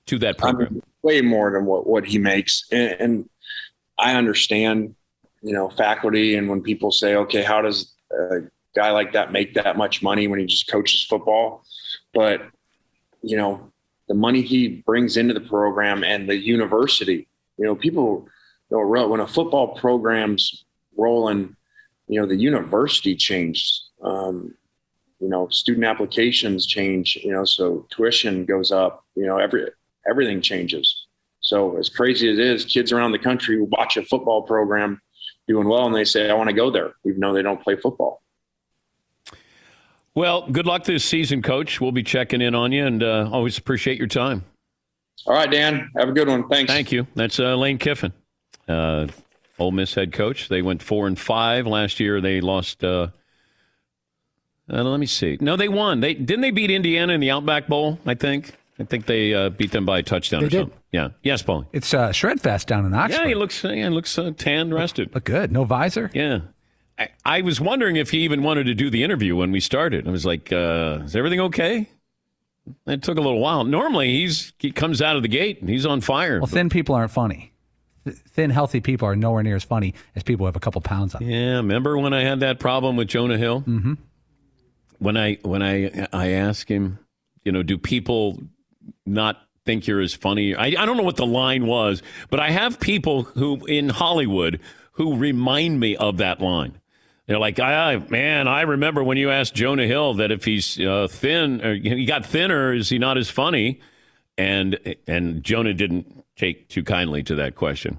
to 0.06 0.18
that 0.18 0.36
I 0.38 0.38
program. 0.38 0.74
mean, 0.74 0.82
way 1.02 1.20
more 1.20 1.50
than 1.52 1.64
what, 1.66 1.86
what 1.86 2.06
he 2.06 2.18
makes. 2.18 2.64
And, 2.70 2.96
and 3.00 3.30
I 3.98 4.14
understand, 4.14 4.94
you 5.42 5.52
know, 5.52 5.68
faculty 5.70 6.36
and 6.36 6.48
when 6.48 6.62
people 6.62 6.90
say, 6.92 7.16
okay, 7.16 7.42
how 7.42 7.62
does 7.62 7.92
a 8.10 8.42
guy 8.74 8.90
like 8.90 9.12
that 9.12 9.32
make 9.32 9.54
that 9.54 9.76
much 9.76 10.02
money 10.02 10.28
when 10.28 10.38
he 10.38 10.46
just 10.46 10.68
coaches 10.68 11.04
football? 11.04 11.64
But, 12.14 12.42
you 13.22 13.36
know, 13.36 13.72
the 14.08 14.14
money 14.14 14.42
he 14.42 14.68
brings 14.68 15.16
into 15.16 15.34
the 15.34 15.40
program 15.40 16.04
and 16.04 16.28
the 16.28 16.36
university, 16.36 17.26
you 17.58 17.64
know, 17.64 17.74
people 17.74 18.28
real 18.70 19.08
when 19.08 19.20
a 19.20 19.26
football 19.26 19.76
program's 19.76 20.64
rolling, 20.96 21.54
you 22.08 22.20
know, 22.20 22.26
the 22.26 22.36
university 22.36 23.14
changed. 23.14 23.82
Um, 24.02 24.54
you 25.22 25.28
know, 25.28 25.48
student 25.48 25.84
applications 25.86 26.66
change, 26.66 27.16
you 27.22 27.30
know, 27.30 27.44
so 27.44 27.86
tuition 27.90 28.44
goes 28.44 28.72
up, 28.72 29.04
you 29.14 29.24
know, 29.24 29.38
every 29.38 29.70
everything 30.10 30.42
changes. 30.42 31.06
So 31.40 31.76
as 31.76 31.88
crazy 31.88 32.28
as 32.28 32.38
it 32.38 32.44
is, 32.44 32.64
kids 32.64 32.90
around 32.90 33.12
the 33.12 33.20
country 33.20 33.62
watch 33.62 33.96
a 33.96 34.02
football 34.02 34.42
program 34.42 35.00
doing 35.46 35.68
well 35.68 35.86
and 35.86 35.94
they 35.94 36.04
say, 36.04 36.28
I 36.28 36.34
want 36.34 36.50
to 36.50 36.54
go 36.54 36.70
there, 36.70 36.94
even 37.06 37.20
though 37.20 37.32
they 37.32 37.42
don't 37.42 37.62
play 37.62 37.76
football. 37.76 38.20
Well, 40.14 40.48
good 40.50 40.66
luck 40.66 40.84
this 40.84 41.04
season, 41.04 41.40
Coach. 41.40 41.80
We'll 41.80 41.92
be 41.92 42.02
checking 42.02 42.42
in 42.42 42.54
on 42.54 42.70
you, 42.70 42.84
and 42.84 43.02
uh, 43.02 43.30
always 43.32 43.56
appreciate 43.56 43.96
your 43.96 44.08
time. 44.08 44.44
All 45.26 45.34
right, 45.34 45.50
Dan. 45.50 45.88
Have 45.96 46.10
a 46.10 46.12
good 46.12 46.28
one. 46.28 46.48
Thanks. 46.48 46.70
Thank 46.70 46.92
you. 46.92 47.06
That's 47.14 47.40
uh, 47.40 47.56
Lane 47.56 47.78
Kiffin, 47.78 48.12
uh, 48.68 49.06
Ole 49.58 49.70
Miss 49.70 49.94
head 49.94 50.12
coach. 50.12 50.48
They 50.48 50.60
went 50.60 50.82
four 50.82 51.06
and 51.06 51.18
five 51.18 51.66
last 51.66 51.98
year. 51.98 52.20
They 52.20 52.42
lost. 52.42 52.84
Uh, 52.84 53.08
uh, 54.70 54.82
let 54.82 55.00
me 55.00 55.06
see. 55.06 55.38
No, 55.40 55.56
they 55.56 55.68
won. 55.68 56.00
They 56.00 56.14
didn't 56.14 56.42
they 56.42 56.50
beat 56.50 56.70
Indiana 56.70 57.12
in 57.12 57.20
the 57.20 57.30
Outback 57.30 57.68
Bowl. 57.68 57.98
I 58.06 58.14
think. 58.14 58.52
I 58.78 58.84
think 58.84 59.06
they 59.06 59.34
uh, 59.34 59.50
beat 59.50 59.70
them 59.70 59.84
by 59.84 59.98
a 59.98 60.02
touchdown 60.02 60.40
They 60.40 60.46
or 60.46 60.50
did. 60.50 60.60
something. 60.62 60.78
Yeah. 60.92 61.08
Yes, 61.22 61.42
Paul. 61.42 61.66
It's 61.72 61.92
uh, 61.94 62.08
Shredfest 62.08 62.66
down 62.66 62.86
in 62.86 62.94
Oxford. 62.94 63.22
Yeah, 63.22 63.28
he 63.28 63.34
looks. 63.34 63.62
Yeah, 63.62 63.74
he 63.74 63.88
looks 63.90 64.18
uh, 64.18 64.32
tan, 64.36 64.72
rested. 64.72 65.14
Look 65.14 65.24
good. 65.24 65.52
No 65.52 65.64
visor. 65.64 66.10
Yeah. 66.14 66.40
I, 66.98 67.08
I 67.24 67.40
was 67.42 67.60
wondering 67.60 67.96
if 67.96 68.10
he 68.10 68.18
even 68.20 68.42
wanted 68.42 68.64
to 68.64 68.74
do 68.74 68.90
the 68.90 69.02
interview 69.04 69.36
when 69.36 69.52
we 69.52 69.60
started. 69.60 70.08
I 70.08 70.10
was 70.10 70.24
like, 70.26 70.52
uh, 70.52 71.00
"Is 71.04 71.14
everything 71.14 71.40
okay?" 71.40 71.88
It 72.86 73.02
took 73.02 73.18
a 73.18 73.20
little 73.20 73.40
while. 73.40 73.64
Normally, 73.64 74.10
he's 74.10 74.52
he 74.58 74.70
comes 74.72 75.02
out 75.02 75.16
of 75.16 75.22
the 75.22 75.28
gate 75.28 75.60
and 75.60 75.68
he's 75.68 75.84
on 75.86 76.00
fire. 76.00 76.38
Well, 76.40 76.46
thin 76.46 76.68
people 76.68 76.94
aren't 76.94 77.10
funny. 77.10 77.52
Thin, 78.06 78.50
healthy 78.50 78.80
people 78.80 79.06
are 79.06 79.14
nowhere 79.16 79.42
near 79.42 79.56
as 79.56 79.64
funny 79.64 79.94
as 80.16 80.22
people 80.22 80.44
who 80.44 80.46
have 80.46 80.56
a 80.56 80.60
couple 80.60 80.80
pounds 80.80 81.14
on. 81.14 81.22
them. 81.22 81.30
Yeah, 81.30 81.56
remember 81.56 81.96
when 81.98 82.12
I 82.12 82.22
had 82.24 82.40
that 82.40 82.58
problem 82.58 82.96
with 82.96 83.06
Jonah 83.08 83.38
Hill? 83.38 83.60
Mm-hmm. 83.62 83.94
When 85.02 85.16
I 85.16 85.38
when 85.42 85.62
I 85.62 86.06
I 86.12 86.30
asked 86.30 86.68
him, 86.68 86.98
you 87.44 87.50
know, 87.50 87.62
do 87.62 87.76
people 87.76 88.40
not 89.04 89.42
think 89.64 89.86
you're 89.86 90.00
as 90.00 90.14
funny? 90.14 90.54
I 90.54 90.66
I 90.66 90.86
don't 90.86 90.96
know 90.96 91.02
what 91.02 91.16
the 91.16 91.26
line 91.26 91.66
was, 91.66 92.02
but 92.30 92.38
I 92.38 92.50
have 92.50 92.78
people 92.78 93.24
who 93.24 93.64
in 93.66 93.88
Hollywood 93.88 94.60
who 94.92 95.16
remind 95.16 95.80
me 95.80 95.96
of 95.96 96.18
that 96.18 96.40
line. 96.40 96.78
They're 97.26 97.38
like, 97.38 97.58
I, 97.60 97.96
man, 97.96 98.46
I 98.46 98.62
remember 98.62 99.02
when 99.02 99.16
you 99.16 99.30
asked 99.30 99.54
Jonah 99.54 99.86
Hill 99.86 100.14
that 100.14 100.30
if 100.30 100.44
he's 100.44 100.78
uh, 100.78 101.06
thin, 101.08 101.64
or 101.64 101.74
he 101.74 102.04
got 102.04 102.26
thinner, 102.26 102.74
is 102.74 102.88
he 102.88 102.98
not 102.98 103.16
as 103.16 103.30
funny? 103.30 103.80
And 104.36 104.78
and 105.06 105.42
Jonah 105.42 105.74
didn't 105.74 106.24
take 106.36 106.68
too 106.68 106.82
kindly 106.82 107.22
to 107.24 107.34
that 107.36 107.54
question. 107.54 107.98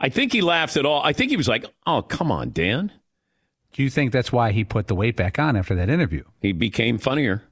I 0.00 0.08
think 0.08 0.32
he 0.32 0.42
laughed 0.42 0.76
at 0.76 0.86
all. 0.86 1.02
I 1.02 1.12
think 1.12 1.30
he 1.30 1.36
was 1.36 1.48
like, 1.48 1.66
"Oh, 1.86 2.02
come 2.02 2.30
on, 2.30 2.50
Dan." 2.50 2.92
Do 3.72 3.82
you 3.82 3.90
think 3.90 4.12
that's 4.12 4.32
why 4.32 4.52
he 4.52 4.64
put 4.64 4.86
the 4.88 4.94
weight 4.94 5.16
back 5.16 5.38
on 5.38 5.56
after 5.56 5.74
that 5.76 5.88
interview? 5.88 6.24
He 6.40 6.52
became 6.52 6.98
funnier. 6.98 7.42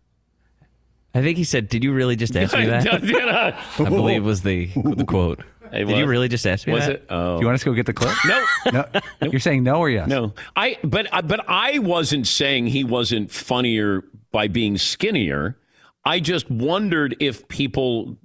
I 1.15 1.23
think 1.23 1.39
he 1.39 1.45
said, 1.45 1.69
"Did 1.69 1.83
you 1.85 1.93
really 1.95 2.17
just 2.17 2.37
ask 2.37 2.57
me 2.57 2.67
that?" 2.67 2.87
I? 2.87 3.59
I 3.79 3.89
believe 3.89 4.25
was 4.25 4.43
the 4.43 4.67
the 4.75 5.05
quote. 5.07 5.41
It 5.73 5.87
Did 5.87 5.97
you 5.99 6.07
really 6.07 6.29
just 6.29 6.47
ask 6.47 6.67
me 6.67 6.75
Was 6.75 6.87
that? 6.87 6.93
it? 6.97 7.07
Oh. 7.11 7.37
Do 7.37 7.41
you 7.41 7.47
want 7.47 7.57
us 7.57 7.61
to 7.63 7.67
go 7.67 7.73
get 7.75 7.87
the 7.87 7.93
clip? 7.93 8.15
No. 8.25 8.45
no. 8.73 9.03
You're 9.31 9.41
saying 9.41 9.65
no 9.65 9.77
or 9.77 9.91
yes? 9.91 10.09
No, 10.09 10.33
I 10.55 10.79
but 10.85 11.09
uh, 11.13 11.23
but 11.23 11.45
I 11.49 11.79
wasn't 11.81 12.27
saying 12.27 12.69
he 12.69 12.85
wasn't 12.85 13.31
funnier 13.33 14.05
by 14.31 14.49
being 14.49 14.79
skinnier. 14.79 15.59
I 16.05 16.21
just 16.21 16.49
wondered 16.51 17.17
if 17.19 17.49
people 17.49 18.17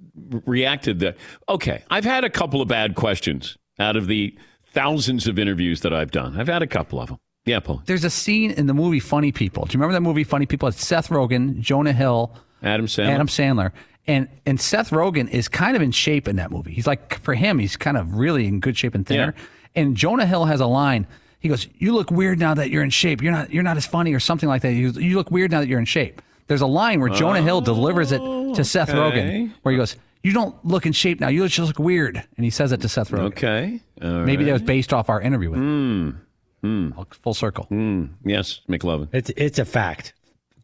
reacted 0.46 1.00
that. 1.00 1.16
Okay, 1.48 1.82
I've 1.90 2.04
had 2.04 2.22
a 2.24 2.30
couple 2.30 2.60
of 2.62 2.68
bad 2.68 2.94
questions 2.94 3.58
out 3.78 3.96
of 3.96 4.06
the 4.06 4.36
thousands 4.72 5.26
of 5.26 5.38
interviews 5.38 5.80
that 5.80 5.92
I've 5.92 6.10
done. 6.12 6.38
I've 6.38 6.46
had 6.48 6.62
a 6.62 6.66
couple 6.66 7.00
of 7.00 7.08
them. 7.08 7.18
Yeah, 7.44 7.60
Paul. 7.60 7.82
There's 7.86 8.04
a 8.04 8.10
scene 8.10 8.52
in 8.52 8.66
the 8.66 8.74
movie 8.74 9.00
Funny 9.00 9.32
People. 9.32 9.64
Do 9.64 9.72
you 9.72 9.80
remember 9.80 9.94
that 9.94 10.00
movie 10.00 10.24
Funny 10.24 10.46
People? 10.46 10.68
It's 10.68 10.84
Seth 10.84 11.08
Rogen, 11.08 11.60
Jonah 11.60 11.92
Hill, 11.92 12.34
Adam 12.62 12.86
Sandler. 12.86 13.08
Adam 13.08 13.26
Sandler. 13.26 13.72
And 14.06 14.28
and 14.46 14.60
Seth 14.60 14.90
Rogen 14.90 15.28
is 15.28 15.48
kind 15.48 15.76
of 15.76 15.82
in 15.82 15.92
shape 15.92 16.28
in 16.28 16.36
that 16.36 16.50
movie. 16.50 16.72
He's 16.72 16.86
like 16.86 17.20
for 17.20 17.34
him, 17.34 17.58
he's 17.58 17.76
kind 17.76 17.96
of 17.96 18.14
really 18.14 18.46
in 18.46 18.60
good 18.60 18.76
shape 18.76 18.94
and 18.94 19.06
thinner. 19.06 19.34
And 19.74 19.96
Jonah 19.96 20.26
Hill 20.26 20.44
has 20.44 20.60
a 20.60 20.66
line. 20.66 21.06
He 21.38 21.48
goes, 21.48 21.66
"You 21.78 21.94
look 21.94 22.10
weird 22.10 22.38
now 22.38 22.54
that 22.54 22.70
you're 22.70 22.82
in 22.82 22.90
shape. 22.90 23.22
You're 23.22 23.32
not 23.32 23.52
you're 23.52 23.62
not 23.62 23.76
as 23.76 23.86
funny 23.86 24.12
or 24.12 24.20
something 24.20 24.48
like 24.48 24.62
that. 24.62 24.72
You, 24.72 24.90
you 24.90 25.16
look 25.16 25.30
weird 25.30 25.50
now 25.50 25.60
that 25.60 25.68
you're 25.68 25.78
in 25.78 25.84
shape." 25.84 26.20
There's 26.48 26.60
a 26.60 26.66
line 26.66 27.00
where 27.00 27.08
Jonah 27.08 27.42
Hill 27.42 27.60
delivers 27.60 28.12
it 28.12 28.18
to 28.18 28.64
Seth 28.64 28.90
okay. 28.90 28.98
Rogen, 28.98 29.52
where 29.62 29.72
he 29.72 29.78
goes, 29.78 29.96
"You 30.22 30.32
don't 30.32 30.54
look 30.64 30.84
in 30.84 30.92
shape 30.92 31.20
now. 31.20 31.28
You 31.28 31.46
just 31.48 31.68
look 31.68 31.78
weird," 31.78 32.16
and 32.36 32.44
he 32.44 32.50
says 32.50 32.72
it 32.72 32.80
to 32.82 32.88
Seth 32.88 33.10
Rogen. 33.10 33.26
Okay. 33.26 33.80
All 34.02 34.10
Maybe 34.24 34.44
that 34.44 34.52
was 34.52 34.62
based 34.62 34.92
off 34.92 35.08
our 35.08 35.20
interview 35.20 35.50
with 35.50 35.60
him. 35.60 36.12
Mm. 36.12 36.31
Full 36.62 37.34
circle. 37.34 37.66
Mm. 37.70 38.10
Yes, 38.24 38.60
McLovin. 38.68 39.08
It's 39.12 39.30
it's 39.36 39.58
a 39.58 39.64
fact. 39.64 40.14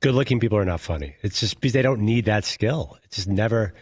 Good 0.00 0.14
looking 0.14 0.38
people 0.38 0.56
are 0.56 0.64
not 0.64 0.80
funny. 0.80 1.16
It's 1.22 1.40
just 1.40 1.56
because 1.56 1.72
they 1.72 1.82
don't 1.82 2.02
need 2.02 2.26
that 2.26 2.44
skill. 2.44 2.98
It 3.04 3.10
just 3.10 3.28
never 3.28 3.74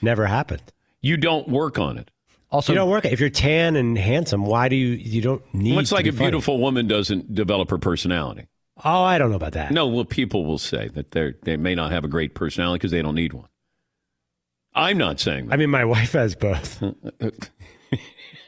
never 0.00 0.26
happened. 0.26 0.62
You 1.00 1.16
don't 1.16 1.48
work 1.48 1.78
on 1.78 1.98
it. 1.98 2.10
Also, 2.50 2.72
you 2.72 2.78
don't 2.78 2.88
work. 2.88 3.04
If 3.04 3.18
you're 3.18 3.28
tan 3.30 3.74
and 3.74 3.98
handsome, 3.98 4.46
why 4.46 4.68
do 4.68 4.76
you 4.76 4.90
you 4.90 5.20
don't 5.20 5.42
need? 5.52 5.72
Well, 5.72 5.80
it's 5.80 5.90
like 5.90 6.04
be 6.04 6.10
a 6.10 6.12
funny? 6.12 6.26
beautiful 6.26 6.60
woman 6.60 6.86
doesn't 6.86 7.34
develop 7.34 7.70
her 7.70 7.78
personality. 7.78 8.46
Oh, 8.84 9.02
I 9.02 9.18
don't 9.18 9.30
know 9.30 9.36
about 9.36 9.52
that. 9.54 9.72
No, 9.72 9.88
well, 9.88 10.04
people 10.04 10.44
will 10.44 10.58
say 10.58 10.88
that 10.88 11.10
they 11.10 11.34
they 11.42 11.56
may 11.56 11.74
not 11.74 11.90
have 11.90 12.04
a 12.04 12.08
great 12.08 12.34
personality 12.34 12.78
because 12.78 12.92
they 12.92 13.02
don't 13.02 13.16
need 13.16 13.32
one. 13.32 13.48
I'm 14.74 14.98
not 14.98 15.18
saying 15.18 15.46
that. 15.46 15.54
I 15.54 15.56
mean, 15.56 15.70
my 15.70 15.84
wife 15.96 16.12
has 16.12 16.36
both. 16.36 16.80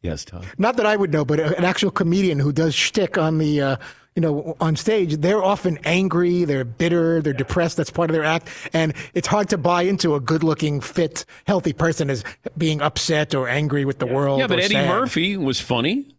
yes, 0.00 0.24
Todd. 0.24 0.46
Not 0.58 0.76
that 0.76 0.86
I 0.86 0.96
would 0.96 1.12
know, 1.12 1.24
but 1.24 1.40
an 1.40 1.64
actual 1.64 1.90
comedian 1.90 2.38
who 2.38 2.52
does 2.52 2.74
shtick 2.74 3.18
on 3.18 3.38
the, 3.38 3.60
uh, 3.60 3.76
you 4.14 4.20
know, 4.20 4.56
on 4.60 4.76
stage, 4.76 5.16
they're 5.16 5.42
often 5.42 5.78
angry, 5.84 6.44
they're 6.44 6.64
bitter, 6.64 7.22
they're 7.22 7.32
depressed. 7.32 7.78
That's 7.78 7.90
part 7.90 8.10
of 8.10 8.14
their 8.14 8.24
act, 8.24 8.48
and 8.74 8.92
it's 9.14 9.26
hard 9.26 9.48
to 9.50 9.58
buy 9.58 9.82
into 9.82 10.14
a 10.14 10.20
good-looking, 10.20 10.80
fit, 10.82 11.24
healthy 11.46 11.72
person 11.72 12.10
as 12.10 12.22
being 12.58 12.82
upset 12.82 13.34
or 13.34 13.48
angry 13.48 13.84
with 13.84 14.00
the 14.00 14.06
world. 14.06 14.40
Yeah, 14.40 14.48
but 14.48 14.58
or 14.58 14.62
Eddie 14.62 14.74
sad. 14.74 14.88
Murphy 14.88 15.36
was 15.38 15.60
funny, 15.60 16.14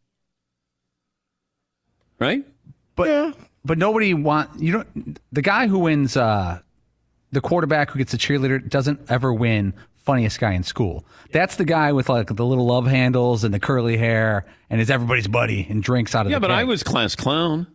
right? 2.19 2.43
But 2.95 3.07
yeah. 3.07 3.31
but 3.63 3.77
nobody 3.77 4.13
want 4.13 4.59
you 4.59 4.71
don't 4.71 5.19
the 5.31 5.41
guy 5.41 5.67
who 5.67 5.79
wins 5.79 6.17
uh 6.17 6.59
the 7.31 7.41
quarterback 7.41 7.91
who 7.91 7.97
gets 7.97 8.11
the 8.11 8.17
cheerleader 8.17 8.67
doesn't 8.69 9.01
ever 9.09 9.33
win 9.33 9.73
funniest 10.03 10.39
guy 10.39 10.51
in 10.53 10.63
school. 10.63 11.05
That's 11.31 11.55
the 11.55 11.65
guy 11.65 11.91
with 11.93 12.09
like 12.09 12.27
the 12.35 12.45
little 12.45 12.65
love 12.65 12.87
handles 12.87 13.43
and 13.43 13.53
the 13.53 13.59
curly 13.59 13.97
hair 13.97 14.45
and 14.69 14.79
is 14.81 14.89
everybody's 14.89 15.27
buddy 15.27 15.65
and 15.69 15.81
drinks 15.81 16.13
out 16.13 16.21
of 16.21 16.25
the 16.27 16.31
Yeah, 16.31 16.37
the 16.37 16.41
but 16.47 16.51
I 16.51 16.63
was 16.65 16.83
class 16.83 17.15
clown. 17.15 17.67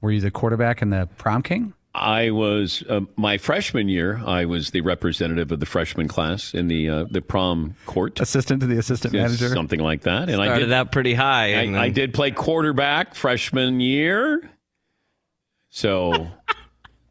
Were 0.00 0.10
you 0.10 0.20
the 0.20 0.30
quarterback 0.30 0.80
and 0.82 0.92
the 0.92 1.08
prom 1.18 1.42
king? 1.42 1.74
I 1.92 2.30
was 2.30 2.84
uh, 2.88 3.00
my 3.16 3.36
freshman 3.36 3.88
year. 3.88 4.22
I 4.24 4.44
was 4.44 4.70
the 4.70 4.80
representative 4.80 5.50
of 5.50 5.58
the 5.58 5.66
freshman 5.66 6.06
class 6.06 6.54
in 6.54 6.68
the 6.68 6.88
uh, 6.88 7.04
the 7.10 7.20
prom 7.20 7.74
court, 7.84 8.20
assistant 8.20 8.60
to 8.60 8.66
the 8.68 8.78
assistant 8.78 9.12
Yes, 9.12 9.24
manager, 9.40 9.48
something 9.54 9.80
like 9.80 10.02
that. 10.02 10.28
And 10.28 10.40
I 10.40 10.46
Started 10.46 10.66
did 10.66 10.72
out 10.72 10.92
pretty 10.92 11.14
high. 11.14 11.46
and 11.48 11.76
I, 11.76 11.84
I 11.86 11.88
did 11.88 12.14
play 12.14 12.30
quarterback 12.30 13.16
freshman 13.16 13.80
year. 13.80 14.48
So, 15.68 16.28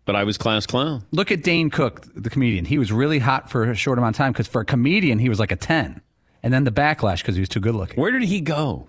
but 0.10 0.16
I 0.16 0.24
was 0.24 0.39
class 0.39 0.66
clown. 0.66 1.05
Look 1.12 1.32
at 1.32 1.43
Dane 1.43 1.70
Cook, 1.70 2.01
the 2.16 2.32
comedian. 2.32 2.66
He 2.66 2.80
was 2.80 2.91
really 2.91 3.20
hot 3.20 3.51
for 3.51 3.70
a 3.70 3.76
short 3.76 3.99
amount 3.99 4.16
of 4.16 4.18
time 4.18 4.32
because 4.32 4.47
for 4.47 4.62
a 4.62 4.66
comedian 4.66 5.20
he 5.20 5.30
was 5.30 5.39
like 5.39 5.51
a 5.51 5.55
10. 5.55 6.01
And 6.41 6.51
then 6.51 6.64
the 6.64 6.72
backlash 6.72 7.20
because 7.20 7.36
he 7.36 7.41
was 7.41 7.49
too 7.49 7.60
good 7.60 7.76
looking. 7.76 8.01
Where 8.01 8.10
did 8.10 8.24
he 8.24 8.41
go? 8.41 8.88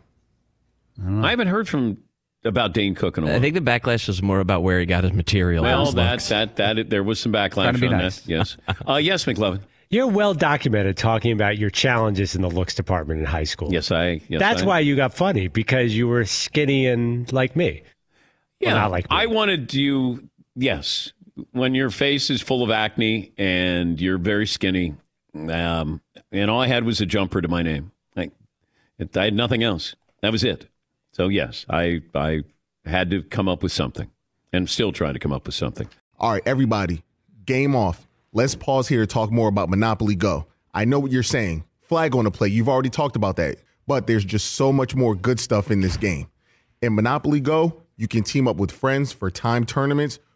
I, 1.06 1.28
haven't 1.28 1.48
heard 1.48 1.68
from 1.68 1.98
about 2.42 2.72
Dane 2.72 2.94
Cook 2.94 3.18
in 3.18 3.24
a 3.24 3.26
while. 3.26 3.36
I 3.36 3.38
think 3.38 3.54
the 3.54 3.60
backlash 3.60 4.08
was 4.08 4.22
more 4.22 4.40
about 4.40 4.62
where 4.62 4.80
he 4.80 4.86
got 4.86 5.04
his 5.04 5.12
material. 5.12 5.62
well, 5.62 5.84
his 5.84 5.94
that, 5.94 6.12
looks. 6.12 6.28
that 6.30 6.56
that 6.56 6.88
there 6.88 7.02
was 7.04 7.20
some 7.20 7.34
backlash 7.34 7.74
to 7.74 7.78
be 7.78 7.88
on 7.88 7.98
nice. 7.98 8.20
that. 8.20 8.26
Yes, 8.30 8.56
uh, 8.88 8.94
yes, 8.94 9.26
McLovin. 9.26 9.60
You're 9.90 10.06
well 10.06 10.32
documented 10.32 10.96
talking 10.96 11.32
about 11.32 11.58
your 11.58 11.68
challenges 11.68 12.34
in 12.34 12.40
the 12.40 12.48
looks 12.48 12.74
department 12.74 13.20
in 13.20 13.26
high 13.26 13.44
school. 13.44 13.70
Yes, 13.70 13.90
I. 13.90 14.22
Yes, 14.28 14.40
That's 14.40 14.62
I- 14.62 14.66
why 14.66 14.80
you 14.80 14.96
got 14.96 15.12
funny 15.12 15.48
because 15.48 15.94
you 15.94 16.08
were 16.08 16.24
skinny 16.24 16.86
and 16.86 17.30
like 17.30 17.56
me. 17.56 17.82
Yeah, 18.58 18.68
Well, 18.72 18.76
not 18.78 18.90
like 18.90 19.10
me. 19.10 19.16
I 19.18 19.26
wanted 19.26 19.74
you. 19.74 20.30
Yes, 20.61 21.14
when 21.52 21.74
your 21.74 21.88
face 21.88 22.28
is 22.28 22.42
full 22.42 22.62
of 22.62 22.70
acne 22.70 23.32
and 23.38 23.98
you're 23.98 24.18
very 24.18 24.46
skinny, 24.46 24.94
um, 25.34 26.02
and 26.30 26.50
all 26.50 26.61
I 26.61 26.66
had 26.66 26.84
was 26.84 27.00
a 27.00 27.06
jumper 27.06 27.40
to 27.40 27.48
my 27.48 27.62
name. 27.62 27.92
I 28.14 29.24
had 29.24 29.32
nothing 29.32 29.62
else. 29.62 29.96
That 30.20 30.32
was 30.32 30.44
it. 30.44 30.68
So 31.12 31.28
yes, 31.28 31.64
I 31.70 32.02
I 32.14 32.42
had 32.84 33.08
to 33.11 33.22
come 33.22 33.48
up 33.48 33.62
with 33.62 33.72
something, 33.72 34.11
and 34.52 34.68
still 34.68 34.92
trying 34.92 35.14
to 35.14 35.18
come 35.18 35.32
up 35.32 35.46
with 35.46 35.54
something. 35.54 35.88
All 36.18 36.32
right, 36.32 36.42
everybody, 36.44 37.04
game 37.46 37.74
off. 37.74 38.06
Let's 38.34 38.54
pause 38.54 38.86
here 38.86 39.00
to 39.00 39.06
talk 39.06 39.30
more 39.30 39.48
about 39.48 39.70
Monopoly 39.70 40.14
Go. 40.14 40.46
I 40.74 40.84
know 40.84 40.98
what 40.98 41.11
you're 41.11 41.22
saying. 41.22 41.64
Flag 41.80 42.14
on 42.14 42.24
the 42.24 42.30
play. 42.30 42.48
You've 42.48 42.68
already 42.68 42.90
talked 42.90 43.16
about 43.16 43.36
that. 43.36 43.56
But 43.86 44.06
there's 44.06 44.26
just 44.26 44.52
so 44.52 44.74
much 44.74 44.94
more 44.94 45.14
good 45.14 45.40
stuff 45.40 45.70
in 45.70 45.80
this 45.80 45.96
game. 45.96 46.26
In 46.82 46.94
Monopoly 46.94 47.40
Go, 47.40 47.82
you 47.96 48.06
can 48.06 48.24
team 48.24 48.46
up 48.46 48.56
with 48.56 48.70
friends 48.70 49.11
for 49.11 49.30
time 49.30 49.64
tournaments 49.64 50.18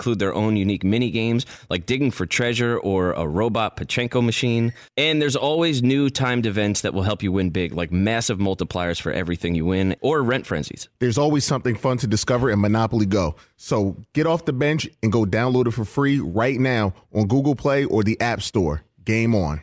include 0.00 0.18
their 0.18 0.32
own 0.32 0.56
unique 0.56 0.82
mini 0.82 1.10
games 1.10 1.44
like 1.68 1.84
digging 1.84 2.10
for 2.10 2.24
treasure 2.24 2.78
or 2.78 3.12
a 3.12 3.26
robot 3.26 3.76
Pachinko 3.76 4.24
machine. 4.24 4.72
And 4.96 5.20
there's 5.20 5.36
always 5.36 5.82
new 5.82 6.08
timed 6.08 6.46
events 6.46 6.80
that 6.80 6.94
will 6.94 7.02
help 7.02 7.22
you 7.22 7.30
win 7.32 7.50
big, 7.50 7.74
like 7.74 7.92
massive 7.92 8.38
multipliers 8.38 8.98
for 8.98 9.12
everything 9.12 9.54
you 9.54 9.66
win 9.66 9.94
or 10.00 10.22
rent 10.22 10.46
frenzies. 10.46 10.88
There's 11.00 11.18
always 11.18 11.44
something 11.44 11.74
fun 11.74 11.98
to 11.98 12.06
discover 12.06 12.50
in 12.50 12.62
Monopoly 12.62 13.04
Go. 13.04 13.36
So 13.58 13.98
get 14.14 14.26
off 14.26 14.46
the 14.46 14.54
bench 14.54 14.88
and 15.02 15.12
go 15.12 15.26
download 15.26 15.66
it 15.66 15.72
for 15.72 15.84
free 15.84 16.18
right 16.18 16.58
now 16.58 16.94
on 17.14 17.26
Google 17.26 17.54
Play 17.54 17.84
or 17.84 18.02
the 18.02 18.18
App 18.22 18.40
Store. 18.40 18.82
Game 19.04 19.34
on. 19.34 19.60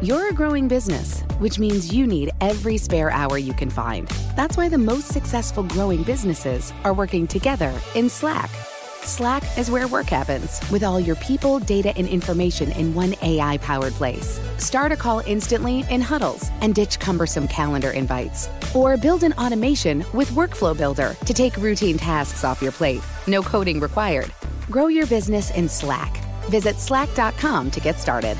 You're 0.00 0.30
a 0.30 0.32
growing 0.32 0.66
business, 0.66 1.20
which 1.38 1.58
means 1.58 1.92
you 1.92 2.06
need 2.06 2.30
every 2.40 2.78
spare 2.78 3.10
hour 3.10 3.36
you 3.36 3.52
can 3.52 3.68
find. 3.68 4.08
That's 4.34 4.56
why 4.56 4.70
the 4.70 4.78
most 4.78 5.08
successful 5.08 5.62
growing 5.62 6.02
businesses 6.04 6.72
are 6.84 6.94
working 6.94 7.26
together 7.26 7.72
in 7.94 8.08
Slack. 8.08 8.50
Slack 9.04 9.58
is 9.58 9.70
where 9.70 9.86
work 9.86 10.06
happens, 10.06 10.60
with 10.70 10.82
all 10.82 10.98
your 10.98 11.16
people, 11.16 11.58
data, 11.58 11.92
and 11.96 12.08
information 12.08 12.72
in 12.72 12.94
one 12.94 13.14
AI 13.20 13.58
powered 13.58 13.92
place. 13.92 14.40
Start 14.56 14.92
a 14.92 14.96
call 14.96 15.20
instantly 15.26 15.84
in 15.90 16.00
huddles 16.00 16.50
and 16.62 16.74
ditch 16.74 16.98
cumbersome 16.98 17.46
calendar 17.46 17.90
invites. 17.90 18.48
Or 18.74 18.96
build 18.96 19.22
an 19.22 19.34
automation 19.34 20.04
with 20.14 20.30
Workflow 20.30 20.76
Builder 20.76 21.14
to 21.26 21.34
take 21.34 21.56
routine 21.58 21.98
tasks 21.98 22.44
off 22.44 22.62
your 22.62 22.72
plate. 22.72 23.02
No 23.26 23.42
coding 23.42 23.78
required. 23.78 24.32
Grow 24.70 24.86
your 24.86 25.06
business 25.06 25.50
in 25.50 25.68
Slack. 25.68 26.16
Visit 26.44 26.76
slack.com 26.80 27.70
to 27.72 27.80
get 27.80 27.98
started. 27.98 28.38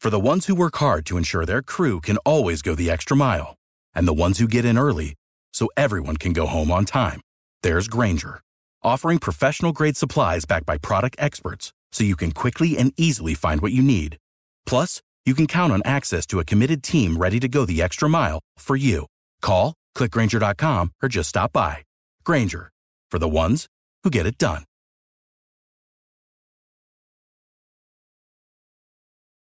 For 0.00 0.10
the 0.10 0.20
ones 0.20 0.46
who 0.46 0.54
work 0.54 0.76
hard 0.76 1.06
to 1.06 1.16
ensure 1.16 1.46
their 1.46 1.62
crew 1.62 2.00
can 2.00 2.18
always 2.18 2.60
go 2.60 2.74
the 2.74 2.90
extra 2.90 3.16
mile, 3.16 3.56
and 3.94 4.06
the 4.06 4.12
ones 4.12 4.38
who 4.38 4.46
get 4.46 4.64
in 4.64 4.76
early 4.76 5.14
so 5.54 5.68
everyone 5.76 6.18
can 6.18 6.34
go 6.34 6.46
home 6.46 6.70
on 6.70 6.84
time, 6.84 7.22
there's 7.64 7.88
Grainger, 7.88 8.42
offering 8.82 9.18
professional 9.18 9.72
grade 9.72 9.96
supplies 9.96 10.44
backed 10.44 10.66
by 10.66 10.76
product 10.76 11.16
experts 11.18 11.72
so 11.92 12.04
you 12.04 12.14
can 12.14 12.30
quickly 12.30 12.76
and 12.76 12.92
easily 12.98 13.32
find 13.32 13.62
what 13.62 13.72
you 13.72 13.82
need. 13.82 14.18
Plus, 14.66 15.00
you 15.24 15.34
can 15.34 15.46
count 15.46 15.72
on 15.72 15.80
access 15.86 16.26
to 16.26 16.40
a 16.40 16.44
committed 16.44 16.82
team 16.82 17.16
ready 17.16 17.40
to 17.40 17.48
go 17.48 17.64
the 17.64 17.80
extra 17.80 18.06
mile 18.06 18.40
for 18.58 18.76
you. 18.76 19.06
Call, 19.40 19.72
clickgranger.com, 19.96 20.92
or 21.02 21.08
just 21.08 21.30
stop 21.30 21.54
by. 21.54 21.78
Grainger, 22.22 22.70
for 23.10 23.18
the 23.18 23.30
ones 23.30 23.66
who 24.02 24.10
get 24.10 24.26
it 24.26 24.36
done. 24.36 24.64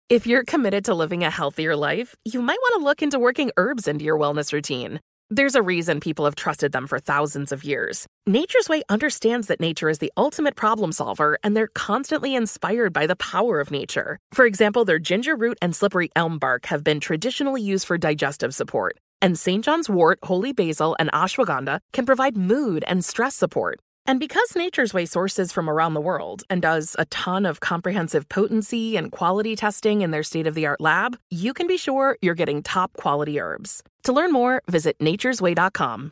If 0.10 0.26
you're 0.26 0.46
committed 0.46 0.86
to 0.86 0.94
living 0.94 1.26
a 1.26 1.30
healthier 1.30 1.76
life, 1.76 2.16
you 2.24 2.42
might 2.42 2.60
want 2.62 2.80
to 2.80 2.86
look 2.86 3.02
into 3.02 3.20
working 3.20 3.52
herbs 3.58 3.88
into 3.88 4.06
your 4.06 4.18
wellness 4.18 4.54
routine. 4.54 5.02
There's 5.30 5.56
a 5.56 5.62
reason 5.64 6.00
people 6.00 6.26
have 6.26 6.36
trusted 6.36 6.74
them 6.74 6.86
for 6.86 7.00
thousands 7.00 7.52
of 7.52 7.64
years. 7.64 8.06
Nature's 8.28 8.70
Way 8.70 8.84
understands 8.90 9.48
that 9.48 9.60
nature 9.60 9.90
is 9.90 9.98
the 9.98 10.12
ultimate 10.16 10.56
problem 10.56 10.92
solver, 10.92 11.40
and 11.44 11.58
they're 11.58 11.70
constantly 11.74 12.36
inspired 12.36 12.94
by 12.94 13.08
the 13.08 13.16
power 13.16 13.60
of 13.60 13.72
nature. 13.72 14.20
For 14.32 14.46
example, 14.46 14.86
their 14.86 15.00
ginger 15.00 15.36
root 15.36 15.58
and 15.62 15.76
slippery 15.76 16.10
elm 16.16 16.38
bark 16.38 16.68
have 16.68 16.84
been 16.84 17.00
traditionally 17.00 17.62
used 17.62 17.88
for 17.88 17.98
digestive 17.98 18.54
support, 18.54 18.98
and 19.22 19.38
St. 19.38 19.66
John's 19.66 19.90
wort, 19.90 20.20
holy 20.24 20.54
basil, 20.54 20.96
and 21.00 21.12
ashwagandha 21.14 21.80
can 21.94 22.06
provide 22.06 22.38
mood 22.38 22.84
and 22.88 23.04
stress 23.04 23.36
support. 23.36 23.80
And 24.06 24.20
because 24.20 24.56
Nature's 24.56 24.94
Way 24.94 25.06
sources 25.06 25.54
from 25.54 25.70
around 25.70 25.94
the 25.94 26.02
world 26.02 26.44
and 26.50 26.62
does 26.62 26.96
a 27.00 27.06
ton 27.06 27.46
of 27.46 27.62
comprehensive 27.62 28.28
potency 28.28 28.98
and 28.98 29.12
quality 29.12 29.56
testing 29.56 30.02
in 30.02 30.12
their 30.12 30.24
state 30.24 30.46
of 30.46 30.56
the 30.56 30.66
art 30.66 30.82
lab, 30.82 31.18
you 31.30 31.54
can 31.54 31.68
be 31.68 31.78
sure 31.78 32.18
you're 32.22 32.36
getting 32.36 32.62
top 32.62 32.92
quality 32.98 33.40
herbs. 33.40 33.82
To 34.04 34.12
learn 34.12 34.34
more, 34.34 34.62
visit 34.68 35.00
naturesway.com. 35.00 36.12